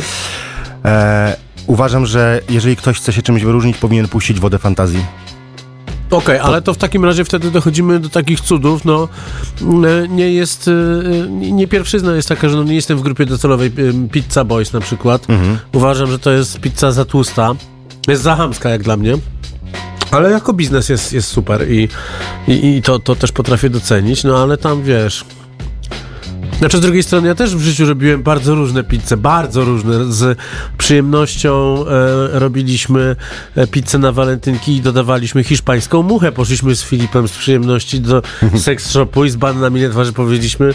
e, 0.85 1.37
uważam, 1.67 2.07
że 2.07 2.41
jeżeli 2.49 2.77
ktoś 2.77 2.97
chce 2.97 3.13
się 3.13 3.23
czymś 3.23 3.43
wyróżnić, 3.43 3.77
powinien 3.77 4.09
puścić 4.09 4.41
wodę 4.41 4.59
fantazji. 4.59 5.05
Okej, 6.13 6.39
ale 6.39 6.63
to 6.63 6.75
w 6.75 6.77
takim 6.77 7.05
razie 7.05 7.25
wtedy 7.25 7.51
dochodzimy 7.51 8.01
do 8.01 8.09
takich 8.09 8.41
cudów, 8.41 8.85
no 8.85 9.09
e, 9.61 10.09
nie 10.09 10.33
jest, 10.33 10.69
e, 10.69 11.31
nie 11.31 11.69
pierwszyzna 11.69 12.15
jest 12.15 12.29
taka, 12.29 12.49
że 12.49 12.57
no 12.57 12.63
nie 12.63 12.75
jestem 12.75 12.99
w 12.99 13.03
grupie 13.03 13.27
docelowej 13.27 13.69
e, 13.69 14.09
Pizza 14.09 14.45
Boys 14.45 14.73
na 14.73 14.81
przykład. 14.81 15.27
Uważam, 15.73 16.11
że 16.11 16.19
to 16.19 16.31
jest 16.31 16.61
pizza 16.61 16.93
za 16.93 17.05
tłusta, 17.05 17.55
jest 18.09 18.23
za 18.23 18.37
chamska 18.37 18.71
jak 18.71 18.83
dla 18.83 18.97
mnie. 18.97 19.19
Ale 20.11 20.31
jako 20.31 20.53
biznes 20.53 20.89
jest, 20.89 21.13
jest 21.13 21.29
super 21.29 21.71
i, 21.71 21.89
i, 22.49 22.77
i 22.77 22.83
to, 22.83 22.99
to 22.99 23.17
też 23.17 23.33
potrafię 23.33 23.71
docenić, 23.71 24.25
no 24.25 24.43
ale 24.43 24.57
tam 24.57 24.83
wiesz, 24.83 25.25
Znaczy 26.63 26.79
z 26.79 26.81
drugiej 26.81 27.03
strony 27.03 27.29
ja 27.29 27.35
też 27.35 27.57
w 27.57 27.61
życiu 27.61 27.87
robiłem 27.87 28.23
bardzo 28.23 28.55
różne 28.55 28.85
pizze, 28.85 29.17
bardzo 29.17 29.65
różne. 29.65 30.13
Z 30.13 30.39
przyjemnością 30.79 31.85
e, 31.87 32.39
robiliśmy 32.39 33.17
e, 33.57 33.67
pizzę 33.67 33.99
na 33.99 34.13
walentynki 34.13 34.77
i 34.77 34.81
dodawaliśmy 34.81 35.45
hiszpańską 35.45 36.03
muchę. 36.03 36.33
Poszliśmy 36.33 36.77
z 36.77 36.83
Filipem 36.83 37.29
z 37.29 37.33
przyjemności 37.33 38.01
do 38.01 38.23
seks 38.57 38.91
shopu 38.91 39.25
i 39.25 39.31
z 39.31 39.37
bananami 39.37 39.83
na 39.83 39.91
twarzy 39.91 40.13
powiedzieliśmy 40.13 40.75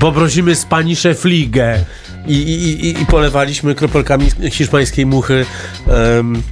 poprosimy 0.00 0.54
Spanisze 0.54 1.14
fligę 1.14 1.84
i, 2.26 2.36
i, 2.36 2.86
i, 2.86 3.02
i 3.02 3.06
polewaliśmy 3.06 3.74
kropelkami 3.74 4.26
hiszpańskiej 4.50 5.06
muchy 5.06 5.46
em, 5.86 6.42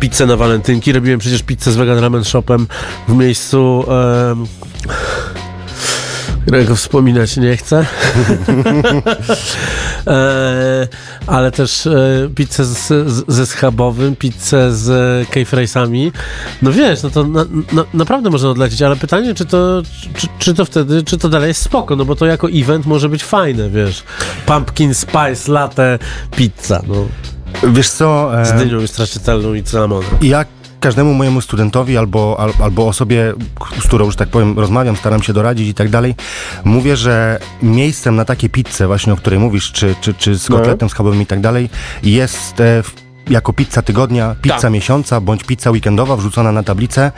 pizzę 0.00 0.26
na 0.26 0.36
walentynki. 0.36 0.92
Robiłem 0.92 1.20
przecież 1.20 1.42
pizzę 1.42 1.72
z 1.72 1.76
Vegan 1.76 1.98
Ramen 1.98 2.24
Shopem 2.24 2.66
w 3.08 3.14
miejscu 3.14 3.84
em, 4.30 4.46
którego 6.42 6.76
wspominać 6.76 7.36
nie 7.36 7.56
chcę. 7.56 7.86
e, 10.06 10.88
ale 11.26 11.50
też 11.50 11.86
e, 11.86 12.28
pizzę 12.34 12.64
z, 12.64 12.88
z, 12.88 13.24
ze 13.28 13.46
schabowym, 13.46 14.16
pizzę 14.16 14.72
z 14.72 15.28
cave 15.28 15.74
No 16.62 16.72
wiesz, 16.72 17.02
no 17.02 17.10
to 17.10 17.24
na, 17.24 17.44
na, 17.72 17.84
naprawdę 17.94 18.30
można 18.30 18.48
odlecieć, 18.50 18.82
ale 18.82 18.96
pytanie, 18.96 19.34
czy 19.34 19.44
to, 19.44 19.82
czy, 20.14 20.26
czy 20.38 20.54
to 20.54 20.64
wtedy, 20.64 21.02
czy 21.02 21.18
to 21.18 21.28
dalej 21.28 21.48
jest 21.48 21.62
spoko, 21.62 21.96
no 21.96 22.04
bo 22.04 22.16
to 22.16 22.26
jako 22.26 22.48
event 22.50 22.86
może 22.86 23.08
być 23.08 23.24
fajne, 23.24 23.70
wiesz. 23.70 24.02
Pumpkin 24.46 24.94
spice 24.94 25.52
latte 25.52 25.98
pizza, 26.36 26.82
no. 26.88 27.06
Wiesz 27.72 27.90
co? 27.90 28.40
E, 28.40 28.46
Z 28.46 28.52
dynią 28.52 28.80
i 28.80 28.88
stracicielną 28.88 29.54
i 29.54 29.62
cynamonem. 29.62 30.10
Ja 30.22 30.44
każdemu 30.82 31.14
mojemu 31.14 31.40
studentowi 31.40 31.96
albo, 31.96 32.36
al, 32.40 32.52
albo 32.62 32.88
osobie, 32.88 33.32
z 33.80 33.86
którą, 33.86 34.10
że 34.10 34.16
tak 34.16 34.28
powiem, 34.28 34.58
rozmawiam, 34.58 34.96
staram 34.96 35.22
się 35.22 35.32
doradzić 35.32 35.68
i 35.68 35.74
tak 35.74 35.88
dalej, 35.88 36.14
mówię, 36.64 36.96
że 36.96 37.38
miejscem 37.62 38.16
na 38.16 38.24
takie 38.24 38.48
pizze 38.48 38.86
właśnie, 38.86 39.12
o 39.12 39.16
której 39.16 39.38
mówisz, 39.38 39.72
czy, 39.72 39.94
czy, 40.00 40.14
czy 40.14 40.38
z 40.38 40.48
No. 40.48 40.56
kotletem 40.56 40.88
schabowym 40.88 41.22
i 41.22 41.26
tak 41.26 41.40
dalej, 41.40 41.70
jest 42.02 42.60
e, 42.60 42.82
jako 43.30 43.52
pizza 43.52 43.82
tygodnia, 43.82 44.36
pizza 44.42 44.58
Tak. 44.60 44.72
miesiąca, 44.72 45.20
bądź 45.20 45.44
pizza 45.44 45.70
weekendowa 45.70 46.16
wrzucona 46.16 46.52
na 46.52 46.62
tablicę, 46.62 47.12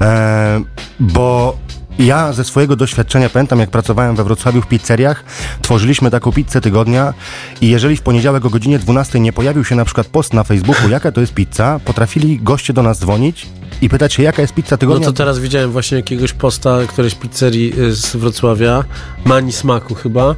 e, 0.00 0.60
bo 1.00 1.56
ja 1.98 2.32
ze 2.32 2.44
swojego 2.44 2.76
doświadczenia 2.76 3.28
pamiętam, 3.28 3.58
jak 3.58 3.70
pracowałem 3.70 4.16
we 4.16 4.24
Wrocławiu 4.24 4.62
w 4.62 4.66
pizzeriach, 4.66 5.24
tworzyliśmy 5.62 6.10
taką 6.10 6.32
pizzę 6.32 6.60
tygodnia 6.60 7.14
i 7.60 7.68
jeżeli 7.68 7.96
w 7.96 8.02
poniedziałek 8.02 8.44
o 8.44 8.50
godzinie 8.50 8.78
12 8.78 9.20
nie 9.20 9.32
pojawił 9.32 9.64
się 9.64 9.74
na 9.74 9.84
przykład 9.84 10.06
post 10.06 10.34
na 10.34 10.44
Facebooku, 10.44 10.88
jaka 10.88 11.12
to 11.12 11.20
jest 11.20 11.34
pizza, 11.34 11.80
potrafili 11.84 12.40
goście 12.40 12.72
do 12.72 12.82
nas 12.82 12.98
dzwonić 12.98 13.46
i 13.82 13.88
pytać 13.88 14.12
się, 14.14 14.22
jaka 14.22 14.42
jest 14.42 14.54
pizza 14.54 14.68
No 14.70 14.78
tygodnia. 14.78 15.06
to 15.06 15.12
teraz 15.12 15.38
widziałem 15.38 15.72
właśnie 15.72 15.96
jakiegoś 15.96 16.32
posta 16.32 16.78
którejś 16.88 17.14
pizzerii 17.14 17.80
y, 17.80 17.94
z 17.94 18.16
Wrocławia, 18.16 18.84
Mani 19.24 19.52
Smaku 19.52 19.94
chyba, 19.94 20.34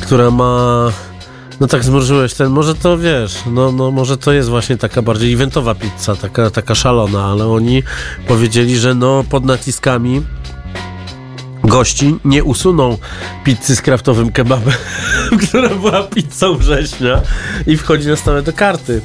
która 0.00 0.30
ma... 0.30 0.90
No 1.60 1.66
tak 1.66 1.84
zmrużyłeś 1.84 2.34
ten, 2.34 2.50
może 2.50 2.74
to 2.74 2.98
wiesz, 2.98 3.38
no, 3.46 3.72
no 3.72 3.90
może 3.90 4.16
to 4.16 4.32
jest 4.32 4.48
właśnie 4.48 4.76
taka 4.76 5.02
bardziej 5.02 5.32
eventowa 5.32 5.74
pizza, 5.74 6.16
taka, 6.16 6.50
taka 6.50 6.74
szalona, 6.74 7.24
ale 7.24 7.46
oni 7.46 7.82
powiedzieli, 8.28 8.78
że 8.78 8.94
no 8.94 9.24
pod 9.30 9.44
naciskami 9.44 10.22
gości 11.64 12.16
nie 12.24 12.44
usuną 12.44 12.98
pizzy 13.44 13.76
z 13.76 13.82
kraftowym 13.82 14.32
kebabem, 14.32 14.74
która 15.48 15.68
była 15.68 16.02
pizzą 16.02 16.56
września 16.56 17.20
i 17.66 17.76
wchodzi 17.76 18.08
na 18.08 18.16
stałe 18.16 18.42
do 18.42 18.52
karty. 18.52 19.00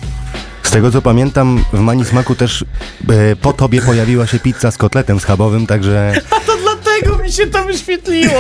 Z 0.64 0.72
tego 0.72 0.92
co 0.92 1.02
pamiętam, 1.02 1.64
w 1.74 1.80
Mani 1.80 2.06
Smaku 2.06 2.36
też 2.36 2.66
e, 3.10 3.36
po 3.36 3.54
tobie 3.54 3.82
pojawiła 3.82 4.28
się 4.28 4.40
pizza 4.40 4.72
z 4.72 4.78
kotletem 4.78 5.20
schabowym, 5.20 5.68
także... 5.68 6.14
To 6.48 6.54
dlatego 6.62 7.24
mi 7.24 7.32
się 7.32 7.48
to 7.48 7.66
wyświetliło. 7.66 8.34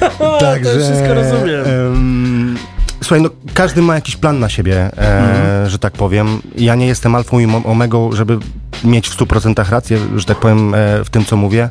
Także, 0.40 0.72
to 0.74 0.80
wszystko 0.80 1.14
rozumiem. 1.14 1.64
em, 1.66 2.56
słuchaj, 3.02 3.20
no, 3.22 3.28
każdy 3.54 3.82
ma 3.82 3.94
jakiś 3.94 4.16
plan 4.16 4.38
na 4.38 4.48
siebie, 4.48 4.76
e, 4.98 5.18
Mhm. 5.18 5.70
że 5.70 5.78
tak 5.78 5.92
powiem. 5.92 6.42
Ja 6.56 6.74
nie 6.74 6.86
jestem 6.86 7.14
alfą 7.14 7.38
i 7.38 7.46
omegą, 7.64 8.12
żeby 8.12 8.38
mieć 8.84 9.08
w 9.08 9.16
100% 9.16 9.70
rację, 9.70 9.98
że 10.16 10.24
tak 10.24 10.40
powiem, 10.40 10.74
e, 10.74 11.04
w 11.04 11.10
tym, 11.10 11.24
co 11.24 11.36
mówię, 11.36 11.68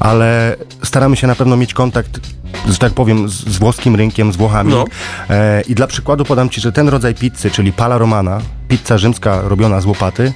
ale 0.00 0.56
staramy 0.82 1.16
się 1.16 1.26
na 1.26 1.34
pewno 1.34 1.56
mieć 1.56 1.74
kontakt, 1.74 2.20
że 2.68 2.78
tak 2.78 2.92
powiem, 2.92 3.28
z, 3.28 3.32
z 3.32 3.58
włoskim 3.58 3.96
rynkiem, 3.96 4.32
z 4.32 4.36
Włochami. 4.36 4.70
No. 4.70 4.84
E, 5.30 5.62
I 5.68 5.74
dla 5.74 5.86
przykładu 5.86 6.24
podam 6.24 6.48
ci, 6.48 6.60
że 6.60 6.72
ten 6.72 6.88
rodzaj 6.88 7.14
pizzy, 7.14 7.50
czyli 7.50 7.72
pala 7.72 7.98
romana, 7.98 8.40
pizza 8.68 8.98
rzymska 8.98 9.40
robiona 9.40 9.80
z 9.80 9.86
łopaty, 9.86 10.32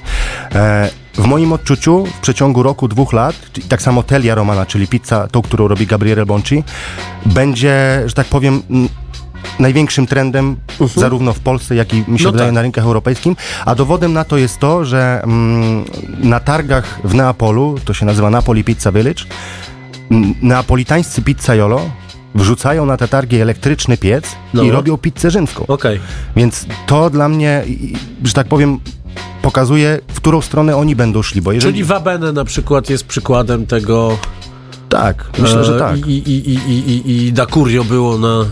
e, 0.55 0.89
w 1.13 1.25
moim 1.25 1.51
odczuciu 1.51 2.05
w 2.05 2.19
przeciągu 2.19 2.63
roku, 2.63 2.87
dwóch 2.87 3.13
lat, 3.13 3.35
tak 3.69 3.81
samo 3.81 4.03
telia 4.03 4.35
romana, 4.35 4.65
czyli 4.65 4.87
pizza, 4.87 5.27
tą, 5.27 5.41
którą 5.41 5.67
robi 5.67 5.87
Gabriele 5.87 6.25
Bonci, 6.25 6.63
będzie, 7.25 8.03
że 8.05 8.13
tak 8.13 8.27
powiem, 8.27 8.63
największym 9.59 10.07
trendem 10.07 10.55
zarówno 10.95 11.33
w 11.33 11.39
Polsce, 11.39 11.75
jak 11.75 11.93
i 11.93 11.97
mi 11.97 12.03
się 12.03 12.11
Mhm. 12.11 12.23
No 12.23 12.31
wydaje 12.31 12.49
tak. 12.49 12.55
na 12.55 12.61
rynkach 12.61 12.83
europejskim. 12.83 13.35
A 13.65 13.75
dowodem 13.75 14.13
na 14.13 14.23
to 14.23 14.37
jest 14.37 14.59
to, 14.59 14.85
że 14.85 15.21
mm, 15.23 15.85
na 16.19 16.39
targach 16.39 16.99
w 17.03 17.15
Neapolu, 17.15 17.75
to 17.85 17.93
się 17.93 18.05
nazywa 18.05 18.29
Napoli 18.29 18.63
Pizza 18.63 18.91
Village, 18.91 19.23
neapolitańscy 20.41 21.21
pizzaiolo 21.21 21.81
wrzucają 22.35 22.85
na 22.85 22.97
te 22.97 23.07
targi 23.07 23.39
elektryczny 23.41 23.97
piec 23.97 24.25
No. 24.53 24.63
i 24.63 24.71
robią 24.71 24.97
pizzę 24.97 25.31
rzymską. 25.31 25.65
Okej. 25.67 25.99
Więc 26.35 26.65
to 26.87 27.09
dla 27.09 27.29
mnie, 27.29 27.63
że 28.23 28.33
tak 28.33 28.47
powiem, 28.47 28.79
pokazuje, 29.41 29.99
w 30.07 30.15
którą 30.15 30.41
stronę 30.41 30.77
oni 30.77 30.95
będą 30.95 31.21
szli, 31.21 31.41
bo 31.41 31.51
jeżeli... 31.51 31.73
Czyli 31.73 31.83
Wabene 31.83 32.31
na 32.31 32.45
przykład 32.45 32.89
jest 32.89 33.05
przykładem 33.05 33.65
tego. 33.65 34.17
Tak, 34.89 35.29
myślę, 35.39 35.63
że 35.63 35.75
e, 35.75 35.79
tak. 35.79 36.07
I, 36.07 36.11
i, 36.11 36.49
i, 36.49 36.53
i, 36.53 37.11
i, 37.11 37.27
i 37.27 37.83
było 37.83 38.17
na. 38.17 38.45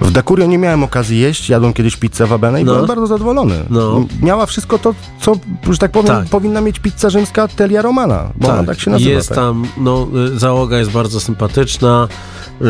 W 0.00 0.10
Dakurio 0.10 0.46
nie 0.46 0.58
miałem 0.58 0.84
okazji 0.84 1.18
jeść, 1.18 1.48
jadłem 1.48 1.72
kiedyś 1.72 1.96
pizzę 1.96 2.26
w 2.26 2.32
Abene 2.32 2.60
i 2.60 2.64
No. 2.64 2.72
byłem 2.72 2.86
bardzo 2.86 3.06
zadowolony. 3.06 3.54
No. 3.70 4.04
Miała 4.22 4.46
wszystko 4.46 4.78
to, 4.78 4.94
co, 5.20 5.32
że 5.70 5.78
tak 5.78 5.90
powiem, 5.90 6.06
Tak. 6.06 6.26
powinna 6.28 6.60
mieć 6.60 6.78
pizza 6.78 7.10
rzymska 7.10 7.48
Telia 7.48 7.82
Romana, 7.82 8.32
bo 8.36 8.48
ona 8.48 8.64
tak 8.64 8.80
się 8.80 8.90
nazywa. 8.90 9.10
Jest 9.10 9.28
tak. 9.28 9.36
tam, 9.36 9.66
no, 9.76 10.06
y, 10.34 10.38
załoga 10.38 10.78
jest 10.78 10.90
bardzo 10.90 11.20
sympatyczna. 11.20 12.08
e, 12.60 12.64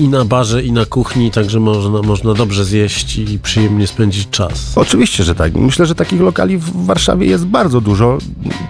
I 0.00 0.08
na 0.08 0.24
barze, 0.24 0.62
i 0.62 0.72
na 0.72 0.84
kuchni, 0.84 1.30
także 1.30 1.60
można, 1.60 2.02
można 2.02 2.34
dobrze 2.34 2.64
zjeść 2.64 3.16
i 3.18 3.38
przyjemnie 3.38 3.86
spędzić 3.86 4.30
czas. 4.30 4.72
Oczywiście, 4.78 5.24
że 5.24 5.34
tak. 5.34 5.54
Myślę, 5.54 5.86
że 5.86 5.94
takich 5.94 6.20
lokali 6.20 6.58
w 6.58 6.86
Warszawie 6.86 7.26
jest 7.26 7.46
bardzo 7.46 7.80
dużo. 7.80 8.18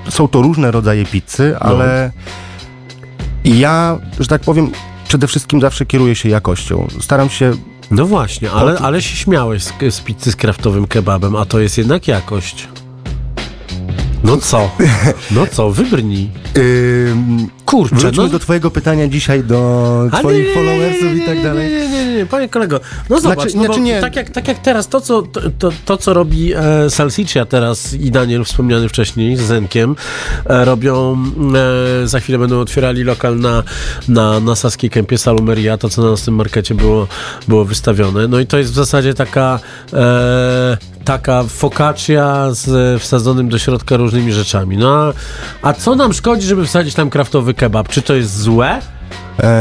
Są 0.08 0.28
to 0.28 0.42
różne 0.42 0.70
rodzaje 0.70 1.02
No. 1.02 1.08
pizzy, 1.12 1.58
ale 1.58 2.10
ja, 3.44 3.98
że 4.20 4.26
tak 4.26 4.40
powiem, 4.42 4.70
przede 5.08 5.26
wszystkim 5.26 5.60
zawsze 5.60 5.86
kieruję 5.86 6.14
się 6.14 6.28
jakością. 6.28 6.88
Staram 7.00 7.30
się 7.30 7.52
No 7.90 8.06
właśnie, 8.06 8.50
ale, 8.50 8.78
ale 8.78 9.02
się 9.02 9.16
śmiałeś 9.16 9.62
z, 9.62 9.72
z 9.90 10.00
pizzy 10.00 10.32
z 10.32 10.36
kraftowym 10.36 10.86
kebabem, 10.86 11.36
a 11.36 11.44
to 11.44 11.60
jest 11.60 11.78
jednak 11.78 12.08
jakość. 12.08 12.68
No 14.26 14.36
co? 14.50 14.70
No 15.30 15.46
co, 15.46 15.70
wybrnij. 15.70 16.30
Ym, 16.56 17.48
Kurczę, 17.66 17.96
Wróćmy 17.96 18.22
no. 18.22 18.28
do 18.28 18.38
twojego 18.38 18.70
pytania 18.70 19.08
dzisiaj, 19.08 19.44
do 19.44 20.08
A 20.12 20.18
twoich 20.18 20.46
nie, 20.48 20.54
followersów 20.54 21.02
nie, 21.02 21.22
i 21.22 21.26
tak 21.26 21.42
dalej. 21.42 21.72
Nie, 21.72 21.88
nie, 21.88 22.06
nie, 22.06 22.16
nie, 22.16 22.26
panie 22.26 22.48
kolego. 22.48 22.80
No 23.10 23.20
zobacz, 23.20 23.38
Znaczy- 23.38 23.56
no 23.56 23.64
znaczy 23.64 23.80
nie. 23.80 24.00
Tak, 24.00 24.16
jak, 24.16 24.30
tak 24.30 24.48
jak 24.48 24.58
teraz, 24.58 24.88
to 24.88 25.00
co, 25.00 25.22
to, 25.22 25.40
to, 25.58 25.72
to, 25.84 25.96
co 25.96 26.14
robi 26.14 26.52
e, 26.54 26.90
Salsiccia 26.90 27.44
teraz 27.44 27.94
i 27.94 28.10
Daniel 28.10 28.44
wspomniany 28.44 28.88
wcześniej 28.88 29.36
z 29.36 29.40
Zenkiem, 29.40 29.96
e, 30.46 30.64
robią, 30.64 31.16
e, 32.04 32.06
za 32.08 32.20
chwilę 32.20 32.38
będą 32.38 32.60
otwierali 32.60 33.04
lokal 33.04 33.40
na, 33.40 33.62
na, 34.08 34.40
na 34.40 34.56
Saskiej 34.56 34.90
Kępie 34.90 35.18
Salumeria, 35.18 35.78
to 35.78 35.88
co 35.88 36.02
na 36.02 36.10
naszym 36.10 36.34
markecie 36.34 36.74
było, 36.74 37.06
było 37.48 37.64
wystawione. 37.64 38.28
No 38.28 38.40
i 38.40 38.46
to 38.46 38.58
jest 38.58 38.70
w 38.70 38.74
zasadzie 38.74 39.14
taka 39.14 39.60
e, 39.92 40.95
taka 41.06 41.42
focaccia 41.48 42.50
z 42.50 43.02
wsadzonym 43.02 43.48
do 43.48 43.58
środka 43.58 43.96
różnymi 43.96 44.32
rzeczami. 44.32 44.76
No 44.76 44.94
a, 44.94 45.12
a 45.62 45.72
co 45.72 45.94
nam 45.94 46.12
szkodzi, 46.12 46.46
żeby 46.46 46.66
wsadzić 46.66 46.94
tam 46.94 47.10
kraftowy 47.10 47.54
kebab? 47.54 47.88
Czy 47.88 48.02
to 48.02 48.14
jest 48.14 48.40
złe? 48.40 48.80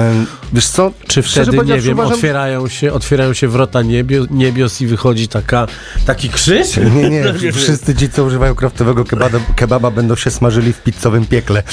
Ym, 0.09 0.27
wiesz 0.53 0.67
co? 0.67 0.91
Czy 1.07 1.21
wtedy, 1.21 1.57
nie 1.57 1.79
wiem, 1.81 1.93
uważam- 1.97 2.13
otwierają 2.13 2.67
się, 2.67 2.93
otwierają 2.93 3.33
się 3.33 3.47
wrota 3.47 3.81
niebio, 3.81 4.25
niebios 4.31 4.81
i 4.81 4.87
wychodzi 4.87 5.27
taka, 5.27 5.67
taki 6.05 6.29
krzyż? 6.29 6.77
Nie, 6.77 7.09
nie, 7.09 7.23
No 7.25 7.33
wszyscy 7.53 7.95
ci, 7.95 8.09
co 8.09 8.23
używają 8.23 8.55
kraftowego 8.55 9.05
kebaba, 9.05 9.39
kebaba 9.55 9.91
będą 9.91 10.15
się 10.15 10.31
smażyli 10.31 10.73
w 10.73 10.83
pizzowym 10.83 11.25
piekle. 11.25 11.63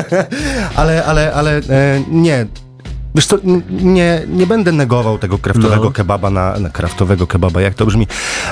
ale, 0.76 1.04
ale, 1.04 1.32
ale 1.34 1.56
e, 1.56 2.02
nie. 2.10 2.46
Wiesz 3.14 3.26
co, 3.26 3.36
nie, 3.70 4.22
nie 4.28 4.46
będę 4.46 4.72
negował 4.72 5.18
tego 5.18 5.38
kraftowego 5.38 5.84
No. 5.84 5.90
kebaba 5.90 6.30
na, 6.30 6.58
na 6.58 6.68
kraftowego 6.70 7.26
kebaba, 7.26 7.60
jak 7.60 7.74
to 7.74 7.86
brzmi, 7.86 8.06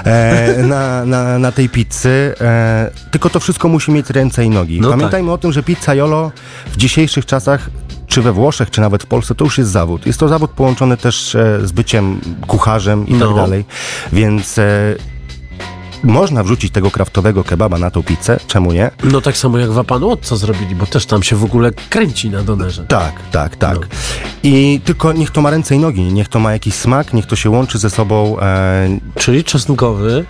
e, 0.05 0.63
na, 0.69 1.05
na, 1.05 1.39
na 1.39 1.53
tej 1.53 1.69
pizzy, 1.69 2.35
e, 2.41 2.91
tylko 3.11 3.31
to 3.31 3.41
wszystko 3.41 3.69
musi 3.69 3.91
mieć 3.93 4.11
ręce 4.11 4.45
i 4.45 4.51
nogi. 4.51 4.81
No 4.81 4.91
Pamiętajmy 4.91 5.33
o 5.33 5.39
tym, 5.39 5.53
że 5.53 5.63
pizza 5.63 5.95
Jolo 5.95 6.33
w 6.67 6.77
dzisiejszych 6.77 7.27
czasach 7.27 7.71
czy 8.07 8.23
we 8.23 8.33
Włoszech, 8.33 8.71
czy 8.71 8.81
nawet 8.81 9.03
w 9.03 9.07
Polsce, 9.07 9.35
to 9.35 9.45
już 9.45 9.59
jest 9.59 9.71
zawód. 9.71 10.07
Jest 10.07 10.21
to 10.21 10.29
zawód 10.29 10.51
połączony 10.51 10.97
też 10.97 11.35
e, 11.35 11.61
z 11.67 11.73
byciem 11.73 12.21
kucharzem 12.47 13.07
i 13.09 13.15
No. 13.15 13.27
tak 13.27 13.37
dalej. 13.37 13.65
Więc 14.13 14.59
e, 14.59 14.63
można 16.07 16.43
wrzucić 16.45 16.73
tego 16.73 16.91
kraftowego 16.91 17.45
kebaba 17.45 17.79
na 17.79 17.91
tą 17.91 18.03
pizzę, 18.03 18.41
czemu 18.47 18.73
nie? 18.73 18.91
No 19.05 19.21
tak 19.21 19.37
samo 19.37 19.59
jak 19.59 19.71
w 19.71 19.79
Apanu 19.79 20.17
co 20.17 20.37
zrobili, 20.37 20.75
bo 20.75 20.87
też 20.87 21.07
tam 21.07 21.23
się 21.23 21.37
w 21.37 21.45
ogóle 21.45 21.71
kręci 21.91 22.31
na 22.31 22.43
donerze. 22.43 22.85
Tak, 22.89 23.13
tak, 23.31 23.57
tak. 23.57 23.75
No. 23.81 23.87
I 24.43 24.81
tylko 24.85 25.13
niech 25.13 25.31
to 25.31 25.41
ma 25.43 25.51
ręce 25.51 25.77
i 25.77 25.79
nogi, 25.79 26.03
niech 26.03 26.29
to 26.29 26.39
ma 26.39 26.53
jakiś 26.53 26.75
smak, 26.75 27.13
niech 27.13 27.27
to 27.27 27.37
się 27.37 27.51
łączy 27.51 27.79
ze 27.79 27.91
sobą. 27.91 28.41
E, 28.41 28.99
Czyli 29.15 29.45
czosnkowy. 29.45 30.25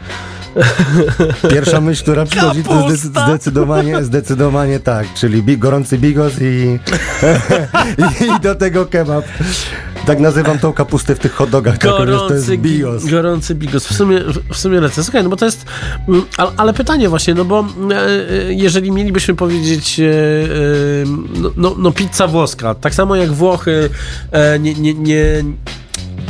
Pierwsza 1.50 1.80
myśl, 1.80 2.02
która 2.02 2.24
przychodzi, 2.24 2.64
to 2.64 2.88
zdecydowanie, 2.96 4.04
zdecydowanie 4.04 4.80
tak, 4.80 5.14
czyli 5.14 5.42
bi- 5.42 5.58
gorący 5.58 5.98
bigos 5.98 6.32
i, 6.40 6.78
i 8.26 8.40
do 8.40 8.54
tego 8.54 8.86
kebab. 8.86 9.24
Tak 10.06 10.20
nazywam 10.20 10.58
tą 10.58 10.72
kapustę 10.72 11.14
w 11.14 11.18
tych 11.18 11.32
hot 11.32 11.50
dogach, 11.50 11.78
taką, 11.78 12.06
wiesz, 12.06 12.06
to 12.06 12.34
jest 12.34 12.46
Gorący, 12.46 12.58
bigos. 12.58 13.04
gorący 13.06 13.54
bigos. 13.54 13.86
W 13.86 13.94
sumie, 13.96 14.20
w 14.52 14.56
sumie 14.56 14.80
lecę. 14.80 15.04
Słuchaj, 15.04 15.22
no 15.22 15.28
bo 15.30 15.36
to 15.36 15.44
jest... 15.44 15.64
mm, 16.08 16.22
Ale, 16.56 16.72
pytanie 16.74 17.08
właśnie, 17.08 17.34
no 17.34 17.44
bo 17.44 17.60
e, 17.90 17.96
e, 17.96 18.52
jeżeli 18.52 18.90
mielibyśmy 18.92 19.34
powiedzieć 19.34 20.00
e, 20.00 20.04
no, 21.40 21.50
no, 21.56 21.74
no 21.78 21.92
pizza 21.92 22.26
włoska, 22.26 22.74
tak 22.74 22.94
samo 22.94 23.16
jak 23.16 23.32
Włochy 23.32 23.90
nie, 24.60 24.74
nie, 24.74 24.94
nie 24.94 25.44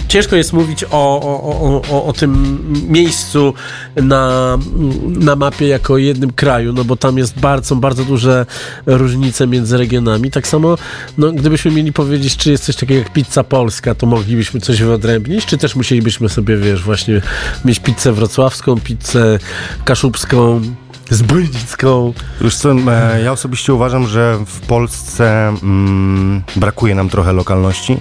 Ciężko 0.09 0.37
jest 0.37 0.53
mówić 0.53 0.85
o, 0.85 0.89
o, 0.91 1.83
o, 1.91 2.05
o, 2.05 2.13
tym 2.13 2.59
miejscu 2.89 3.55
na, 3.97 4.59
na 5.07 5.37
mapie 5.37 5.67
jako 5.67 5.99
jednym 5.99 6.33
kraju, 6.33 6.73
no 6.73 6.85
bo 6.85 6.97
tam 6.97 7.19
jest 7.19 7.41
bardzo, 7.41 7.77
bardzo 7.77 8.05
duże 8.05 8.47
różnice 8.87 9.47
między 9.47 9.79
regionami. 9.79 10.31
Tak 10.31 10.47
samo, 10.47 10.79
no, 11.19 11.33
gdybyśmy 11.33 11.71
mieli 11.71 11.93
powiedzieć, 11.93 12.37
czy 12.37 12.51
jest 12.51 12.65
coś 12.65 12.77
takiego 12.77 12.99
jak 13.01 13.13
pizza 13.13 13.45
polska, 13.45 13.95
to 13.95 14.07
moglibyśmy 14.07 14.61
coś 14.61 14.83
wyodrębnić, 14.83 15.47
czy 15.47 15.59
też 15.59 15.77
musielibyśmy 15.77 16.29
sobie, 16.29 16.57
wiesz, 16.57 16.83
właśnie 16.83 17.21
mieć 17.65 17.79
pizzę 17.81 18.13
wrocławską, 18.13 18.81
pizzę 18.81 19.39
kaszubską, 19.85 20.61
zbójnicką. 21.11 22.13
Wiesz 22.41 22.57
co, 22.57 22.73
e, 22.73 23.23
ja 23.23 23.33
osobiście 23.33 23.75
uważam, 23.75 24.07
że 24.07 24.39
w 24.47 24.61
Polsce 24.61 25.49
mm, 25.49 26.43
brakuje 26.57 26.95
nam 26.95 27.09
trochę 27.09 27.33
lokalności. 27.33 27.97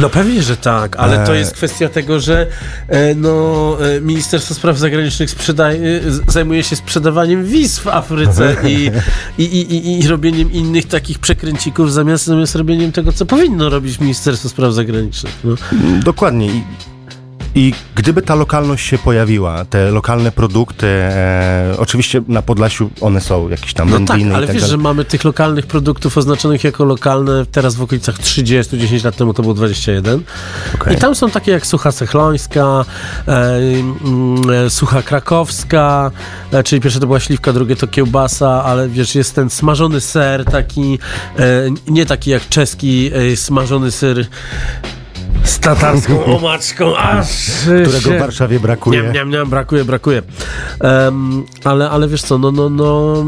No 0.00 0.10
pewnie, 0.10 0.42
że 0.42 0.56
tak, 0.56 0.96
ale 0.96 1.26
to 1.26 1.34
E. 1.34 1.38
jest 1.38 1.54
kwestia 1.54 1.88
tego, 1.88 2.20
że 2.20 2.46
e, 2.88 3.14
no, 3.14 3.76
e, 3.96 4.00
Ministerstwo 4.00 4.54
Spraw 4.54 4.78
Zagranicznych 4.78 5.30
zajmuje 6.28 6.62
się 6.62 6.76
sprzedawaniem 6.76 7.44
wiz 7.44 7.78
w 7.78 7.88
Afryce 7.88 8.56
i, 8.64 8.90
i, 9.38 9.42
i, 9.42 9.74
i, 9.74 10.00
i 10.00 10.08
robieniem 10.08 10.52
innych 10.52 10.86
takich 10.86 11.18
przekręcików 11.18 11.92
zamiast, 11.92 12.24
zamiast 12.24 12.54
robieniem 12.54 12.92
tego, 12.92 13.12
co 13.12 13.26
powinno 13.26 13.70
robić 13.70 14.00
Ministerstwo 14.00 14.48
Spraw 14.48 14.72
Zagranicznych. 14.72 15.32
No. 15.44 15.54
Dokładnie. 16.04 16.50
I, 17.54 17.72
gdyby 17.94 18.22
ta 18.22 18.34
lokalność 18.34 18.86
się 18.86 18.98
pojawiła, 18.98 19.64
te 19.64 19.90
lokalne 19.90 20.32
produkty, 20.32 20.86
e, 20.86 21.74
oczywiście 21.78 22.22
na 22.28 22.42
Podlasiu 22.42 22.90
one 23.00 23.20
są, 23.20 23.48
jakieś 23.48 23.74
tam 23.74 23.90
No 23.90 24.00
tak, 24.00 24.20
ale 24.34 24.46
tak 24.46 24.54
wiesz, 24.54 24.62
dalej. 24.62 24.70
że 24.70 24.76
mamy 24.76 25.04
tych 25.04 25.24
lokalnych 25.24 25.66
produktów 25.66 26.18
oznaczonych 26.18 26.64
jako 26.64 26.84
lokalne 26.84 27.46
teraz 27.52 27.74
w 27.74 27.82
okolicach 27.82 28.18
30, 28.18 28.78
10 28.78 29.04
lat 29.04 29.16
temu 29.16 29.34
to 29.34 29.42
było 29.42 29.54
21. 29.54 30.22
Okej. 30.74 30.94
I 30.94 30.96
tam 30.96 31.14
są 31.14 31.30
takie 31.30 31.52
jak 31.52 31.66
sucha 31.66 31.92
sechlońska, 31.92 32.84
e, 33.28 33.32
mm, 33.34 34.66
e, 34.66 34.70
sucha 34.70 35.02
krakowska, 35.02 36.10
e, 36.52 36.62
czyli 36.62 36.80
pierwsze 36.80 37.00
to 37.00 37.06
była 37.06 37.20
śliwka, 37.20 37.52
drugie 37.52 37.76
to 37.76 37.86
kiełbasa, 37.86 38.64
ale 38.64 38.88
wiesz, 38.88 39.14
jest 39.14 39.34
ten 39.34 39.50
smażony 39.50 40.00
ser 40.00 40.44
taki, 40.44 40.98
e, 41.38 41.42
nie 41.88 42.06
taki 42.06 42.30
jak 42.30 42.48
czeski 42.48 43.10
e, 43.32 43.36
smażony 43.36 43.90
ser 43.90 44.26
z 45.42 45.58
tatarską 45.58 46.24
omaczką, 46.36 46.96
aż 46.96 47.26
Którego 47.62 48.10
w 48.10 48.18
Warszawie 48.18 48.60
brakuje. 48.60 49.02
Nie, 49.02 49.24
nie, 49.24 49.38
nie, 49.38 49.46
brakuje, 49.46 49.84
brakuje. 49.84 50.22
Em, 50.80 51.44
ale, 51.64 51.90
ale 51.90 52.08
wiesz 52.08 52.22
co, 52.22 52.38
no, 52.38 52.52
no, 52.52 52.70
no, 52.70 53.24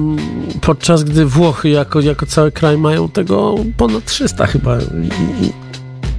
podczas 0.61 1.05
gdy 1.05 1.27
Włochy 1.27 1.69
jako, 1.69 2.01
jako 2.01 2.27
cały 2.27 2.53
kraj 2.53 2.79
mają 2.79 3.09
tego 3.09 3.55
ponad 3.77 4.05
300 4.05 4.47
chyba 4.47 4.79
i, 4.79 5.45
i, 5.45 5.53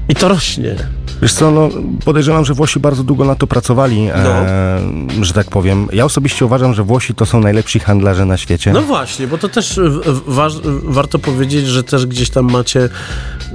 i 0.10 0.16
to 0.16 0.28
rośnie. 0.28 0.76
Wiesz 1.22 1.34
co, 1.34 1.52
no, 1.52 1.70
podejrzewam, 2.06 2.46
że 2.46 2.54
Włosi 2.54 2.80
bardzo 2.80 3.04
długo 3.04 3.26
na 3.26 3.36
to 3.36 3.48
pracowali, 3.48 4.02
No. 4.06 4.30
e, 4.30 4.82
że 5.22 5.34
tak 5.34 5.48
powiem. 5.48 5.88
Ja 5.94 6.06
osobiście 6.06 6.46
uważam, 6.46 6.74
że 6.74 6.84
Włosi 6.84 7.16
to 7.16 7.26
są 7.26 7.40
najlepsi 7.40 7.80
handlarze 7.80 8.26
na 8.26 8.38
świecie. 8.38 8.74
No 8.74 8.82
właśnie, 8.82 9.28
bo 9.28 9.38
to 9.38 9.50
też 9.50 9.80
w- 9.80 10.12
w- 10.12 10.34
waż, 10.36 10.54
warto 10.84 11.20
powiedzieć, 11.20 11.68
że 11.68 11.84
też 11.84 12.06
gdzieś 12.06 12.30
tam 12.30 12.52
macie 12.52 12.90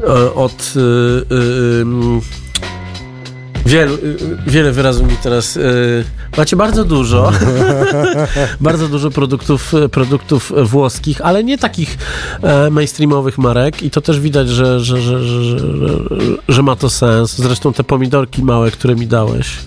e, 0.08 0.34
od 0.34 0.72
y, 0.76 1.34
ym, 1.80 2.20
wielu, 3.66 3.98
wiele 4.46 4.72
wyrazów 4.72 5.10
mi 5.10 5.16
teraz 5.16 5.56
y, 5.56 6.04
macie 6.36 6.56
bardzo 6.56 6.84
dużo 6.84 7.32
bardzo 8.60 8.88
dużo 8.88 9.10
produktów, 9.10 9.72
produktów 9.90 10.52
włoskich, 10.64 11.20
ale 11.20 11.44
nie 11.44 11.58
takich 11.58 11.98
e, 12.42 12.70
mainstreamowych 12.70 13.38
marek 13.38 13.82
i 13.82 13.90
to 13.90 14.00
też 14.00 14.20
widać, 14.20 14.48
że, 14.48 14.80
że, 14.80 15.00
że, 15.02 15.18
że 16.48 16.62
ma 16.62 16.76
to 16.76 16.90
sens. 16.90 17.36
Zresztą 17.36 17.72
te 17.72 17.84
pomidorki 17.84 18.42
małe, 18.42 18.70
które 18.70 18.94
mi 18.94 19.06
dałeś. 19.06 19.58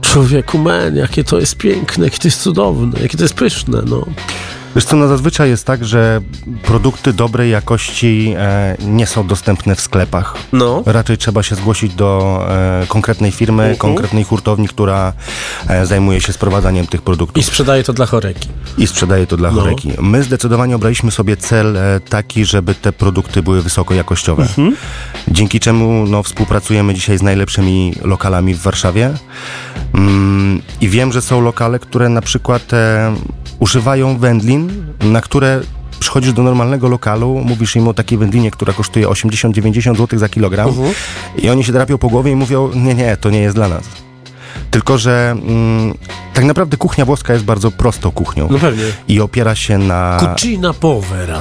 Człowieku, 0.00 0.58
men, 0.58 0.96
jakie 0.96 1.24
to 1.24 1.40
jest 1.40 1.56
piękne, 1.56 2.04
jakie 2.04 2.18
to 2.18 2.28
jest 2.28 2.42
cudowne, 2.42 3.00
jakie 3.02 3.16
to 3.16 3.24
jest 3.24 3.34
pyszne, 3.34 3.82
no. 3.86 4.06
Wiesz 4.74 4.84
co, 4.84 4.96
no 4.96 5.08
zazwyczaj 5.08 5.48
jest 5.48 5.66
tak, 5.66 5.84
że 5.84 6.20
produkty 6.62 7.12
dobrej 7.12 7.50
jakości 7.50 8.34
e, 8.38 8.76
nie 8.80 9.06
są 9.06 9.26
dostępne 9.26 9.74
w 9.76 9.80
sklepach. 9.80 10.34
No. 10.52 10.82
Raczej 10.86 11.18
trzeba 11.18 11.42
się 11.42 11.54
zgłosić 11.54 11.94
do 11.94 12.40
e, 12.50 12.86
konkretnej 12.88 13.30
firmy, 13.32 13.62
Mhm. 13.62 13.78
konkretnej 13.78 14.24
hurtowni, 14.24 14.68
która 14.68 15.12
e, 15.68 15.86
zajmuje 15.86 16.20
się 16.20 16.32
sprowadzaniem 16.32 16.86
tych 16.86 17.02
produktów 17.02 17.42
I 17.42 17.46
sprzedaje 17.46 17.82
to 17.84 17.92
dla 17.92 18.06
choreki. 18.06 18.48
i 18.78 18.86
sprzedaje 18.86 19.26
to 19.26 19.36
dla 19.36 19.50
No. 19.50 19.60
choreki. 19.60 19.92
My 20.00 20.22
zdecydowanie 20.22 20.76
obraliśmy 20.76 21.10
sobie 21.10 21.36
cel 21.36 21.76
e, 21.76 22.00
taki, 22.00 22.44
żeby 22.44 22.74
te 22.74 22.92
produkty 22.92 23.42
były 23.42 23.62
wysoko 23.62 23.94
jakościowe. 23.94 24.42
Mhm. 24.42 24.76
Dzięki 25.28 25.60
czemu 25.60 26.06
no, 26.06 26.22
współpracujemy 26.22 26.94
dzisiaj 26.94 27.18
z 27.18 27.22
najlepszymi 27.22 27.94
lokalami 28.02 28.54
w 28.54 28.62
Warszawie. 28.62 29.10
Mm, 29.94 30.62
I 30.80 30.88
wiem, 30.88 31.12
że 31.12 31.22
są 31.22 31.40
lokale, 31.40 31.78
które 31.78 32.08
na 32.08 32.22
przykład 32.22 32.72
e, 32.72 33.14
używają 33.62 34.18
wędlin, 34.18 34.86
na 35.00 35.20
które 35.20 35.60
przychodzisz 36.00 36.32
do 36.32 36.42
normalnego 36.42 36.88
lokalu, 36.88 37.42
mówisz 37.44 37.76
im 37.76 37.88
o 37.88 37.94
takiej 37.94 38.18
wędlinie, 38.18 38.50
która 38.50 38.72
kosztuje 38.72 39.06
80-90 39.08 39.96
zł 39.96 40.18
za 40.18 40.28
kilogram 40.28 40.68
Mhm. 40.68 40.94
i 41.38 41.50
oni 41.50 41.64
się 41.64 41.72
drapią 41.72 41.98
po 41.98 42.08
głowie 42.08 42.32
i 42.32 42.36
mówią, 42.36 42.70
nie, 42.74 42.94
nie, 42.94 43.16
to 43.16 43.30
nie 43.30 43.38
jest 43.40 43.56
dla 43.56 43.68
nas. 43.68 43.82
Tylko, 44.70 44.98
że 44.98 45.30
mm, 45.30 45.94
tak 46.34 46.44
naprawdę 46.44 46.76
kuchnia 46.76 47.04
włoska 47.04 47.32
jest 47.32 47.44
bardzo 47.44 47.70
prostą 47.70 48.10
kuchnią 48.10 48.48
No 48.50 48.58
pewnie. 48.58 48.84
i 49.08 49.20
opiera 49.20 49.54
się 49.54 49.78
na... 49.78 50.16
Cucina 50.20 50.72
povera. 50.72 51.40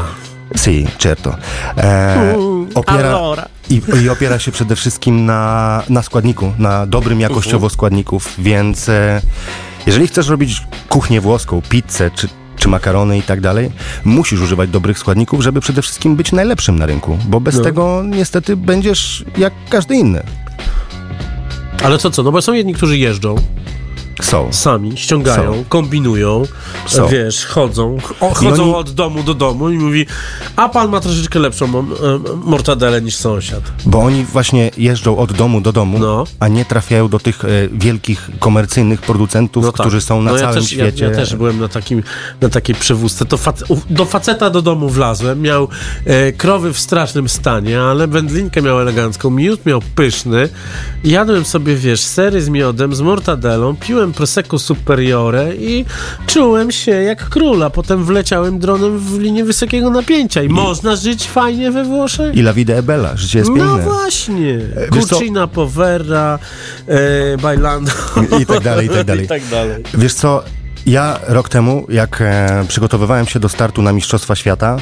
Si, 0.56 0.88
certo. 1.00 1.36
E, 1.78 2.36
opiera, 2.76 3.10
Allora. 3.10 3.46
i, 3.70 3.82
I 4.04 4.10
opiera 4.10 4.40
się 4.40 4.52
przede 4.52 4.76
wszystkim 4.76 5.26
na, 5.26 5.84
na 5.90 6.02
składniku, 6.04 6.54
na 6.58 6.86
dobrym 6.86 7.20
jakościowo 7.20 7.70
składników, 7.70 8.34
więc 8.38 8.90
e, 8.90 9.22
jeżeli 9.86 10.08
chcesz 10.08 10.28
robić 10.28 10.62
kuchnię 10.90 11.22
włoską, 11.22 11.62
pizzę 11.70 12.12
czy, 12.16 12.28
czy 12.58 12.70
makarony 12.70 13.18
i 13.18 13.22
tak 13.22 13.42
dalej, 13.42 13.72
musisz 14.06 14.42
używać 14.42 14.70
dobrych 14.70 15.00
składników, 15.00 15.42
żeby 15.42 15.62
przede 15.62 15.82
wszystkim 15.82 16.16
być 16.16 16.32
najlepszym 16.32 16.80
na 16.80 16.86
rynku, 16.86 17.18
bo 17.28 17.40
bez 17.40 17.56
No. 17.58 17.64
tego 17.64 18.04
niestety 18.06 18.56
będziesz 18.58 19.26
jak 19.38 19.54
każdy 19.70 19.96
inny. 19.96 20.24
Ale 21.84 21.98
co, 21.98 22.12
co? 22.12 22.24
No 22.24 22.32
bo 22.32 22.42
są 22.42 22.54
jedni, 22.54 22.74
którzy 22.74 22.98
jeżdżą 22.98 23.36
Są. 24.22 24.48
sami, 24.54 24.98
ściągają, 24.98 25.54
Są. 25.54 25.64
kombinują, 25.70 26.44
Są. 26.88 27.08
wiesz, 27.08 27.46
chodzą, 27.46 27.98
ch- 28.00 28.14
o, 28.24 28.34
chodzą 28.34 28.64
oni- 28.64 28.74
od 28.76 28.92
domu 28.92 29.24
do 29.24 29.34
domu 29.34 29.70
i 29.70 29.78
mówi, 29.78 30.06
a 30.56 30.70
pan 30.70 30.90
ma 30.90 31.00
troszeczkę 31.00 31.40
lepszą 31.40 31.66
m- 31.66 31.86
mortadelę 32.44 33.02
niż 33.02 33.16
sąsiad. 33.16 33.62
Bo 33.86 34.00
oni 34.00 34.26
właśnie 34.26 34.72
jeżdżą 34.78 35.18
od 35.18 35.34
domu 35.34 35.62
do 35.62 35.72
domu, 35.72 36.00
No. 36.00 36.24
a 36.40 36.48
nie 36.48 36.66
trafiają 36.66 37.10
do 37.10 37.20
tych 37.20 37.46
e, 37.46 37.48
wielkich 37.72 38.30
komercyjnych 38.40 39.02
producentów, 39.02 39.66
No 39.66 39.72
tak. 39.72 39.82
którzy 39.82 40.02
są 40.02 40.22
na 40.22 40.32
no 40.32 40.38
ja 40.38 40.44
całym 40.44 40.56
też, 40.62 40.70
świecie. 40.70 41.06
Ja, 41.06 41.12
ja 41.12 41.16
też 41.18 41.36
byłem 41.36 41.60
na, 41.60 41.68
takim, 41.68 42.04
na 42.42 42.50
takiej 42.50 42.76
przewózce. 42.76 43.26
To 43.26 43.38
fac, 43.38 43.64
do 43.90 44.06
faceta 44.06 44.50
do 44.50 44.62
domu 44.62 44.90
wlazłem, 44.90 45.42
miał 45.42 45.68
e, 46.06 46.32
krowy 46.32 46.74
w 46.74 46.80
strasznym 46.80 47.30
stanie, 47.30 47.82
ale 47.82 48.08
wędlinkę 48.08 48.62
miał 48.62 48.80
elegancką, 48.82 49.30
miód 49.30 49.66
miał 49.66 49.82
pyszny. 49.96 50.50
Jadłem 51.04 51.46
sobie, 51.46 51.76
wiesz, 51.76 52.02
sery 52.02 52.42
z 52.42 52.50
miodem, 52.50 52.96
z 52.96 53.02
mortadelą, 53.02 53.76
piłem 53.76 54.11
Prosecco 54.14 54.60
Superiore 54.60 55.56
i 55.56 55.86
czułem 56.28 56.72
się 56.72 56.92
jak 56.92 57.30
króla. 57.30 57.70
Potem 57.70 58.04
wleciałem 58.06 58.60
dronem 58.60 59.00
w 59.00 59.20
linię 59.20 59.44
wysokiego 59.46 59.90
napięcia 59.90 60.44
i, 60.44 60.50
można 60.50 60.96
żyć 60.96 61.28
fajnie 61.30 61.72
we 61.72 61.84
Włoszech. 61.84 62.36
I 62.36 62.40
La 62.40 62.54
Vida 62.54 62.74
e 62.74 62.84
Bella, 62.84 63.18
życie 63.18 63.40
jest 63.40 63.52
No 63.52 63.56
piękne. 63.56 63.84
właśnie. 63.84 64.60
wiesz 64.92 65.06
co? 65.06 65.16
Cucina 65.16 65.48
Povera, 65.48 66.40
e, 66.88 67.38
Bailando 67.38 67.92
I 68.42 68.46
tak 68.46 68.60
dalej, 68.64 68.86
i 68.86 68.90
tak 68.90 69.06
dalej. 69.06 69.26
I 69.26 69.28
tak 69.28 69.46
dalej. 69.52 69.84
Wiesz 69.94 70.14
co, 70.14 70.44
ja 70.86 71.20
rok 71.28 71.50
temu, 71.50 71.86
jak 71.90 72.22
e, 72.22 72.66
przygotowywałem 72.68 73.26
się 73.26 73.40
do 73.40 73.50
startu 73.50 73.82
na 73.82 73.94
Mistrzostwa 73.94 74.36
Świata, 74.36 74.78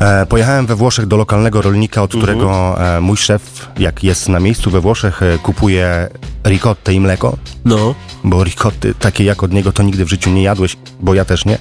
E, 0.00 0.26
pojechałem 0.26 0.66
we 0.66 0.74
Włoszech 0.74 1.06
do 1.06 1.16
lokalnego 1.16 1.62
rolnika, 1.62 2.02
od 2.02 2.10
którego 2.10 2.76
e, 2.96 3.00
mój 3.00 3.16
szef, 3.16 3.68
jak 3.78 4.04
jest 4.04 4.28
na 4.28 4.40
miejscu 4.40 4.70
we 4.70 4.80
Włoszech, 4.80 5.22
e, 5.22 5.38
kupuje 5.38 6.08
ricottę 6.46 6.94
i 6.94 7.00
mleko, 7.00 7.36
No. 7.64 7.94
bo 8.24 8.44
ricotty 8.44 8.94
takie 8.94 9.24
jak 9.24 9.42
od 9.42 9.52
niego 9.52 9.72
to 9.72 9.82
nigdy 9.82 10.04
w 10.04 10.08
życiu 10.08 10.30
nie 10.30 10.42
jadłeś, 10.42 10.76
bo 11.00 11.14
ja 11.14 11.24
też 11.24 11.44
nie. 11.44 11.58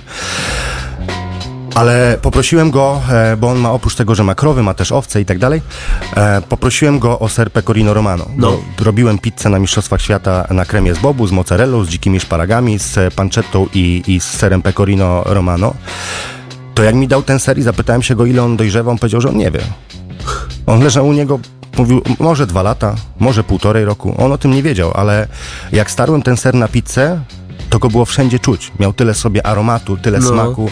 Ale 1.75 2.17
poprosiłem 2.21 2.71
go, 2.71 3.01
bo 3.37 3.49
on 3.49 3.57
ma 3.57 3.71
oprócz 3.71 3.95
tego, 3.95 4.15
że 4.15 4.23
ma 4.23 4.35
krowy, 4.35 4.63
ma 4.63 4.73
też 4.73 4.91
owce 4.91 5.21
i 5.21 5.25
tak 5.25 5.39
dalej, 5.39 5.61
poprosiłem 6.49 6.99
go 6.99 7.19
o 7.19 7.29
ser 7.29 7.51
pecorino 7.51 7.93
romano. 7.93 8.25
No. 8.37 8.57
Robiłem 8.79 9.19
pizzę 9.19 9.49
na 9.49 9.59
Mistrzostwach 9.59 10.01
Świata 10.01 10.47
na 10.49 10.65
kremie 10.65 10.95
z 10.95 10.99
bobu, 10.99 11.27
z 11.27 11.31
mozzarellą, 11.31 11.83
z 11.83 11.89
dzikimi 11.89 12.19
szparagami, 12.19 12.79
z 12.79 13.13
panczettą 13.13 13.67
i, 13.73 14.03
i 14.07 14.19
z 14.19 14.23
serem 14.23 14.61
pecorino 14.61 15.23
romano. 15.25 15.73
To 16.77 16.83
jak 16.83 16.95
mi 16.95 17.07
dał 17.07 17.23
ten 17.23 17.39
ser 17.39 17.57
i 17.57 17.61
zapytałem 17.61 18.01
się 18.01 18.15
go, 18.15 18.25
ile 18.25 18.43
on 18.43 18.57
dojrzewa, 18.57 18.91
on 18.91 18.97
powiedział, 18.97 19.21
że 19.21 19.29
on 19.29 19.37
nie 19.37 19.51
wie. 19.51 19.59
On 20.65 20.83
leżał 20.83 21.07
u 21.07 21.13
niego, 21.13 21.39
mówił, 21.77 22.01
może 22.19 22.47
dwa 22.47 22.61
lata, 22.63 22.95
może 23.19 23.43
półtorej 23.43 23.85
roku. 23.85 24.15
On 24.17 24.31
o 24.31 24.37
tym 24.37 24.51
nie 24.51 24.63
wiedział, 24.63 24.91
ale 24.95 25.27
jak 25.71 25.91
starłem 25.91 26.21
ten 26.21 26.37
ser 26.37 26.53
na 26.55 26.67
pizzę, 26.67 27.21
to 27.69 27.79
go 27.79 27.89
było 27.89 28.05
wszędzie 28.05 28.39
czuć. 28.39 28.71
Miał 28.79 28.93
tyle 28.93 29.13
sobie 29.13 29.45
aromatu, 29.45 29.97
tyle 29.97 30.19
No. 30.19 30.27
smaku. 30.29 30.69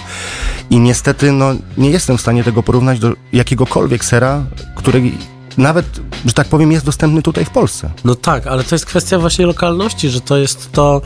I 0.69 0.79
niestety, 0.79 1.31
no, 1.31 1.53
nie 1.77 1.89
jestem 1.89 2.17
w 2.17 2.21
stanie 2.21 2.43
tego 2.43 2.63
porównać 2.63 2.99
do 2.99 3.13
jakiegokolwiek 3.33 4.05
sera, 4.05 4.43
który 4.75 5.11
nawet, 5.57 5.85
że 6.25 6.33
tak 6.33 6.47
powiem, 6.47 6.71
jest 6.71 6.85
dostępny 6.85 7.21
tutaj 7.21 7.45
w 7.45 7.49
Polsce. 7.49 7.89
No 8.03 8.15
tak, 8.15 8.47
ale 8.47 8.63
to 8.63 8.75
jest 8.75 8.85
kwestia 8.85 9.19
właśnie 9.19 9.45
lokalności, 9.45 10.09
że 10.09 10.21
to 10.21 10.37
jest 10.37 10.71
to, 10.71 11.01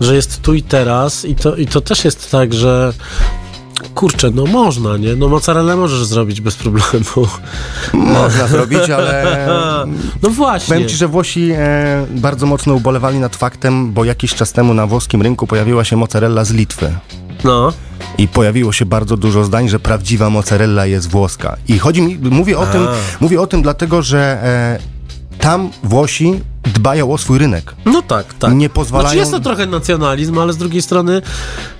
że 0.00 0.14
jest 0.14 0.42
tu 0.42 0.54
i 0.54 0.62
teraz 0.62 1.24
i 1.24 1.34
to, 1.34 1.56
i 1.56 1.66
to 1.66 1.80
też 1.80 2.04
jest 2.04 2.30
tak, 2.30 2.54
że 2.54 2.92
kurczę, 3.94 4.30
no 4.34 4.46
można, 4.46 4.96
nie? 4.96 5.16
No 5.16 5.28
mozzarellę 5.28 5.76
możesz 5.76 6.04
zrobić 6.04 6.40
bez 6.40 6.56
problemu. 6.56 7.28
Można 7.92 8.46
zrobić, 8.46 8.90
ale 8.90 9.46
No 10.22 10.30
właśnie. 10.30 10.74
Powiem 10.74 10.88
Ci, 10.88 10.96
że 10.96 11.08
Włosi 11.08 11.50
e, 11.50 12.06
bardzo 12.10 12.46
mocno 12.46 12.74
ubolewali 12.74 13.18
nad 13.18 13.36
faktem, 13.36 13.92
bo 13.92 14.04
jakiś 14.04 14.34
czas 14.34 14.52
temu 14.52 14.74
na 14.74 14.86
włoskim 14.86 15.22
rynku 15.22 15.46
pojawiła 15.46 15.84
się 15.84 15.96
mozzarella 15.96 16.44
z 16.44 16.52
Litwy. 16.52 16.94
No, 17.44 17.72
I 18.18 18.28
pojawiło 18.28 18.72
się 18.72 18.86
bardzo 18.86 19.16
dużo 19.16 19.44
zdań, 19.44 19.68
że 19.68 19.80
prawdziwa 19.80 20.30
mozzarella 20.30 20.86
jest 20.86 21.10
włoska. 21.10 21.56
I 21.68 21.78
chodzi 21.78 22.02
mi, 22.02 22.18
mówię 22.30 22.58
o, 22.58 22.66
tym, 22.66 22.86
mówię 23.20 23.40
o 23.40 23.46
tym 23.46 23.62
dlatego, 23.62 24.02
że 24.02 24.18
e, 24.18 24.78
tam 25.38 25.70
Włosi 25.82 26.40
dbają 26.64 27.12
o 27.12 27.18
swój 27.18 27.38
rynek. 27.38 27.74
no 27.86 28.02
tak, 28.02 28.34
tak. 28.34 28.54
Nie 28.54 28.68
pozwalają- 28.70 29.08
Znaczy 29.08 29.18
jest 29.18 29.30
to 29.30 29.40
trochę 29.40 29.66
nacjonalizm, 29.66 30.38
ale 30.38 30.52
z 30.52 30.56
drugiej 30.56 30.82
strony 30.82 31.22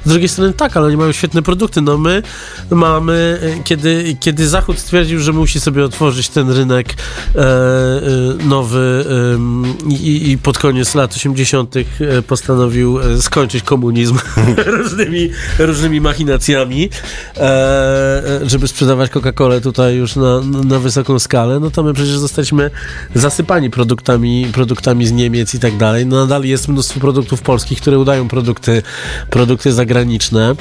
z 0.05 0.09
drugiej 0.09 0.29
strony 0.29 0.53
tak, 0.53 0.77
ale 0.77 0.87
oni 0.87 0.97
mają 0.97 1.13
świetne 1.13 1.43
produkty. 1.43 1.81
No 1.81 1.99
my 1.99 2.23
mamy, 2.71 3.41
e, 3.59 3.63
kiedy, 3.63 4.17
kiedy 4.21 4.49
Zachód 4.49 4.79
stwierdził, 4.79 5.21
że 5.21 5.33
musi 5.33 5.61
sobie 5.61 5.85
otworzyć 5.85 6.29
ten 6.29 6.51
rynek 6.51 6.89
e, 7.35 7.39
e, 7.39 8.45
nowy 8.45 9.05
em, 9.35 9.65
i, 9.89 10.31
i 10.31 10.39
pod 10.39 10.59
koniec 10.59 10.95
lat 10.95 11.15
80. 11.17 11.75
e, 11.77 12.23
postanowił 12.23 13.01
e, 13.01 13.23
skończyć 13.23 13.65
komunizm 13.65 14.19
różnymi, 14.67 15.31
różnymi 15.59 16.01
machinacjami, 16.01 16.89
e, 17.37 17.41
e, 17.41 18.49
żeby 18.49 18.69
sprzedawać 18.69 19.11
Coca-Colę 19.11 19.61
tutaj 19.61 19.95
już 19.97 20.17
na, 20.17 20.41
na 20.65 20.79
wysoką 20.79 21.19
skalę, 21.19 21.61
no 21.61 21.71
to 21.71 21.83
my 21.83 21.95
przecież 21.95 22.19
zostaliśmy 22.19 22.71
zasypani 23.15 23.71
produktami, 23.71 24.47
produktami 24.73 25.07
z 25.07 25.13
Niemiec 25.13 25.55
i 25.55 25.59
tak 25.59 25.77
dalej. 25.77 26.07
No 26.07 26.17
nadal 26.17 26.45
jest 26.45 26.69
mnóstwo 26.69 27.01
produktów 27.01 27.43
polskich, 27.43 27.81
które 27.81 27.99
udają 27.99 28.29
produkty, 28.29 28.83
produkty 29.31 29.73
zagraniczne. 29.73 30.55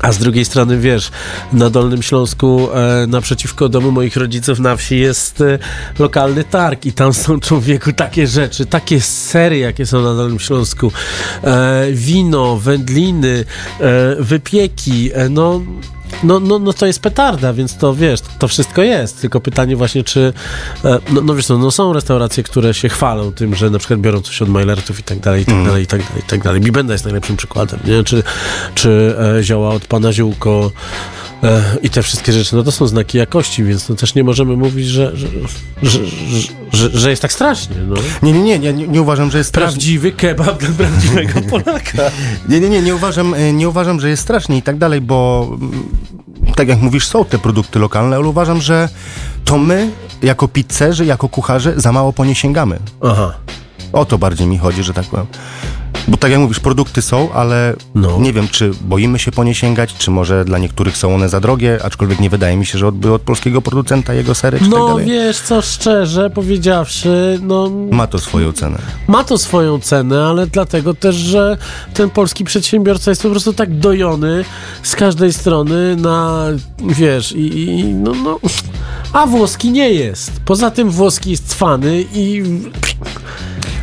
A 0.00 0.12
z 0.12 0.18
drugiej 0.18 0.44
strony, 0.44 0.78
wiesz, 0.78 1.10
na 1.52 1.70
Dolnym 1.70 2.02
Śląsku, 2.02 2.68
e, 2.74 3.06
naprzeciwko 3.06 3.68
domu 3.68 3.90
moich 3.90 4.16
rodziców 4.16 4.58
na 4.58 4.76
wsi 4.76 4.98
jest 4.98 5.40
e, 5.40 5.58
lokalny 5.98 6.44
targ 6.44 6.86
i 6.86 6.92
tam 6.92 7.12
są 7.12 7.40
człowieku 7.40 7.92
takie 7.92 8.26
rzeczy, 8.26 8.66
takie 8.66 9.00
sery, 9.00 9.58
jakie 9.58 9.86
są 9.86 10.02
na 10.02 10.14
Dolnym 10.14 10.38
Śląsku. 10.38 10.92
E, 11.44 11.86
wino, 11.92 12.56
wędliny, 12.56 13.44
e, 13.80 14.16
wypieki, 14.18 15.10
e, 15.14 15.28
no... 15.28 15.60
No, 16.22 16.40
no, 16.40 16.58
no 16.58 16.72
to 16.72 16.86
jest 16.86 17.00
petarda, 17.00 17.52
więc 17.52 17.76
to 17.76 17.94
wiesz, 17.94 18.20
to 18.38 18.48
wszystko 18.48 18.82
jest. 18.82 19.20
Tylko 19.20 19.40
pytanie 19.40 19.76
właśnie, 19.76 20.04
czy. 20.04 20.32
E, 20.84 20.98
no, 21.12 21.20
no 21.20 21.34
wiesz, 21.34 21.48
no, 21.48 21.58
no 21.58 21.70
są 21.70 21.92
restauracje, 21.92 22.42
które 22.42 22.74
się 22.74 22.88
chwalą 22.88 23.32
tym, 23.32 23.54
że 23.54 23.70
na 23.70 23.78
przykład 23.78 24.00
biorą 24.00 24.20
coś 24.20 24.42
od 24.42 24.48
Mailertów 24.48 25.00
i 25.00 25.02
tak 25.02 25.20
dalej, 25.20 25.42
i 25.42 25.44
tak 25.44 25.64
dalej, 25.64 25.82
i 25.82 25.86
tak 25.86 26.00
dalej, 26.00 26.22
i 26.26 26.28
tak 26.28 26.42
dalej. 26.42 26.60
Bibenda 26.60 26.92
jest 26.92 27.04
najlepszym 27.04 27.36
przykładem, 27.36 27.80
nie? 27.84 28.04
Czy, 28.04 28.22
czy 28.74 29.16
e, 29.38 29.42
zioła 29.42 29.68
od 29.70 29.86
pana 29.86 30.12
ziółko 30.12 30.70
i 31.82 31.90
te 31.90 32.02
wszystkie 32.02 32.32
rzeczy, 32.32 32.56
no 32.56 32.62
to 32.62 32.72
są 32.72 32.86
znaki 32.86 33.18
jakości, 33.18 33.64
więc 33.64 33.88
no 33.88 33.94
też 33.94 34.14
nie 34.14 34.24
możemy 34.24 34.56
mówić, 34.56 34.86
że, 34.86 35.16
że, 35.16 35.26
że, 36.72 36.90
że, 36.98 37.10
jest 37.10 37.22
tak 37.22 37.32
strasznie, 37.32 37.76
no. 37.86 37.94
Nie, 38.22 38.32
nie, 38.32 38.42
nie, 38.42 38.58
nie, 38.58 38.72
nie, 38.72 38.88
nie 38.88 39.02
uważam, 39.02 39.30
że 39.30 39.38
jest 39.38 39.48
strasznie. 39.48 39.72
Prawdziwy 39.72 40.12
kebab 40.12 40.58
dla 40.58 40.68
prawdziwego 40.68 41.40
Polaka. 41.50 41.98
Nie, 42.48 42.60
nie, 42.60 42.68
nie, 42.68 42.82
nie 42.82 42.94
uważam, 42.94 43.34
e, 43.34 43.52
nie 43.52 43.68
uważam, 43.68 44.00
że 44.00 44.08
jest 44.08 44.22
strasznie 44.22 44.56
i 44.58 44.62
tak 44.62 44.78
dalej, 44.78 45.00
bo 45.00 45.48
mm, 45.50 45.82
tak 46.56 46.68
jak 46.68 46.80
mówisz, 46.80 47.06
są 47.06 47.24
te 47.24 47.38
produkty 47.38 47.78
lokalne, 47.78 48.16
ale 48.16 48.28
uważam, 48.28 48.60
że 48.60 48.88
to 49.44 49.58
my, 49.58 49.90
jako 50.22 50.48
pizzerzy, 50.48 51.06
jako 51.06 51.28
kucharze, 51.28 51.74
za 51.76 51.92
mało 51.92 52.12
po 52.12 52.24
nie 52.24 52.34
sięgamy. 52.34 52.78
Aha. 53.02 53.34
O 53.92 54.04
to 54.04 54.18
bardziej 54.18 54.46
mi 54.46 54.58
chodzi, 54.58 54.82
że 54.82 54.94
tak 54.94 55.06
powiem. 55.06 55.26
Bo 56.10 56.16
tak 56.16 56.30
jak 56.30 56.40
mówisz, 56.40 56.60
produkty 56.60 57.02
są, 57.02 57.32
ale 57.32 57.74
No. 57.94 58.18
nie 58.20 58.32
wiem, 58.32 58.48
czy 58.48 58.70
boimy 58.80 59.18
się 59.18 59.32
po 59.32 59.44
nie 59.44 59.54
sięgać, 59.54 59.94
czy 59.98 60.10
może 60.10 60.44
dla 60.44 60.58
niektórych 60.58 60.96
są 60.96 61.14
one 61.14 61.28
za 61.28 61.40
drogie, 61.40 61.78
aczkolwiek 61.84 62.20
nie 62.20 62.30
wydaje 62.30 62.56
mi 62.56 62.66
się, 62.66 62.78
że 62.78 62.86
od, 62.88 63.06
od 63.06 63.22
polskiego 63.22 63.62
producenta 63.62 64.14
jego 64.14 64.34
sery, 64.34 64.58
czy 64.58 64.64
tak 64.64 64.72
No 64.78 64.86
dalej. 64.88 65.06
wiesz 65.06 65.40
co, 65.40 65.62
szczerze 65.62 66.30
powiedziawszy, 66.30 67.38
no 67.42 67.70
Ma 67.90 68.06
to 68.06 68.18
swoją 68.18 68.52
cenę. 68.52 68.78
ma 69.08 69.24
to 69.24 69.38
swoją 69.38 69.80
cenę, 69.80 70.24
ale 70.26 70.46
dlatego 70.46 70.94
też, 70.94 71.14
że 71.16 71.56
ten 71.94 72.10
polski 72.10 72.44
przedsiębiorca 72.44 73.10
jest 73.10 73.22
po 73.22 73.30
prostu 73.30 73.52
tak 73.52 73.78
dojony 73.78 74.44
z 74.82 74.96
każdej 74.96 75.32
strony 75.32 75.96
na, 75.96 76.44
wiesz, 76.88 77.32
i, 77.32 77.64
i 77.64 77.84
no, 77.84 78.12
no, 78.24 78.38
a 79.12 79.26
włoski 79.26 79.70
nie 79.70 79.90
jest. 79.90 80.32
Poza 80.44 80.70
tym 80.70 80.90
włoski 80.90 81.30
jest 81.30 81.48
cwany 81.48 82.04
i 82.14 82.42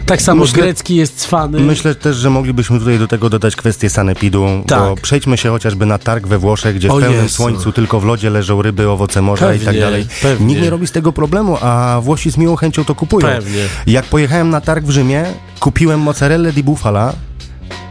tak 0.08 0.22
samo 0.22 0.41
Myślę- 0.43 0.64
grecki 0.64 0.95
jest 0.95 1.16
cwany. 1.16 1.60
Myślę 1.60 1.95
też, 1.95 2.16
że 2.16 2.30
moglibyśmy 2.30 2.80
tutaj 2.80 2.99
do 2.99 3.08
tego 3.08 3.30
dodać 3.30 3.55
kwestię 3.55 3.89
sanepidu, 3.89 4.45
Tak. 4.68 4.80
bo 4.80 4.95
przejdźmy 4.95 5.38
się 5.38 5.49
chociażby 5.49 5.86
na 5.86 5.97
targ 5.97 6.28
we 6.28 6.38
Włoszech, 6.38 6.76
gdzie 6.76 6.89
O 6.91 6.97
w 6.97 7.01
pełnym 7.01 7.22
Jezu. 7.24 7.36
słońcu 7.36 7.72
tylko 7.72 7.99
w 7.99 8.05
lodzie 8.05 8.30
leżą 8.30 8.62
ryby, 8.62 8.89
owoce 8.89 9.22
morza 9.22 9.53
i 9.53 9.58
tak 9.58 9.66
Pewnie, 9.66 9.82
dalej. 9.82 10.08
pewnie. 10.22 10.45
Nikt 10.47 10.62
nie 10.62 10.70
robi 10.70 10.88
z 10.88 10.91
tego 10.91 11.12
problemu, 11.14 11.58
a 11.62 11.99
Włosi 12.01 12.32
z 12.32 12.38
miłą 12.38 12.55
chęcią 12.55 12.86
to 12.86 12.95
kupują. 12.95 13.28
Pewnie. 13.28 13.62
Jak 13.88 14.05
pojechałem 14.05 14.49
na 14.49 14.62
targ 14.62 14.86
w 14.86 14.89
Rzymie, 14.89 15.26
kupiłem 15.60 15.99
mozzarellę 15.99 16.53
di 16.53 16.64
bufala, 16.64 17.14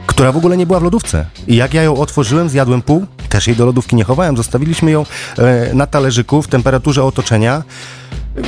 która 0.06 0.32
w 0.32 0.36
ogóle 0.36 0.56
nie 0.56 0.66
była 0.66 0.80
w 0.80 0.82
lodówce. 0.82 1.26
I 1.48 1.56
jak 1.56 1.74
ja 1.74 1.82
ją 1.82 1.96
otworzyłem, 1.96 2.48
zjadłem 2.48 2.82
pół, 2.82 3.06
też 3.28 3.46
jej 3.46 3.56
do 3.56 3.66
lodówki 3.66 3.96
nie 3.96 4.04
chowałem, 4.04 4.36
zostawiliśmy 4.36 4.90
ją 4.90 5.06
e, 5.38 5.74
na 5.74 5.86
talerzyku 5.86 6.42
w 6.42 6.48
temperaturze 6.48 7.04
otoczenia. 7.04 7.62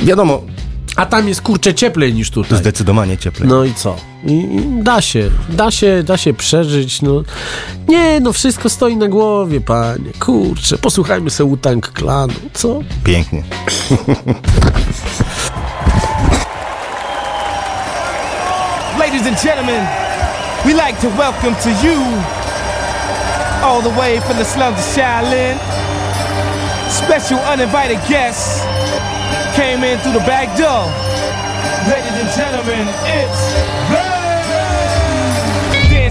Wiadomo, 0.03 0.41
A 0.99 1.05
tam 1.05 1.27
jest 1.27 1.41
kurczę 1.41 1.73
cieplej 1.73 2.13
niż 2.13 2.31
tutaj. 2.31 2.59
zdecydowanie 2.59 3.17
cieplej. 3.17 3.49
No 3.49 3.63
i 3.63 3.73
co? 3.73 3.95
I, 4.25 4.47
da 4.83 5.01
się, 5.01 5.29
da 5.49 5.71
się, 5.71 6.03
da 6.03 6.17
się 6.17 6.33
przeżyć, 6.33 7.01
no. 7.01 7.23
Nie, 7.87 8.19
no 8.19 8.33
wszystko 8.33 8.69
stoi 8.69 8.97
na 8.97 9.07
głowie, 9.07 9.61
panie. 9.61 10.11
Kurczę, 10.19 10.77
posłuchajmy 10.77 11.29
se 11.29 11.43
Wu-Tang 11.43 11.91
Klanu, 11.91 12.33
co? 12.53 12.79
Pięknie. 13.03 13.43
Ladies 18.99 19.27
and 19.27 19.43
gentlemen, 19.43 19.87
we 20.65 20.73
like 20.73 21.01
to 21.01 21.09
welcome 21.17 21.55
to 21.55 21.69
you, 21.69 22.03
all 23.63 23.81
the 23.81 23.99
way 23.99 24.21
from 24.21 24.37
the 24.37 24.45
slums 24.45 24.79
of 24.79 24.95
Shaolin, 24.95 25.57
special 26.89 27.39
uninvited 27.53 27.99
guests 28.09 28.61
came 29.55 29.83
in 29.83 29.99
through 29.99 30.13
the 30.13 30.25
back 30.25 30.47
door. 30.57 30.87
Ladies 31.89 32.15
and 32.19 32.29
gentlemen, 32.35 32.87
it's 33.05 34.08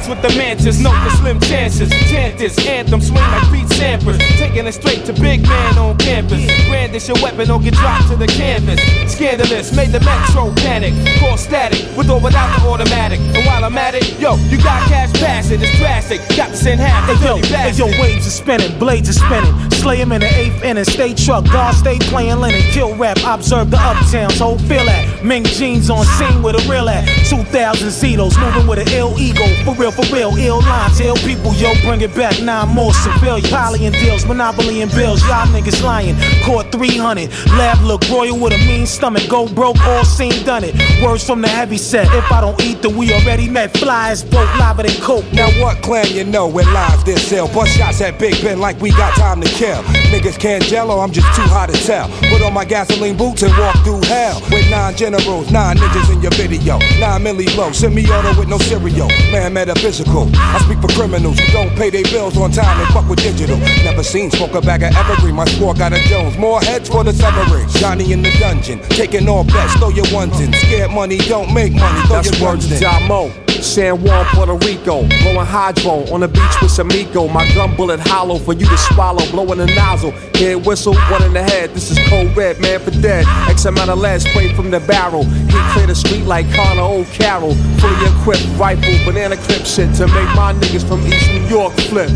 with 0.09 0.22
the 0.22 0.28
mantis, 0.38 0.80
note 0.80 0.96
the 1.04 1.11
slim 1.11 1.38
chances. 1.40 1.90
Chant 2.11 2.38
this 2.38 2.56
anthem, 2.66 3.00
swing 3.00 3.20
like 3.20 3.44
Pete 3.52 3.68
Sampras. 3.76 4.18
Taking 4.38 4.66
it 4.66 4.72
straight 4.72 5.04
to 5.04 5.12
big 5.12 5.42
man 5.42 5.78
on 5.78 5.96
campus. 5.98 6.44
Brandish 6.68 7.09
your 7.09 7.16
weapon 7.22 7.50
or 7.50 7.61
get 7.61 7.74
dropped 7.74 8.09
to 8.09 8.16
the 8.16 8.26
canvas. 8.26 8.80
scandalous, 9.12 9.74
made 9.76 9.92
the 9.92 10.00
metro 10.00 10.52
panic. 10.64 10.94
Cause 11.20 11.44
static, 11.44 11.84
with 11.96 12.09
or 12.09 12.20
without 12.20 12.48
the 12.59 12.68
automatic. 12.68 13.20
And 13.36 13.46
while 13.46 13.64
I'm 13.64 13.76
at 13.76 13.94
it, 13.94 14.18
yo, 14.18 14.36
you 14.48 14.56
got 14.56 14.82
cash 14.88 15.12
passing, 15.20 15.61
it's 15.61 15.78
drastic. 15.78 16.20
Got 16.36 16.50
to 16.50 16.56
send 16.56 16.80
half 16.80 17.06
the 17.06 17.14
yo, 17.24 17.36
hey 17.36 17.72
yo, 17.72 17.86
waves 18.00 18.26
are 18.26 18.30
spinning, 18.30 18.78
blades 18.78 19.09
are 19.09 19.12
spinning. 19.12 19.52
Slay 19.72 19.96
him 19.96 20.12
in 20.12 20.20
the 20.20 20.32
eighth 20.34 20.64
inning, 20.64 20.84
stay 20.84 21.14
truck, 21.14 21.44
guard 21.44 21.74
stay 21.74 21.98
playing 21.98 22.40
linen, 22.40 22.62
kill 22.72 22.96
rap, 22.96 23.18
observe 23.26 23.70
the 23.70 23.76
uptowns, 23.76 24.38
whole 24.38 24.59
feel 24.59 24.84
that. 24.86 25.22
Ming 25.22 25.44
jeans 25.44 25.90
on 25.90 26.04
scene 26.04 26.42
with 26.42 26.56
a 26.56 26.70
real 26.70 26.88
at. 26.88 27.06
2000 27.28 27.88
Zetos, 27.88 28.40
moving 28.40 28.66
with 28.66 28.78
an 28.78 28.88
ill 28.94 29.18
ego, 29.18 29.44
for 29.64 29.74
real, 29.74 29.92
for 29.99 30.14
real, 30.14 30.36
ill 30.36 30.61
lines, 30.61 31.01
ill 31.01 31.16
people, 31.16 31.53
yo, 31.55 31.72
bring 31.82 32.01
it 32.01 32.14
back, 32.14 32.40
nine 32.40 32.68
more 32.68 32.92
civilian. 32.92 33.44
And 33.78 33.94
deals, 33.94 34.24
monopoly 34.26 34.82
and 34.82 34.90
bills, 34.92 35.20
y'all 35.22 35.46
niggas 35.49 35.82
lying. 35.82 36.16
Caught 36.44 36.72
300, 36.72 37.30
lab 37.59 37.80
look 37.82 38.09
royal 38.09 38.38
with 38.38 38.53
a 38.53 38.59
mean 38.59 38.86
stomach, 38.86 39.28
go 39.28 39.49
broke, 39.49 39.78
all 39.80 40.05
seen, 40.05 40.44
done 40.44 40.64
it. 40.64 40.74
Words 41.03 41.24
from 41.24 41.40
the 41.40 41.49
heavy 41.49 41.78
set, 41.78 42.07
if 42.14 42.30
I 42.30 42.40
don't 42.40 42.61
eat, 42.62 42.82
then 42.82 42.96
we 42.96 43.12
already 43.12 43.49
met. 43.49 43.76
Flies, 43.76 44.22
broke, 44.22 44.53
lava 44.59 44.82
than 44.82 45.01
coke. 45.01 45.24
Now 45.32 45.49
what 45.61 45.82
clan 45.82 46.07
you 46.12 46.24
know 46.24 46.46
when 46.49 46.66
lives 46.72 47.05
this 47.05 47.28
sell? 47.28 47.49
Bust 47.49 47.76
shots 47.76 48.01
at 48.01 48.18
Big 48.18 48.40
Ben 48.42 48.61
like 48.61 48.80
we 48.80 48.90
got 48.90 49.14
time 49.16 49.40
to 49.40 49.49
kill. 49.49 49.82
Niggas 50.12 50.38
can't 50.38 50.62
jello, 50.64 51.01
I'm 51.01 51.12
just 51.12 51.34
too 51.34 51.42
hot 51.42 51.70
to 51.70 51.86
tell. 51.86 52.09
Put 52.30 52.42
on 52.42 52.53
my 52.53 52.64
gasoline 52.64 53.16
boots 53.16 53.42
and 53.42 53.57
walk 53.59 53.76
through 53.84 54.03
hell. 54.03 54.40
With 54.51 54.70
nine 54.70 54.96
generals, 54.96 55.51
nine 55.51 55.76
ninjas 55.76 56.12
in 56.12 56.22
your 56.22 56.32
video. 56.32 56.78
Nine 56.99 57.22
milli 57.22 57.55
low, 57.57 57.72
semi-auto 57.72 58.38
with 58.38 58.49
no 58.49 58.59
cereal. 58.59 59.09
Man, 59.30 59.55
metaphysical. 59.89 60.28
I 60.34 60.59
speak 60.59 60.80
for 60.80 60.89
criminals 60.89 61.39
who 61.39 61.53
don't 61.53 61.74
pay 61.76 61.91
their 61.91 62.05
bills 62.05 62.36
on 62.36 62.51
time 62.51 62.80
and 62.80 62.89
fuck 62.93 63.09
with 63.09 63.20
digital. 63.20 63.57
Never 63.84 64.03
seen 64.03 64.30
smoke 64.30 64.55
a 64.55 64.61
bag 64.61 64.82
of 64.82 64.95
evergreen. 64.95 65.34
My 65.34 65.45
squad 65.47 65.78
got 65.78 65.93
a 65.93 66.01
Jones. 66.09 66.36
More 66.36 66.61
heads 66.61 66.89
for 66.89 67.05
the 67.05 67.12
submarine. 67.12 67.68
Johnny 67.68 68.12
in 68.12 68.22
the 68.22 68.30
dungeon. 68.39 68.80
Taking 68.91 69.28
all 69.28 69.45
bets, 69.45 69.74
throw 69.74 69.89
your 69.89 70.07
ones 70.12 70.41
in. 70.41 70.53
Scared 70.53 70.91
money, 70.91 71.18
don't 71.18 71.53
make 71.55 71.72
money, 71.72 72.01
throw 72.07 72.16
That's 72.16 72.39
your 72.39 72.49
words 72.49 72.68
ones 72.68 72.82
in. 72.82 72.89
Jamo. 72.89 73.49
San 73.62 74.01
Juan, 74.03 74.24
Puerto 74.26 74.55
Rico, 74.55 75.03
blowing 75.22 75.47
hydro 75.47 76.05
on 76.12 76.20
the 76.20 76.28
beach 76.28 76.62
with 76.62 76.70
Samico. 76.70 77.32
My 77.32 77.47
gun 77.55 77.74
bullet 77.74 77.99
hollow 77.99 78.39
for 78.39 78.53
you 78.53 78.66
to 78.66 78.78
swallow, 78.78 79.24
blowing 79.30 79.61
a 79.61 79.66
nozzle. 79.66 80.12
Head 80.34 80.64
whistle, 80.64 80.95
one 81.11 81.24
in 81.24 81.32
the 81.32 81.43
head. 81.43 81.70
This 81.74 81.91
is 81.91 81.99
cold 82.09 82.36
red, 82.36 82.61
man 82.61 82.78
for 82.78 82.93
dead. 82.93 83.26
X 83.51 83.64
amount 83.64 83.91
of 83.91 83.99
lead 83.99 84.20
sprayed 84.20 84.55
from 84.55 84.70
the 84.70 84.80
barrel. 84.80 85.24
He 85.24 85.59
clear 85.72 85.89
the 85.89 85.95
street 85.95 86.24
like 86.24 86.47
Connor 86.55 86.82
O'Carroll. 86.82 87.55
Fully 87.80 88.07
equipped 88.07 88.47
rifle, 88.59 88.95
banana 89.05 89.36
clip 89.36 89.66
shit 89.79 89.95
to 89.95 90.07
make 90.09 90.35
my 90.35 90.53
niggas 90.55 90.87
from 90.87 91.01
East 91.07 91.31
New 91.31 91.47
York 91.47 91.72
flip. 91.89 92.11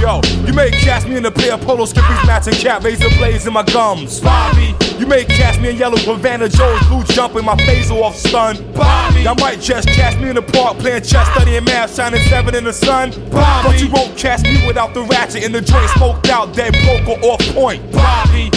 Yo, 0.00 0.20
you 0.46 0.52
may 0.52 0.70
catch 0.70 1.04
me 1.06 1.16
in 1.16 1.26
a 1.26 1.30
pair 1.30 1.54
of 1.54 1.60
polo 1.62 1.84
skippies, 1.84 2.24
matching 2.24 2.54
cap, 2.54 2.84
razor 2.84 3.08
blades 3.18 3.46
in 3.46 3.52
my 3.52 3.64
gums. 3.64 4.20
Bobby, 4.20 4.76
you 4.96 5.06
may 5.06 5.24
catch 5.24 5.58
me 5.58 5.70
in 5.70 5.76
yellow 5.76 5.96
Havana 5.96 6.48
Joe's 6.48 6.80
blue 6.86 7.02
jumping 7.04 7.44
my 7.44 7.56
face 7.66 7.90
off 7.90 8.14
stun. 8.14 8.56
Bobby, 8.74 9.22
y'all 9.22 9.34
might 9.36 9.60
just 9.60 9.88
catch 9.88 10.16
me 10.20 10.28
in 10.28 10.36
the 10.36 10.42
park 10.42 10.78
playing 10.78 11.02
chess, 11.02 11.26
studying 11.32 11.64
math, 11.64 11.96
shining 11.96 12.22
seven 12.28 12.54
in 12.54 12.62
the 12.62 12.72
sun. 12.72 13.10
Bobby, 13.30 13.68
but 13.68 13.80
you 13.80 13.90
won't 13.90 14.16
catch 14.16 14.42
me 14.44 14.64
without 14.64 14.94
the 14.94 15.02
ratchet 15.02 15.42
in 15.42 15.50
the 15.50 15.60
joint, 15.60 15.90
smoked 15.90 16.28
out, 16.28 16.54
dead 16.54 16.72
broke 16.84 17.08
or 17.08 17.32
off 17.32 17.40
point. 17.54 17.90
Bobby. 17.90 18.50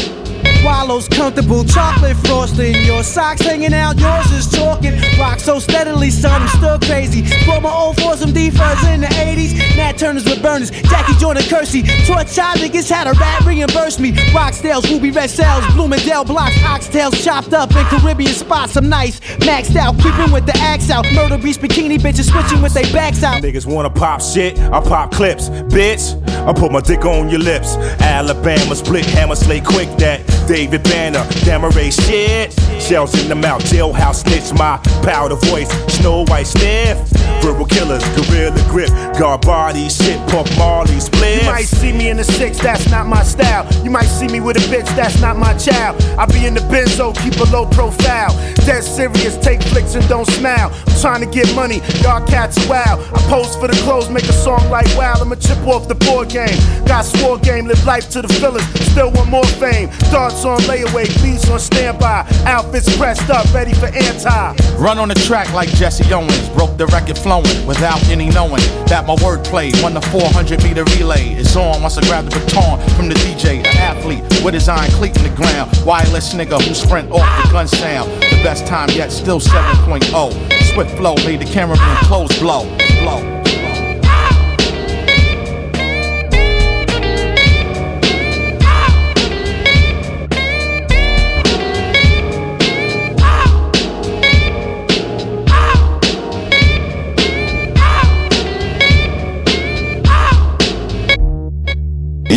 Wallows 0.63 1.09
comfortable, 1.09 1.65
chocolate 1.65 2.15
frosting. 2.25 2.75
Your 2.85 3.03
socks 3.03 3.41
hanging 3.41 3.73
out, 3.73 3.99
yours 3.99 4.31
is 4.31 4.47
talking. 4.49 4.93
Rock 5.19 5.39
so 5.39 5.59
steadily, 5.59 6.09
son, 6.09 6.41
I'm 6.41 6.47
still 6.47 6.79
crazy. 6.79 7.23
Brought 7.43 7.63
my 7.63 7.69
old 7.69 7.99
for 7.99 8.15
some 8.15 8.31
defers 8.31 8.81
in 8.87 9.01
the 9.01 9.07
80s. 9.07 9.53
Nat 9.75 9.97
Turners 9.97 10.23
with 10.23 10.41
burners, 10.41 10.71
Jackie 10.71 11.15
Jordan 11.19 11.43
Kersey. 11.49 11.83
Torch 12.05 12.33
child 12.33 12.59
niggas 12.59 12.89
had 12.89 13.07
a 13.07 13.13
rat 13.19 13.45
reimburse 13.45 13.99
me. 13.99 14.13
Rockstales, 14.31 14.89
Ruby 14.89 15.11
Red 15.11 15.29
Cells, 15.29 15.65
Bloomingdale 15.73 16.23
blocks, 16.23 16.55
oxtails 16.59 17.21
chopped 17.23 17.53
up 17.53 17.69
in 17.75 17.83
Caribbean 17.85 18.31
spots. 18.31 18.77
I'm 18.77 18.87
nice, 18.87 19.19
maxed 19.39 19.75
out, 19.75 19.99
creeping 19.99 20.31
with 20.31 20.45
the 20.45 20.57
axe 20.59 20.89
out. 20.89 21.05
Murder 21.13 21.37
beast 21.37 21.59
bikini 21.59 21.97
bitches 21.99 22.31
switching 22.31 22.61
with 22.61 22.73
their 22.73 22.89
backs 22.93 23.21
out. 23.21 23.43
Niggas 23.43 23.65
wanna 23.65 23.89
pop 23.89 24.21
shit, 24.21 24.57
I 24.59 24.79
pop 24.79 25.11
clips. 25.11 25.49
Bitch, 25.49 26.15
I 26.47 26.53
put 26.53 26.71
my 26.71 26.79
dick 26.79 27.03
on 27.05 27.29
your 27.29 27.39
lips. 27.39 27.75
Alabama 27.99 28.75
split 28.75 29.05
hammer 29.05 29.35
slay 29.35 29.59
quick 29.59 29.89
that. 29.97 30.21
David 30.53 30.83
Banner, 30.83 31.23
Damaray 31.47 31.91
shit. 31.91 32.53
Shells 32.79 33.19
in 33.19 33.27
the 33.27 33.33
mouth, 33.33 33.63
jailhouse 33.63 34.21
snitch, 34.21 34.53
my 34.53 34.77
powder 35.01 35.35
voice. 35.35 35.67
Snow 35.95 36.25
White 36.25 36.45
stiff. 36.45 36.99
Verbal 37.41 37.65
killers, 37.65 38.03
gorilla 38.15 38.61
grip. 38.69 38.89
Guard 39.17 39.41
body 39.41 39.89
shit, 39.89 40.19
Puff 40.29 40.47
Marley 40.57 40.99
split. 40.99 41.41
You 41.41 41.49
might 41.49 41.65
see 41.65 41.91
me 41.91 42.09
in 42.09 42.17
the 42.17 42.23
six, 42.23 42.59
that's 42.59 42.87
not 42.91 43.07
my 43.07 43.23
style. 43.23 43.67
You 43.83 43.89
might 43.89 44.05
see 44.05 44.27
me 44.27 44.41
with 44.41 44.57
a 44.57 44.59
bitch, 44.69 44.87
that's 44.95 45.19
not 45.19 45.37
my 45.37 45.57
child. 45.57 45.99
I 46.19 46.27
be 46.27 46.45
in 46.45 46.53
the 46.53 46.61
benzo, 46.61 47.15
keep 47.23 47.35
a 47.39 47.49
low 47.51 47.65
profile. 47.65 48.31
Dead 48.65 48.83
serious, 48.83 49.37
take 49.37 49.61
flicks 49.63 49.95
and 49.95 50.07
don't 50.07 50.27
smile. 50.27 50.71
I'm 50.87 51.01
trying 51.01 51.21
to 51.21 51.29
get 51.29 51.53
money, 51.55 51.81
y'all 52.01 52.25
cats 52.27 52.57
wild. 52.69 53.01
I 53.11 53.19
pose 53.27 53.55
for 53.55 53.67
the 53.67 53.77
clothes, 53.83 54.09
make 54.09 54.29
a 54.29 54.33
song 54.33 54.69
like 54.69 54.87
wow. 54.95 55.15
I'ma 55.19 55.35
chip 55.35 55.65
off 55.65 55.87
the 55.87 55.95
board 55.95 56.29
game. 56.29 56.59
Got 56.85 57.05
swore 57.05 57.39
game, 57.39 57.65
live 57.65 57.83
life 57.85 58.09
to 58.11 58.21
the 58.21 58.31
fullest. 58.39 58.67
Still 58.91 59.11
want 59.11 59.29
more 59.29 59.45
fame. 59.45 59.89
Darts 60.11 60.42
on 60.45 60.59
layaway, 60.61 61.07
beats 61.23 61.49
on 61.49 61.59
standby. 61.59 62.25
Outfits 62.45 62.95
pressed 62.97 63.29
up, 63.29 63.51
ready 63.53 63.73
for 63.73 63.87
anti. 63.87 64.55
Run 64.77 64.97
on 64.97 65.07
the 65.07 65.15
track 65.15 65.51
like 65.53 65.69
Jesse 65.69 66.11
Owens, 66.13 66.49
broke 66.49 66.77
the 66.77 66.87
record 66.87 67.17
flowing 67.17 67.65
without 67.67 68.01
any 68.09 68.29
knowing 68.29 68.61
that 68.87 69.05
my 69.07 69.15
wordplay 69.15 69.71
won 69.81 69.93
the 69.93 70.01
400 70.01 70.63
meter 70.63 70.83
relay. 70.95 71.33
Is 71.33 71.55
on 71.55 71.81
once 71.81 71.97
I 71.97 72.01
grab 72.01 72.25
the 72.25 72.39
baton 72.39 72.79
from 72.95 73.09
the 73.09 73.15
DJ, 73.15 73.59
an 73.59 73.77
athlete 73.77 74.23
with 74.43 74.53
his 74.53 74.67
iron 74.69 74.91
cleat 74.91 75.15
in 75.17 75.23
the 75.23 75.35
ground. 75.35 75.71
Wireless 75.85 76.33
nigga 76.33 76.61
who 76.61 76.73
sprint 76.73 77.11
off 77.11 77.43
the 77.43 77.51
gun 77.51 77.67
sound. 77.67 78.11
The 78.21 78.41
best 78.43 78.65
time 78.67 78.89
yet, 78.89 79.11
still 79.11 79.39
7.0. 79.39 80.73
Swift 80.73 80.97
flow 80.97 81.15
made 81.25 81.41
the 81.41 81.45
cameraman 81.45 81.97
close 82.03 82.37
blow, 82.39 82.63
blow. 83.01 83.32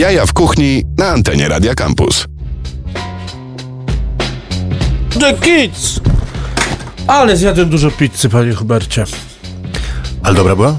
Jaja 0.06 0.26
w 0.26 0.32
kuchni 0.32 0.84
na 0.98 1.08
antenie 1.08 1.48
Radia 1.48 1.74
Campus. 1.74 2.26
The 5.20 5.34
Kids! 5.34 6.00
Ale 7.06 7.36
zjadłem 7.36 7.68
dużo 7.70 7.90
pizzy, 7.90 8.28
panie 8.28 8.52
Hubercie. 8.52 9.04
Ale 10.22 10.34
dobra 10.34 10.56
była? 10.56 10.76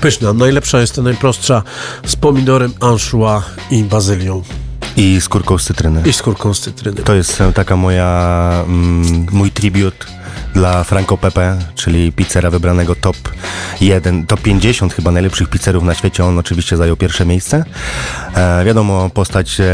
Pyszna. 0.00 0.32
Najlepsza 0.32 0.80
jest 0.80 0.94
ta 0.94 1.02
najprostsza 1.02 1.62
z 2.06 2.16
pomidorem, 2.16 2.72
anchois 2.80 3.44
i 3.70 3.84
bazylią. 3.84 4.42
I 4.96 5.20
skórką 5.20 5.58
z 5.58 5.64
cytryny. 5.64 6.02
I 6.06 6.12
skórką 6.12 6.54
z 6.54 6.60
cytryny. 6.60 7.02
To 7.02 7.14
jest 7.14 7.40
e, 7.40 7.52
taka 7.52 7.76
moja, 7.76 8.50
mm, 8.66 9.26
mój 9.32 9.50
tribut 9.50 10.06
dla 10.56 10.84
Franco 10.84 11.16
Pepe, 11.18 11.58
czyli 11.74 12.12
pizzera 12.12 12.50
wybranego 12.50 12.94
top 12.94 13.16
1, 13.80 14.26
top 14.26 14.40
50 14.40 14.94
chyba 14.94 15.10
najlepszych 15.10 15.48
pizzerów 15.48 15.84
na 15.84 15.94
świecie. 15.94 16.24
On 16.24 16.38
oczywiście 16.38 16.76
zajął 16.76 16.96
pierwsze 16.96 17.26
miejsce. 17.26 17.64
E, 18.34 18.64
wiadomo, 18.64 19.10
postać 19.14 19.60
e, 19.60 19.64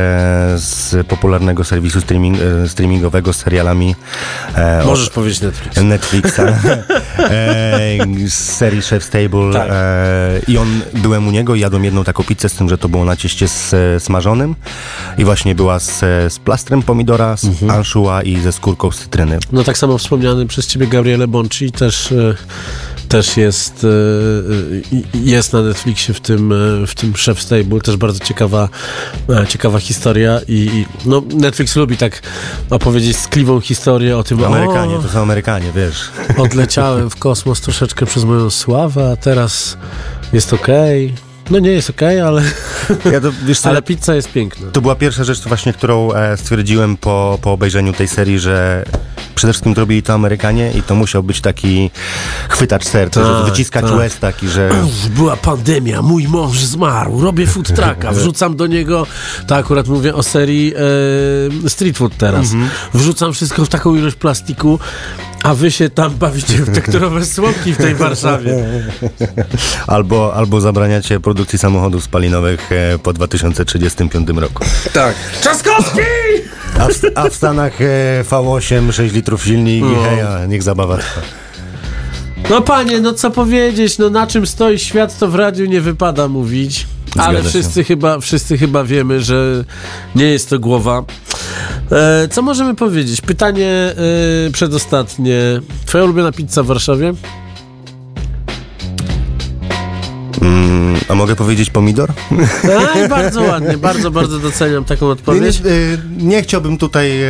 z 0.56 1.06
popularnego 1.08 1.64
serwisu 1.64 2.00
streaming, 2.00 2.38
e, 2.64 2.68
streamingowego 2.68 3.32
z 3.32 3.36
serialami. 3.36 3.94
E, 4.54 4.84
Możesz 4.86 5.08
o- 5.08 5.10
powiedzieć 5.10 5.40
Netflix. 5.40 5.76
Netflixa. 5.82 6.40
e, 7.18 7.98
z 8.28 8.34
serii 8.34 8.80
Chef's 8.80 9.08
Table. 9.10 9.52
Tak. 9.52 9.68
E, 9.70 10.40
I 10.48 10.58
on, 10.58 10.80
byłem 10.94 11.28
u 11.28 11.30
niego 11.30 11.54
i 11.54 11.60
jadłem 11.60 11.84
jedną 11.84 12.04
taką 12.04 12.24
pizzę 12.24 12.48
z 12.48 12.54
tym, 12.54 12.68
że 12.68 12.78
to 12.78 12.88
było 12.88 13.04
na 13.04 13.16
cieście 13.16 13.48
z, 13.48 13.74
smażonym 14.02 14.54
i 15.18 15.24
właśnie 15.24 15.54
była 15.54 15.78
z, 15.78 15.98
z 16.32 16.38
plastrem 16.38 16.82
pomidora, 16.82 17.36
z 17.36 17.44
Mhm. 17.44 17.82
i 18.24 18.40
ze 18.40 18.52
skórką 18.52 18.90
z 18.90 18.98
cytryny. 18.98 19.38
No 19.52 19.64
tak 19.64 19.78
samo 19.78 19.98
wspomniany 19.98 20.46
przez 20.46 20.66
ciebie 20.72 20.86
Gabriele 20.86 21.28
Bonci 21.28 21.72
też, 21.72 22.12
e, 22.12 22.34
też 23.08 23.36
jest, 23.36 23.86
e, 24.94 24.98
jest 25.14 25.52
na 25.52 25.62
Netflixie 25.62 26.14
w 26.14 26.20
tym, 26.20 26.52
e, 26.52 26.86
w 26.86 26.94
tym 26.94 27.14
Chef 27.14 27.42
Stable, 27.42 27.80
też 27.80 27.96
bardzo 27.96 28.24
ciekawa, 28.24 28.68
ciekawa 29.48 29.78
historia 29.78 30.40
i, 30.48 30.86
no, 31.06 31.22
Netflix 31.34 31.76
lubi 31.76 31.96
tak 31.96 32.22
opowiedzieć 32.70 33.16
skliwą 33.16 33.60
historię 33.60 34.16
o 34.16 34.22
tym, 34.24 34.44
Amerykanie, 34.44 34.96
o, 34.96 35.02
to 35.02 35.08
są 35.08 35.22
Amerykanie, 35.22 35.72
wiesz. 35.76 36.10
odleciałem 36.38 37.10
w 37.10 37.16
kosmos 37.16 37.60
troszeczkę 37.60 38.06
przez 38.06 38.24
moją 38.24 38.50
sławę, 38.50 39.10
a 39.12 39.16
teraz 39.16 39.76
jest 40.32 40.52
okej. 40.52 41.14
No 41.50 41.58
nie 41.58 41.70
jest 41.70 41.90
okej, 41.90 42.20
ale, 42.20 42.42
Ja 43.12 43.20
to, 43.20 43.32
co, 43.54 43.68
ale 43.68 43.82
pizza 43.82 44.14
jest 44.14 44.32
piękna. 44.32 44.70
To 44.70 44.80
była 44.80 44.94
pierwsza 44.94 45.24
rzecz 45.24 45.40
właśnie, 45.40 45.72
którą 45.72 46.12
e, 46.12 46.36
stwierdziłem 46.36 46.96
po, 46.96 47.38
po 47.42 47.52
obejrzeniu 47.52 47.92
tej 47.92 48.08
serii, 48.08 48.38
że 48.38 48.84
przede 49.42 49.52
wszystkim 49.52 49.74
zrobili 49.74 50.02
to 50.02 50.14
Amerykanie 50.14 50.72
i 50.72 50.82
to 50.82 50.94
musiał 50.94 51.22
być 51.22 51.40
taki 51.40 51.90
chwytacz 52.48 52.84
serca, 52.84 53.20
Tak, 53.20 53.30
żeby 53.32 53.50
wyciskać 53.50 53.84
tak. 53.84 53.94
łez 53.94 54.18
taki, 54.18 54.48
że... 54.48 54.70
Była 55.16 55.36
pandemia, 55.36 56.02
mój 56.02 56.28
mąż 56.28 56.58
zmarł, 56.58 57.20
robię 57.20 57.46
food 57.46 57.66
trucka, 57.66 58.12
wrzucam 58.18 58.56
do 58.56 58.66
niego, 58.66 59.06
to 59.46 59.56
akurat 59.56 59.88
mówię 59.88 60.14
o 60.14 60.22
serii 60.22 60.74
e, 61.64 61.68
Street 61.68 61.98
Food 61.98 62.16
teraz, 62.16 62.46
wrzucam 62.94 63.32
wszystko 63.32 63.64
w 63.64 63.68
taką 63.68 63.94
ilość 63.94 64.16
plastiku, 64.16 64.78
a 65.42 65.54
wy 65.54 65.70
się 65.70 65.90
tam 65.90 66.14
bawicie 66.14 66.58
w 66.58 66.74
tekturowe 66.74 67.26
słomki 67.26 67.72
w 67.72 67.76
tej 67.76 67.94
Warszawie. 67.94 68.64
Albo, 69.86 70.34
albo 70.34 70.60
zabraniacie 70.60 71.20
produkcji 71.20 71.58
samochodów 71.58 72.04
spalinowych 72.04 72.72
e, 72.72 72.98
po 72.98 73.12
2035 73.12 74.28
roku. 74.28 74.64
Tak. 74.92 75.14
Trzaskowski! 75.40 76.00
A 76.80 76.88
w, 76.88 77.00
a 77.14 77.28
w 77.28 77.34
Stanach 77.34 77.80
e, 77.80 78.24
V8, 78.30 78.92
6 78.92 79.14
litrów 79.14 79.44
silnik 79.44 79.84
i 79.84 79.86
No. 79.86 80.02
heja, 80.02 80.46
niech 80.46 80.62
zabawa 80.62 80.96
trwa. 80.98 81.20
No 82.50 82.60
panie, 82.60 83.00
no 83.00 83.12
co 83.12 83.30
powiedzieć, 83.30 83.98
no 83.98 84.10
na 84.10 84.26
czym 84.26 84.46
stoi 84.46 84.78
świat, 84.78 85.18
to 85.18 85.28
w 85.28 85.34
radiu 85.34 85.66
nie 85.66 85.80
wypada 85.80 86.28
mówić. 86.28 86.86
Ale 87.18 87.32
Zgadza 87.32 87.42
się. 87.42 87.48
wszyscy 87.48 87.84
chyba, 87.84 88.20
wszyscy 88.20 88.58
chyba 88.58 88.84
wiemy, 88.84 89.22
że 89.22 89.64
nie 90.14 90.24
jest 90.24 90.50
to 90.50 90.58
głowa. 90.58 91.04
E, 91.92 92.28
co 92.28 92.42
możemy 92.42 92.74
powiedzieć? 92.74 93.20
Pytanie 93.20 93.68
e, 94.48 94.50
przedostatnie. 94.52 95.38
Twoja 95.86 96.04
ulubiona 96.04 96.32
pizza 96.32 96.62
w 96.62 96.66
Warszawie? 96.66 97.12
Mm, 100.42 100.91
a 101.12 101.14
mogę 101.14 101.36
powiedzieć 101.36 101.70
pomidor? 101.70 102.12
A, 102.94 102.98
i 103.04 103.08
bardzo 103.08 103.42
ładnie, 103.42 103.78
bardzo, 103.78 104.10
bardzo 104.10 104.38
doceniam 104.38 104.84
taką 104.84 105.06
Nie, 105.06 105.12
odpowiedź. 105.12 105.60
nie, 105.64 105.70
y, 105.70 105.98
nie 106.18 106.42
chciałbym 106.42 106.78
tutaj 106.78 107.22
e, 107.22 107.28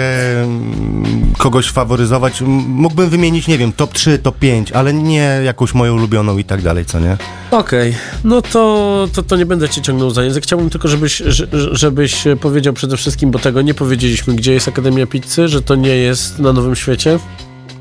kogoś 1.38 1.70
faworyzować. 1.70 2.40
Mógłbym 2.66 3.10
wymienić, 3.10 3.48
nie 3.48 3.58
wiem, 3.58 3.72
top 3.72 3.92
3, 3.92 4.18
top 4.18 4.38
5, 4.38 4.72
ale 4.72 4.94
nie 4.94 5.40
jakąś 5.44 5.74
moją 5.74 5.94
ulubioną 5.94 6.38
i 6.38 6.44
tak 6.44 6.62
dalej, 6.62 6.84
co 6.84 7.00
nie? 7.00 7.16
Okej, 7.50 7.94
no 8.24 8.42
to, 8.42 9.08
to, 9.14 9.22
to 9.22 9.36
nie 9.36 9.46
będę 9.46 9.68
cię 9.68 9.82
ciągnął 9.82 10.10
za 10.10 10.22
język. 10.24 10.44
Chciałbym 10.44 10.70
tylko, 10.70 10.88
żebyś, 10.88 11.16
że- 11.26 11.46
żebyś 11.72 12.24
powiedział 12.40 12.72
przede 12.74 12.96
wszystkim, 12.96 13.30
bo 13.30 13.38
tego 13.38 13.62
nie 13.62 13.74
powiedzieliśmy, 13.74 14.34
gdzie 14.34 14.52
jest 14.52 14.68
Akademia 14.68 15.06
Pizzy, 15.06 15.48
że 15.48 15.62
to 15.62 15.74
nie 15.74 15.96
jest 15.96 16.38
na 16.38 16.52
Nowym 16.52 16.76
Świecie. 16.76 17.18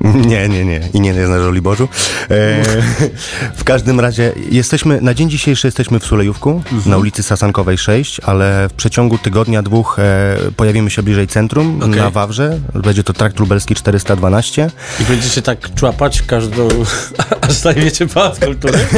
Nie, 0.04 0.48
nie, 0.48 0.64
nie. 0.64 0.80
I 0.94 1.00
nie 1.00 1.10
jest 1.10 1.30
na 1.30 1.40
Żoliborzu. 1.40 1.88
E, 2.30 2.62
w 3.60 3.64
każdym 3.64 4.00
razie 4.00 4.32
jesteśmy, 4.50 5.00
na 5.00 5.14
dzień 5.14 5.30
dzisiejszy 5.30 5.66
jesteśmy 5.66 6.00
w 6.00 6.06
Sulejówku, 6.06 6.62
na 6.86 6.98
ulicy 6.98 7.22
Sasankowej 7.22 7.78
6, 7.78 8.20
ale 8.20 8.68
w 8.68 8.72
przeciągu 8.72 9.18
tygodnia, 9.18 9.62
dwóch 9.62 9.98
e, 9.98 10.36
pojawimy 10.56 10.90
się 10.90 11.02
bliżej 11.02 11.26
centrum, 11.26 11.76
Okej. 11.82 11.90
na 11.90 12.10
Wawrze. 12.10 12.58
Będzie 12.74 13.04
to 13.04 13.12
trakt 13.12 13.40
lubelski 13.40 13.74
412. 13.74 14.70
I 15.00 15.04
będziecie 15.04 15.42
tak 15.42 15.74
człapać 15.74 16.22
każdą, 16.22 16.68
aż 17.40 17.52
zajmiecie 17.52 18.06
pałac 18.06 18.40
kultury. 18.40 18.78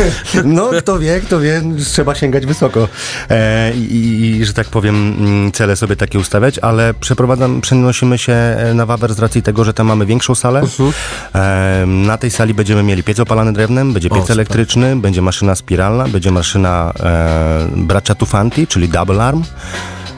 No, 0.44 0.70
kto 0.78 0.98
wie, 0.98 1.20
kto 1.20 1.40
wie, 1.40 1.62
trzeba 1.84 2.14
sięgać 2.14 2.46
wysoko. 2.46 2.88
E, 3.30 3.72
i, 3.74 4.36
I, 4.40 4.44
że 4.44 4.52
tak 4.52 4.66
powiem, 4.66 5.14
mm, 5.18 5.52
cele 5.52 5.76
sobie 5.76 5.96
takie 5.96 6.18
ustawiać, 6.18 6.59
ale 6.59 6.94
przeprowadzam, 6.94 7.61
przenosimy 7.61 8.18
się 8.18 8.32
e, 8.32 8.74
na 8.74 8.86
Wawer 8.86 9.14
z 9.14 9.18
racji 9.18 9.42
tego, 9.42 9.64
że 9.64 9.74
tam 9.74 9.86
mamy 9.86 10.07
większą 10.07 10.34
salę. 10.34 10.62
E, 11.34 11.84
na 11.86 12.18
tej 12.18 12.30
sali 12.30 12.55
będziemy 12.55 12.82
mieli 12.82 13.03
piec 13.03 13.20
opalany 13.20 13.53
drewnem, 13.53 13.92
będzie 13.92 14.11
piec 14.11 14.20
super. 14.20 14.36
elektryczny, 14.36 14.97
będzie 14.97 15.22
maszyna 15.22 15.55
spiralna, 15.55 16.09
będzie 16.09 16.30
maszyna 16.30 16.92
e, 17.01 17.68
Braccia 17.76 18.14
Tufanti, 18.14 18.66
czyli 18.66 18.88
double 18.88 19.24
arm. 19.24 19.45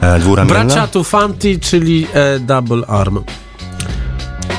E, 0.01 0.19
dwuramienna. 0.19 0.63
Bracia 0.63 0.87
Tufanti, 0.87 1.59
czyli 1.59 2.07
e, 2.13 2.39
Double 2.39 2.87
Arm. 2.87 3.23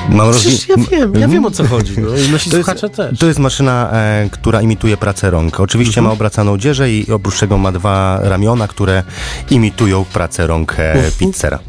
Mam 0.09 0.31
Przecież 0.31 0.69
ja 0.69 0.75
wiem, 0.91 1.13
ja 1.15 1.27
wiem 1.27 1.45
o 1.45 1.51
co 1.51 1.67
chodzi. 1.67 1.99
No. 1.99 2.07
I 2.09 2.31
nasi 2.31 2.49
To 2.49 2.57
jest, 2.57 2.67
słuchacze 2.67 2.89
też. 2.89 3.19
to 3.19 3.27
jest 3.27 3.39
maszyna, 3.39 3.89
e, 3.93 4.29
która 4.31 4.61
imituje 4.61 4.97
pracę 4.97 5.29
rąk. 5.29 5.59
Oczywiście 5.59 6.01
ma 6.01 6.11
obracaną 6.11 6.57
dzieżę 6.57 6.91
i 6.91 7.11
oprócz 7.11 7.39
tego 7.39 7.57
ma 7.57 7.71
dwa 7.71 8.19
ramiona, 8.21 8.67
które 8.67 9.03
imitują 9.49 10.05
pracę 10.05 10.47
rąk 10.47 10.75
e, 10.79 11.11
pizzera. 11.19 11.59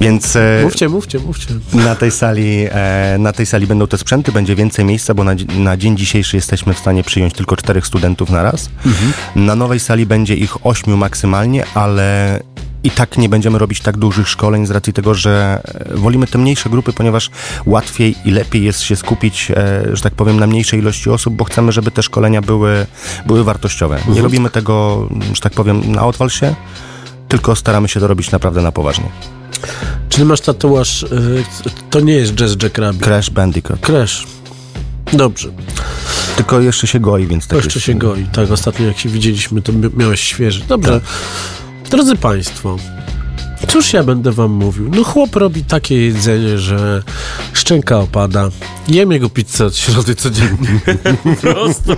Więc 0.00 0.36
e, 0.36 0.60
Mówcie, 0.62 0.88
mówcie, 0.88 1.18
mówcie. 1.18 1.54
na 1.74 1.94
tej, 1.94 2.10
sali, 2.10 2.66
e, 2.70 3.16
na 3.18 3.32
tej 3.32 3.46
sali 3.46 3.66
będą 3.66 3.86
te 3.86 3.98
sprzęty, 3.98 4.32
będzie 4.32 4.56
więcej 4.56 4.84
miejsca, 4.84 5.14
bo 5.14 5.24
na, 5.24 5.32
na 5.58 5.76
dzień 5.76 5.96
dzisiejszy 5.96 6.36
jesteśmy 6.36 6.74
w 6.74 6.78
stanie 6.78 7.04
przyjąć 7.04 7.34
tylko 7.34 7.56
czterech 7.56 7.86
studentów 7.86 8.30
na 8.30 8.42
raz. 8.42 8.70
Na 9.36 9.54
nowej 9.54 9.80
sali 9.80 10.06
będzie 10.06 10.34
ich 10.34 10.66
ośmiu 10.66 10.96
maksymalnie, 10.96 11.64
ale 11.74 12.40
i 12.84 12.90
tak 12.90 13.18
nie 13.18 13.28
będziemy 13.28 13.58
robić 13.58 13.80
tak 13.80 13.96
dużych 13.96 14.28
szkoleń 14.28 14.66
z 14.66 14.70
racji 14.70 14.92
tego, 14.92 15.14
że 15.14 15.62
e, 15.64 15.96
wolimy 15.96 16.26
te 16.26 16.38
mniejsze 16.38 16.70
grupy, 16.70 16.92
ponieważ 16.92 17.30
łatwiej 17.66 18.14
i 18.24 18.30
lepiej 18.30 18.64
jest 18.64 18.80
się 18.80 18.96
skupić, 18.96 19.52
że 19.92 20.02
tak 20.02 20.14
powiem, 20.14 20.40
na 20.40 20.46
mniejszej 20.46 20.78
ilości 20.78 21.10
osób, 21.10 21.34
bo 21.34 21.44
chcemy, 21.44 21.72
żeby 21.72 21.90
te 21.90 22.02
szkolenia 22.02 22.42
były, 22.42 22.86
były 23.26 23.44
wartościowe. 23.44 23.98
Nie 24.08 24.22
robimy 24.22 24.50
tego, 24.50 25.08
że 25.34 25.40
tak 25.40 25.52
powiem, 25.52 25.92
na 25.92 26.06
odwal 26.06 26.30
się, 26.30 26.54
tylko 27.28 27.56
staramy 27.56 27.88
się 27.88 28.00
to 28.00 28.06
robić 28.06 28.30
naprawdę 28.30 28.62
na 28.62 28.72
poważnie. 28.72 29.39
Czyli 30.08 30.24
masz 30.24 30.40
tatuaż, 30.40 31.02
y, 31.02 31.08
to 31.90 32.00
nie 32.00 32.12
jest 32.12 32.32
Jazz 32.34 32.56
Jack 32.62 32.78
Rabbit. 32.78 33.02
Crash 33.02 33.30
Bandicoot. 33.30 33.80
Crash. 33.80 34.26
Dobrze. 35.12 35.48
Tylko 36.36 36.60
jeszcze 36.60 36.86
się 36.86 37.00
goi, 37.00 37.26
więc 37.26 37.46
To 37.46 37.56
tak 37.56 37.64
jeszcze 37.64 37.78
jest- 37.78 37.86
się 37.86 37.94
goi. 37.94 38.24
Tak, 38.32 38.50
ostatnio 38.50 38.86
jak 38.86 38.98
się 38.98 39.08
widzieliśmy, 39.08 39.62
to 39.62 39.72
mi- 39.72 39.90
miałeś 39.96 40.20
świeży. 40.20 40.62
Dobrze. 40.68 41.00
Drodzy 41.90 42.16
Państwo, 42.16 42.76
cóż 43.68 43.92
ja 43.92 44.02
będę 44.04 44.32
Wam 44.32 44.50
mówił? 44.50 44.90
No 44.94 45.04
chłop 45.04 45.36
robi 45.36 45.64
takie 45.64 46.02
jedzenie, 46.06 46.58
że 46.58 47.02
szczęka 47.52 47.98
opada. 47.98 48.48
Jem 48.88 49.12
jego 49.12 49.28
pizzę 49.30 49.66
od 49.66 49.76
środy 49.76 50.14
codziennie. 50.14 50.80
po 51.24 51.34
prostu. 51.40 51.92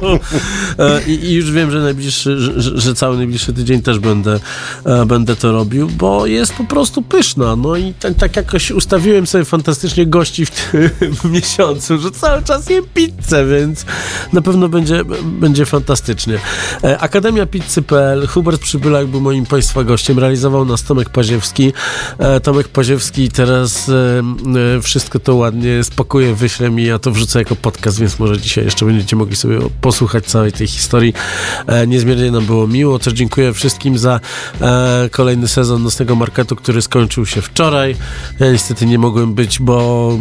E, 0.79 1.03
I, 1.07 1.25
I 1.25 1.33
już 1.33 1.51
wiem, 1.53 1.71
że 1.71 1.81
najbliższy, 1.81 2.39
że, 2.39 2.81
że- 2.81 2.95
cały 2.95 3.17
najbliższy 3.17 3.53
tydzień 3.53 3.83
też 3.83 3.99
będę, 3.99 4.41
e, 4.85 5.07
będę 5.07 5.37
to 5.37 5.53
robił, 5.53 5.89
bo 5.89 6.27
jest 6.27 6.53
po 6.53 6.65
prostu 6.65 7.03
pyszna. 7.03 7.57
No 7.57 7.77
i 7.77 7.95
tak, 7.95 8.15
tak 8.15 8.37
jakoś 8.37 8.71
ustawiłem 8.71 9.27
sobie 9.27 9.45
fantastycznie 9.45 10.07
gości 10.07 10.47
w 10.47 10.51
tym 10.51 10.91
miesiącu, 11.33 11.99
że 11.99 12.11
cały 12.11 12.43
czas 12.43 12.71
jem 12.71 12.85
pizzę, 12.95 13.47
więc 13.47 13.85
na 14.33 14.43
pewno 14.43 14.69
będzie, 14.69 15.03
będzie 15.25 15.67
fantastycznie. 15.67 16.39
E, 16.85 16.99
Akademia 16.99 17.47
Pizzy.pl, 17.47 18.27
Hubert 18.27 18.63
Przybylak 18.63 19.07
był 19.07 19.21
moim 19.21 19.47
Państwa 19.47 19.85
gościem, 19.85 20.19
realizował 20.19 20.65
nas 20.65 20.83
Tomek 20.83 21.11
Paziewski. 21.11 21.52
E, 22.19 22.41
Tomek 22.41 22.69
Paziewski 22.69 23.29
teraz 23.29 23.89
e, 23.89 24.23
e, 24.77 24.83
wszystko 24.83 25.19
to 25.19 25.35
ładnie 25.35 25.85
spakuje, 25.85 26.35
wyśle 26.35 26.71
mi, 26.71 26.85
ja 26.85 26.99
to 26.99 27.11
wrzucę 27.11 27.39
jako 27.39 27.57
podcast, 27.57 28.01
więc 28.01 28.19
może 28.19 28.39
dzisiaj 28.39 28.65
jeszcze 28.65 28.87
będziecie 28.87 29.17
mogli 29.17 29.37
sobie 29.37 29.59
posłuchać 29.81 30.25
całej 30.25 30.53
tej 30.53 30.67
historii. 30.67 31.15
Niezmiernie 31.87 32.31
nam 32.31 32.47
było 32.47 32.67
miło. 32.67 32.99
Też 32.99 33.13
dziękuję 33.13 33.53
wszystkim 33.53 33.99
za 33.99 34.21
kolejny 35.11 35.49
sezon 35.49 35.83
Nocnego 35.83 36.17
Marketu, 36.17 36.57
który 36.57 36.83
skończył 36.83 37.27
się 37.27 37.43
wczoraj. 37.43 37.97
Ja 38.41 38.53
niestety 38.53 38.87
nie 38.87 38.99
mogłem 38.99 39.35
być, 39.35 39.59
bo 39.59 40.19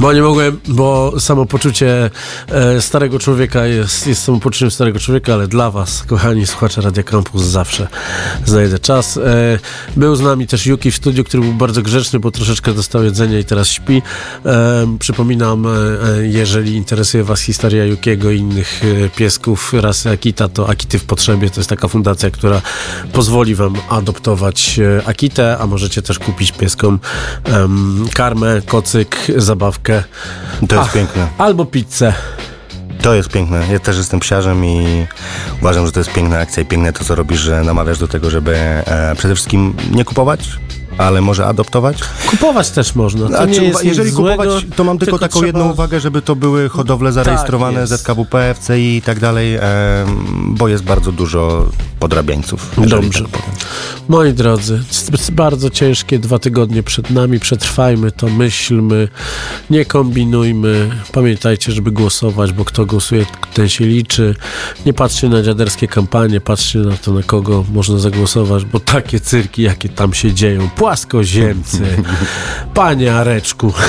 bo 0.00 0.12
nie 0.12 0.22
mogłem, 0.22 0.60
bo 0.68 1.12
samopoczucie 1.20 2.10
e, 2.48 2.80
starego 2.80 3.18
człowieka 3.18 3.66
jest, 3.66 4.06
jest 4.06 4.22
samopoczuciem 4.22 4.70
starego 4.70 4.98
człowieka, 4.98 5.34
ale 5.34 5.48
dla 5.48 5.70
was, 5.70 6.02
kochani 6.02 6.46
słuchacze 6.46 6.80
Radia 6.80 7.02
Campus, 7.02 7.42
zawsze 7.42 7.88
znajdę 8.44 8.78
czas. 8.78 9.16
E, 9.16 9.58
był 9.96 10.16
z 10.16 10.20
nami 10.20 10.46
też 10.46 10.66
Yuki 10.66 10.90
w 10.90 10.96
studiu, 10.96 11.24
który 11.24 11.42
był 11.42 11.52
bardzo 11.52 11.82
grzeczny, 11.82 12.20
bo 12.20 12.30
troszeczkę 12.30 12.72
dostał 12.72 13.04
jedzenia 13.04 13.38
i 13.38 13.44
teraz 13.44 13.68
śpi. 13.68 14.02
E, 14.46 14.96
przypominam, 14.98 15.66
jeżeli 16.22 16.74
interesuje 16.74 17.24
was 17.24 17.40
historia 17.40 17.84
Yukiego 17.84 18.30
i 18.30 18.38
innych 18.38 18.80
piesków 19.16 19.72
rasy 19.72 20.10
Akita, 20.10 20.48
to 20.48 20.68
Akity 20.68 20.98
w 20.98 21.04
Potrzebie 21.04 21.50
to 21.50 21.60
jest 21.60 21.70
taka 21.70 21.88
fundacja, 21.88 22.30
która 22.30 22.62
pozwoli 23.12 23.54
wam 23.54 23.74
adoptować 23.88 24.80
Akitę, 25.06 25.58
a 25.58 25.66
możecie 25.66 26.02
też 26.02 26.18
kupić 26.18 26.52
pieskom 26.52 26.98
karmę, 28.14 28.62
kocyk, 28.66 29.16
zabawkę. 29.36 29.89
To 30.68 30.76
jest 30.76 30.88
Ach, 30.88 30.92
piękne. 30.92 31.28
Albo 31.38 31.64
pizzę. 31.64 32.12
To 33.02 33.14
jest 33.14 33.28
piękne. 33.28 33.66
Ja 33.72 33.78
też 33.78 33.96
jestem 33.96 34.20
psiarzem 34.20 34.64
i 34.64 35.06
uważam, 35.60 35.86
że 35.86 35.92
to 35.92 36.00
jest 36.00 36.12
piękna 36.12 36.38
akcja 36.38 36.62
i 36.62 36.66
piękne 36.66 36.92
to, 36.92 37.04
co 37.04 37.14
robisz, 37.14 37.40
że 37.40 37.64
namawiasz 37.64 37.98
do 37.98 38.08
tego, 38.08 38.30
żeby 38.30 38.56
e, 38.56 39.14
przede 39.18 39.34
wszystkim 39.34 39.74
nie 39.90 40.04
kupować, 40.04 40.48
ale 41.00 41.20
może 41.20 41.46
adoptować. 41.46 41.98
Kupować 42.30 42.70
też 42.70 42.94
można. 42.94 43.28
To 43.28 43.38
A 43.38 43.44
nie 43.44 43.54
czy, 43.54 43.64
jest 43.64 43.84
jeżeli 43.84 44.06
nic 44.08 44.16
złego, 44.16 44.42
kupować, 44.42 44.64
to 44.76 44.84
mam 44.84 44.98
tylko, 44.98 45.18
taką 45.18 45.32
trzeba- 45.32 45.46
jedną 45.46 45.70
uwagę, 45.70 46.00
żeby 46.00 46.22
to 46.22 46.36
były 46.36 46.68
hodowle 46.68 47.12
zarejestrowane 47.12 47.80
jest. 47.80 47.92
ZKWP, 47.92 48.54
FCI 48.54 48.96
i 48.96 49.02
tak 49.02 49.20
dalej, 49.20 49.54
em, 49.54 49.60
bo 50.48 50.68
jest 50.68 50.84
bardzo 50.84 51.12
dużo 51.12 51.66
podrabiańców. 52.00 52.70
Dobrze. 52.86 53.24
tak. 53.24 53.42
Moi 54.08 54.32
drodzy, 54.32 54.82
bardzo 55.32 55.70
ciężkie 55.70 56.18
dwa 56.18 56.38
tygodnie 56.38 56.82
przed 56.82 57.10
nami. 57.10 57.40
Przetrwajmy 57.40 58.12
to, 58.12 58.28
myślmy, 58.28 59.08
nie 59.70 59.84
kombinujmy. 59.84 60.90
Pamiętajcie, 61.12 61.72
żeby 61.72 61.90
głosować, 61.90 62.52
bo 62.52 62.64
kto 62.64 62.86
głosuje, 62.86 63.26
ten 63.54 63.68
się 63.68 63.84
liczy. 63.86 64.34
Nie 64.86 64.92
patrzcie 64.92 65.28
na 65.28 65.42
dziaderskie 65.42 65.88
kampanie, 65.88 66.40
patrzcie 66.40 66.78
na 66.78 66.96
to, 66.96 67.12
na 67.12 67.22
kogo 67.22 67.64
można 67.72 67.98
zagłosować, 67.98 68.64
bo 68.64 68.80
takie 68.80 69.20
cyrki, 69.20 69.62
jakie 69.62 69.88
tam 69.88 70.14
się 70.14 70.32
dzieją, 70.32 70.68
płaskoziemcy, 70.90 71.82
panie 72.74 73.14
Areczku. 73.14 73.72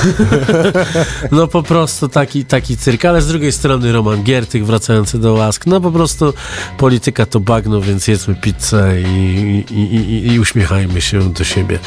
No 1.32 1.46
po 1.46 1.62
prostu 1.62 2.08
taki, 2.08 2.44
taki 2.44 2.76
cyrk, 2.76 3.04
ale 3.04 3.22
z 3.22 3.26
drugiej 3.26 3.52
strony 3.52 3.92
Roman 3.92 4.22
Giertych 4.22 4.66
wracający 4.66 5.18
do 5.18 5.32
łask. 5.32 5.66
No 5.66 5.80
po 5.80 5.90
prostu 5.90 6.34
polityka 6.78 7.26
to 7.26 7.40
bagno, 7.40 7.80
więc 7.80 8.08
jedzmy 8.08 8.34
pizzę 8.34 9.00
i, 9.00 9.64
i, 9.70 9.74
i, 9.74 10.32
i 10.32 10.40
uśmiechajmy 10.40 11.00
się 11.00 11.32
do 11.32 11.44
siebie. 11.44 11.78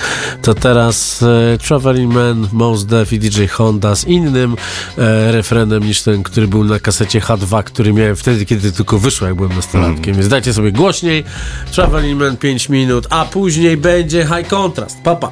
To 0.42 0.54
teraz 0.54 1.24
e, 1.24 1.58
Traveling 1.58 2.14
Man, 2.14 2.48
Mos 2.52 2.86
Def 2.86 3.14
i 3.14 3.20
DJ 3.20 3.46
Honda 3.46 3.96
z 3.96 4.08
innym 4.08 4.56
e, 4.98 5.32
refrenem 5.32 5.84
niż 5.84 6.02
ten, 6.02 6.24
który 6.24 6.48
był 6.48 6.64
na 6.64 6.80
kasecie 6.80 7.20
H2, 7.20 7.64
który 7.64 7.94
miałem 7.94 8.16
wtedy, 8.16 8.46
kiedy 8.46 8.72
tylko 8.72 9.00
wyszło, 9.00 9.28
jak 9.28 9.36
byłem 9.36 9.56
nastolatkiem. 9.56 10.16
Więc 10.16 10.28
dajcie 10.28 10.54
sobie 10.54 10.72
głośniej. 10.72 11.24
Traveling 11.72 12.20
Man 12.20 12.38
5 12.38 12.70
minut, 12.70 13.08
a 13.10 13.26
później 13.26 13.78
będzie 13.78 14.26
High 14.26 14.48
Contrast. 14.48 14.95
Papa. 15.04 15.32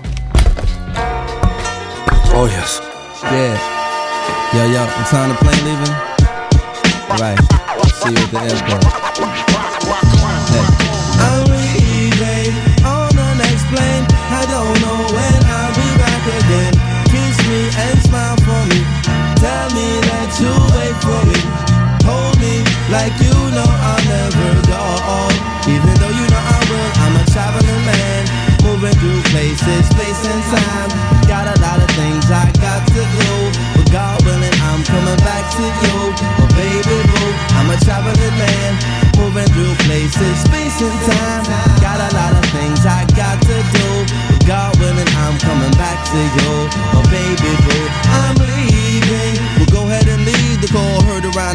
Oh 2.36 2.48
yes. 2.50 2.80
Yeah. 3.24 3.58
Yo, 4.54 4.66
yo, 4.72 4.82
what 4.86 5.08
time 5.08 5.30
the 5.30 5.36
plane 5.36 5.64
leaving? 5.66 5.96
Right. 7.20 7.40
See 7.94 8.12
you 8.12 8.18
at 8.18 8.32
the 8.32 8.40
airport. 8.40 9.53
Places, 40.84 41.08
time. 41.08 41.44
Got 41.82 42.00
a 42.00 42.16
lot 42.16 42.34
of 42.34 42.46
things 42.52 42.86
I 42.86 43.06
got 43.16 43.40
to 43.42 43.58
do. 43.76 43.90
God 44.46 44.78
willing, 44.80 45.08
I'm 45.24 45.38
coming 45.40 45.72
back 45.80 46.04
to 46.12 46.18
you. 46.18 46.52
Oh, 46.96 47.04
baby 47.12 47.63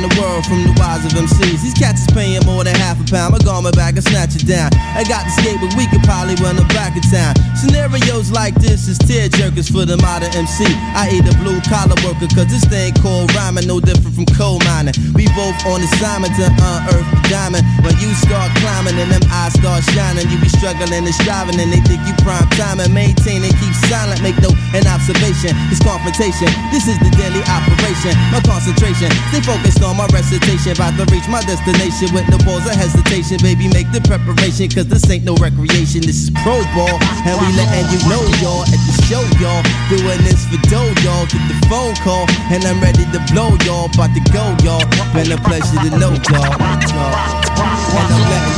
the 0.09 0.21
world 0.21 0.45
from 0.47 0.65
the 0.65 0.73
wise 0.81 1.05
of 1.05 1.13
MCs. 1.13 1.61
These 1.61 1.75
cats 1.75 2.03
is 2.03 2.11
paying 2.15 2.41
more 2.47 2.65
than 2.65 2.75
half 2.77 2.97
a 3.01 3.05
pound. 3.05 3.37
My 3.59 3.75
back 3.75 3.99
and 3.99 4.07
snatch 4.07 4.39
it 4.39 4.47
down. 4.47 4.71
I 4.95 5.03
got 5.03 5.27
the 5.27 5.33
skate, 5.35 5.59
but 5.59 5.75
we 5.75 5.91
could 5.91 6.05
probably 6.07 6.39
run 6.39 6.55
them 6.55 6.69
back 6.71 6.95
in 6.95 7.03
town. 7.11 7.35
Scenarios 7.59 8.31
like 8.31 8.55
this 8.55 8.87
is 8.87 8.95
tear 9.03 9.27
jerkers 9.27 9.67
for 9.67 9.83
the 9.83 9.99
modern 9.99 10.31
MC. 10.31 10.63
I 10.95 11.11
eat 11.11 11.27
a 11.27 11.35
blue 11.43 11.59
collar 11.67 11.99
worker, 12.07 12.31
cause 12.31 12.47
this 12.47 12.63
thing 12.71 12.95
called 13.03 13.35
rhyming, 13.35 13.67
no 13.67 13.83
different 13.83 14.15
from 14.15 14.31
coal 14.39 14.63
mining. 14.63 14.95
We 15.19 15.27
both 15.35 15.59
on 15.67 15.83
assignment 15.83 16.39
to 16.39 16.47
unearth 16.47 17.03
the 17.11 17.21
diamond. 17.27 17.67
When 17.83 17.99
you 17.99 18.15
start 18.15 18.47
climbing 18.63 18.95
and 18.95 19.11
them 19.11 19.27
eyes 19.35 19.59
start 19.59 19.83
shining, 19.91 20.31
you 20.31 20.39
be 20.39 20.49
struggling 20.49 21.03
and 21.03 21.17
striving, 21.19 21.59
and 21.59 21.75
they 21.75 21.83
think 21.83 21.99
you 22.07 22.15
prime 22.23 22.47
time 22.55 22.79
and 22.79 22.95
maintain 22.95 23.43
and 23.43 23.55
keep 23.59 23.75
silent. 23.91 24.23
Make 24.23 24.39
no 24.39 24.55
an 24.71 24.87
observation. 24.87 25.51
It's 25.75 25.83
confrontation. 25.83 26.47
This 26.71 26.87
is 26.87 26.95
the 27.03 27.11
daily 27.19 27.43
operation. 27.51 28.15
My 28.31 28.39
concentration. 28.47 29.11
Stay 29.35 29.43
focused 29.43 29.83
on 29.83 29.98
my 29.99 30.07
recitation. 30.15 30.79
About 30.79 30.95
to 30.95 31.05
reach 31.11 31.27
my 31.27 31.43
destination 31.43 32.15
with 32.15 32.31
no 32.31 32.39
pause 32.47 32.63
or 32.71 32.77
hesitation. 32.79 33.43
Baby, 33.43 33.67
make 33.75 33.91
the 33.91 33.99
preparation. 34.07 34.71
Cause 34.71 34.87
this 34.87 35.03
ain't 35.11 35.27
no 35.27 35.35
recreation. 35.43 36.07
This 36.07 36.23
is 36.23 36.31
pro 36.47 36.63
ball. 36.79 37.03
And 37.27 37.35
we 37.43 37.51
letting 37.59 37.91
you 37.91 37.99
know, 38.07 38.23
y'all, 38.39 38.63
at 38.63 38.79
the 38.79 38.95
show, 39.11 39.27
y'all. 39.43 39.61
Doing 39.91 40.23
this 40.23 40.47
for 40.47 40.63
dough, 40.71 40.95
y'all. 41.03 41.27
Get 41.27 41.43
the 41.51 41.59
phone 41.67 41.99
call. 42.07 42.31
And 42.55 42.63
I'm 42.63 42.79
ready 42.79 43.03
to 43.11 43.21
blow, 43.35 43.59
y'all. 43.67 43.91
About 43.91 44.15
to 44.15 44.23
go, 44.31 44.47
y'all. 44.63 44.87
Been 45.11 45.35
a 45.35 45.39
pleasure 45.43 45.83
to 45.83 45.91
know, 45.99 46.15
y'all. 46.31 46.55
And 46.55 48.07
I'm 48.07 48.23
letting 48.31 48.58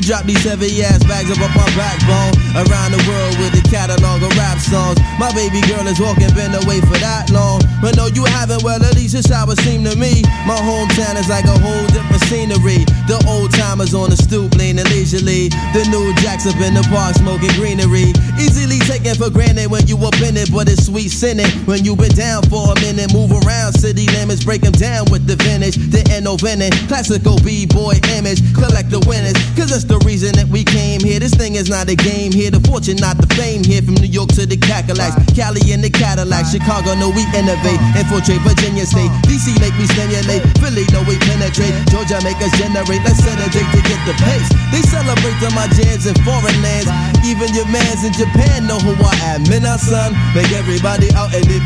drop 0.00 0.24
these 0.24 0.42
heavy 0.44 0.82
ass 0.82 1.04
bags 1.04 1.30
up 1.30 1.40
up 1.40 1.52
my 1.54 1.68
backbone. 1.76 2.32
Around 2.56 2.92
the 2.96 3.02
world 3.06 3.34
with 3.38 3.54
a 3.60 3.64
catalog 3.68 4.22
of 4.22 4.32
rap 4.36 4.58
songs. 4.58 4.98
My 5.18 5.30
baby 5.32 5.60
girl 5.68 5.86
is 5.86 6.00
walking, 6.00 6.32
been 6.34 6.54
away 6.54 6.80
for 6.80 6.98
that 6.98 7.30
long. 7.30 7.60
But 7.80 7.96
no, 7.96 8.06
you 8.06 8.24
haven't, 8.24 8.62
well, 8.62 8.82
at 8.82 8.94
least 8.94 9.14
it's 9.14 9.28
how 9.28 9.48
it 9.50 9.58
seemed 9.60 9.86
to 9.86 9.96
me. 9.96 10.22
My 10.46 10.56
hometown 10.56 11.16
is 11.20 11.28
like 11.28 11.44
a 11.44 11.56
whole 11.58 11.86
different 11.92 12.22
scenery. 12.28 12.84
The 13.06 13.22
old 13.28 13.52
timers 13.52 13.94
on 13.94 14.10
the 14.10 14.16
stoop 14.16 14.54
leaning 14.56 14.86
leisurely. 14.90 15.48
The 15.76 15.86
new 15.90 16.12
jacks 16.22 16.46
up 16.46 16.56
in 16.60 16.74
the 16.74 16.84
park 16.88 17.14
smoking 17.16 17.52
greenery. 17.58 18.12
Easily 18.40 18.80
taken 18.88 19.12
for 19.20 19.28
granted 19.28 19.70
when 19.70 19.86
you 19.86 20.00
up 20.00 20.16
in 20.24 20.36
it, 20.36 20.48
but 20.48 20.64
it's 20.64 20.88
sweet 20.88 21.12
sinning. 21.12 21.46
When 21.68 21.84
you 21.84 21.94
been 21.94 22.16
down 22.16 22.42
for 22.48 22.72
a 22.72 22.74
minute, 22.80 23.12
move 23.12 23.30
around 23.44 23.76
city 23.76 24.08
limits, 24.16 24.42
break 24.42 24.64
them 24.64 24.72
down 24.72 25.12
with 25.12 25.28
the 25.28 25.36
vintage. 25.36 25.76
The 25.76 26.00
no 26.24 26.40
vintage, 26.40 26.72
classical 26.88 27.36
B-boy 27.44 28.00
image. 28.16 28.40
Collect 28.56 28.88
the 28.88 29.00
winners, 29.04 29.36
cause 29.52 29.68
that's 29.68 29.84
the 29.84 30.00
reason 30.08 30.32
that 30.40 30.48
we 30.48 30.64
came 30.64 31.04
here. 31.04 31.20
This 31.20 31.36
thing 31.36 31.60
is 31.60 31.68
not 31.68 31.92
a 31.92 31.96
game 31.96 32.32
here. 32.32 32.50
The 32.50 32.64
fortune, 32.64 32.96
not 32.96 33.20
the 33.20 33.28
fame 33.36 33.60
here. 33.60 33.84
From 33.84 34.00
New 34.00 34.08
York 34.08 34.32
to 34.40 34.48
the 34.48 34.56
Cadillacs, 34.56 35.20
Cali 35.36 35.60
and 35.76 35.84
the 35.84 35.92
Cadillac, 35.92 36.48
Chicago, 36.48 36.96
know 36.96 37.12
we 37.12 37.28
innovate, 37.36 37.80
infiltrate 37.92 38.40
Virginia 38.40 38.88
State. 38.88 39.12
DC 39.28 39.52
make 39.60 39.76
me 39.76 39.84
stimulate, 39.84 40.40
Philly 40.64 40.88
know 40.96 41.04
we 41.04 41.20
penetrate, 41.28 41.76
Georgia 41.92 42.16
make 42.24 42.40
us 42.40 42.52
generate. 42.56 43.04
Let's 43.04 43.20
set 43.20 43.36
a 43.36 43.48
date 43.52 43.68
to 43.68 43.80
get 43.84 44.00
the 44.08 44.16
pace. 44.24 44.48
They 44.72 44.80
celebrate 44.88 45.36
to 45.44 45.52
my 45.52 45.68
jams 45.76 46.08
in 46.08 46.16
foreign 46.24 46.56
lands. 46.64 46.88
Even 47.20 47.52
your 47.52 47.68
mans 47.68 48.00
in 48.00 48.16
Japan 48.16 48.29
know 48.70 48.78
who 48.78 48.94
I 49.02 49.34
am. 49.34 49.42
In 49.50 49.66
son, 49.78 50.14
make 50.34 50.52
everybody 50.52 51.10
out 51.18 51.34
in 51.34 51.42
the 51.42 51.58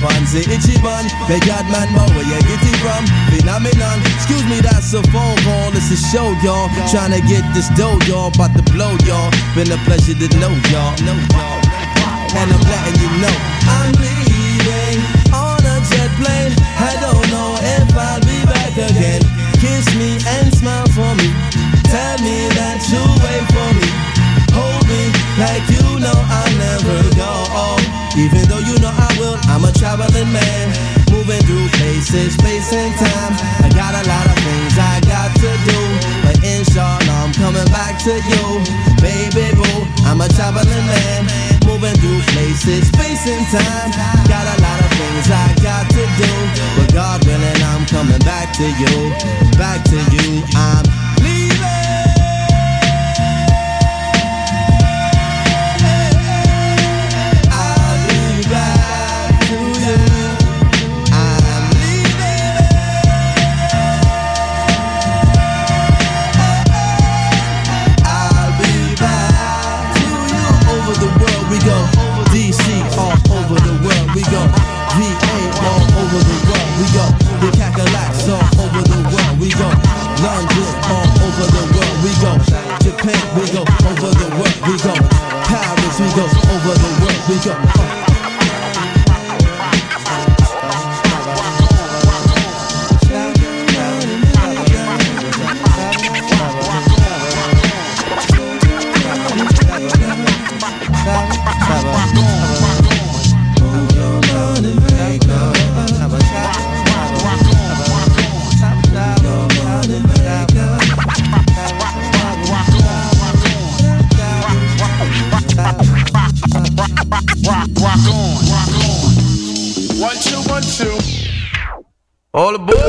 itchy 0.49 0.77
bun, 0.81 1.05
make 1.29 1.45
God 1.45 1.69
man 1.69 1.93
know 1.93 2.09
where 2.17 2.25
you 2.25 2.39
get 2.49 2.61
it 2.65 2.77
from. 2.81 3.05
Phenomenon, 3.29 4.01
excuse 4.17 4.45
me, 4.49 4.61
that's 4.61 4.93
a 4.95 5.03
phone 5.13 5.37
call. 5.45 5.69
It's 5.77 5.93
a 5.93 5.99
show, 6.01 6.33
y'all. 6.41 6.69
Trying 6.89 7.13
to 7.13 7.23
get 7.29 7.45
this 7.53 7.69
dough, 7.77 7.99
y'all. 8.09 8.33
About 8.33 8.57
to 8.57 8.63
blow, 8.73 8.97
y'all. 9.05 9.31
Been 9.55 9.71
a 9.71 9.79
pleasure 9.85 10.17
to 10.17 10.29
know 10.41 10.53
y'all. 10.73 10.97
Know 11.05 11.19
y'all. 11.37 11.54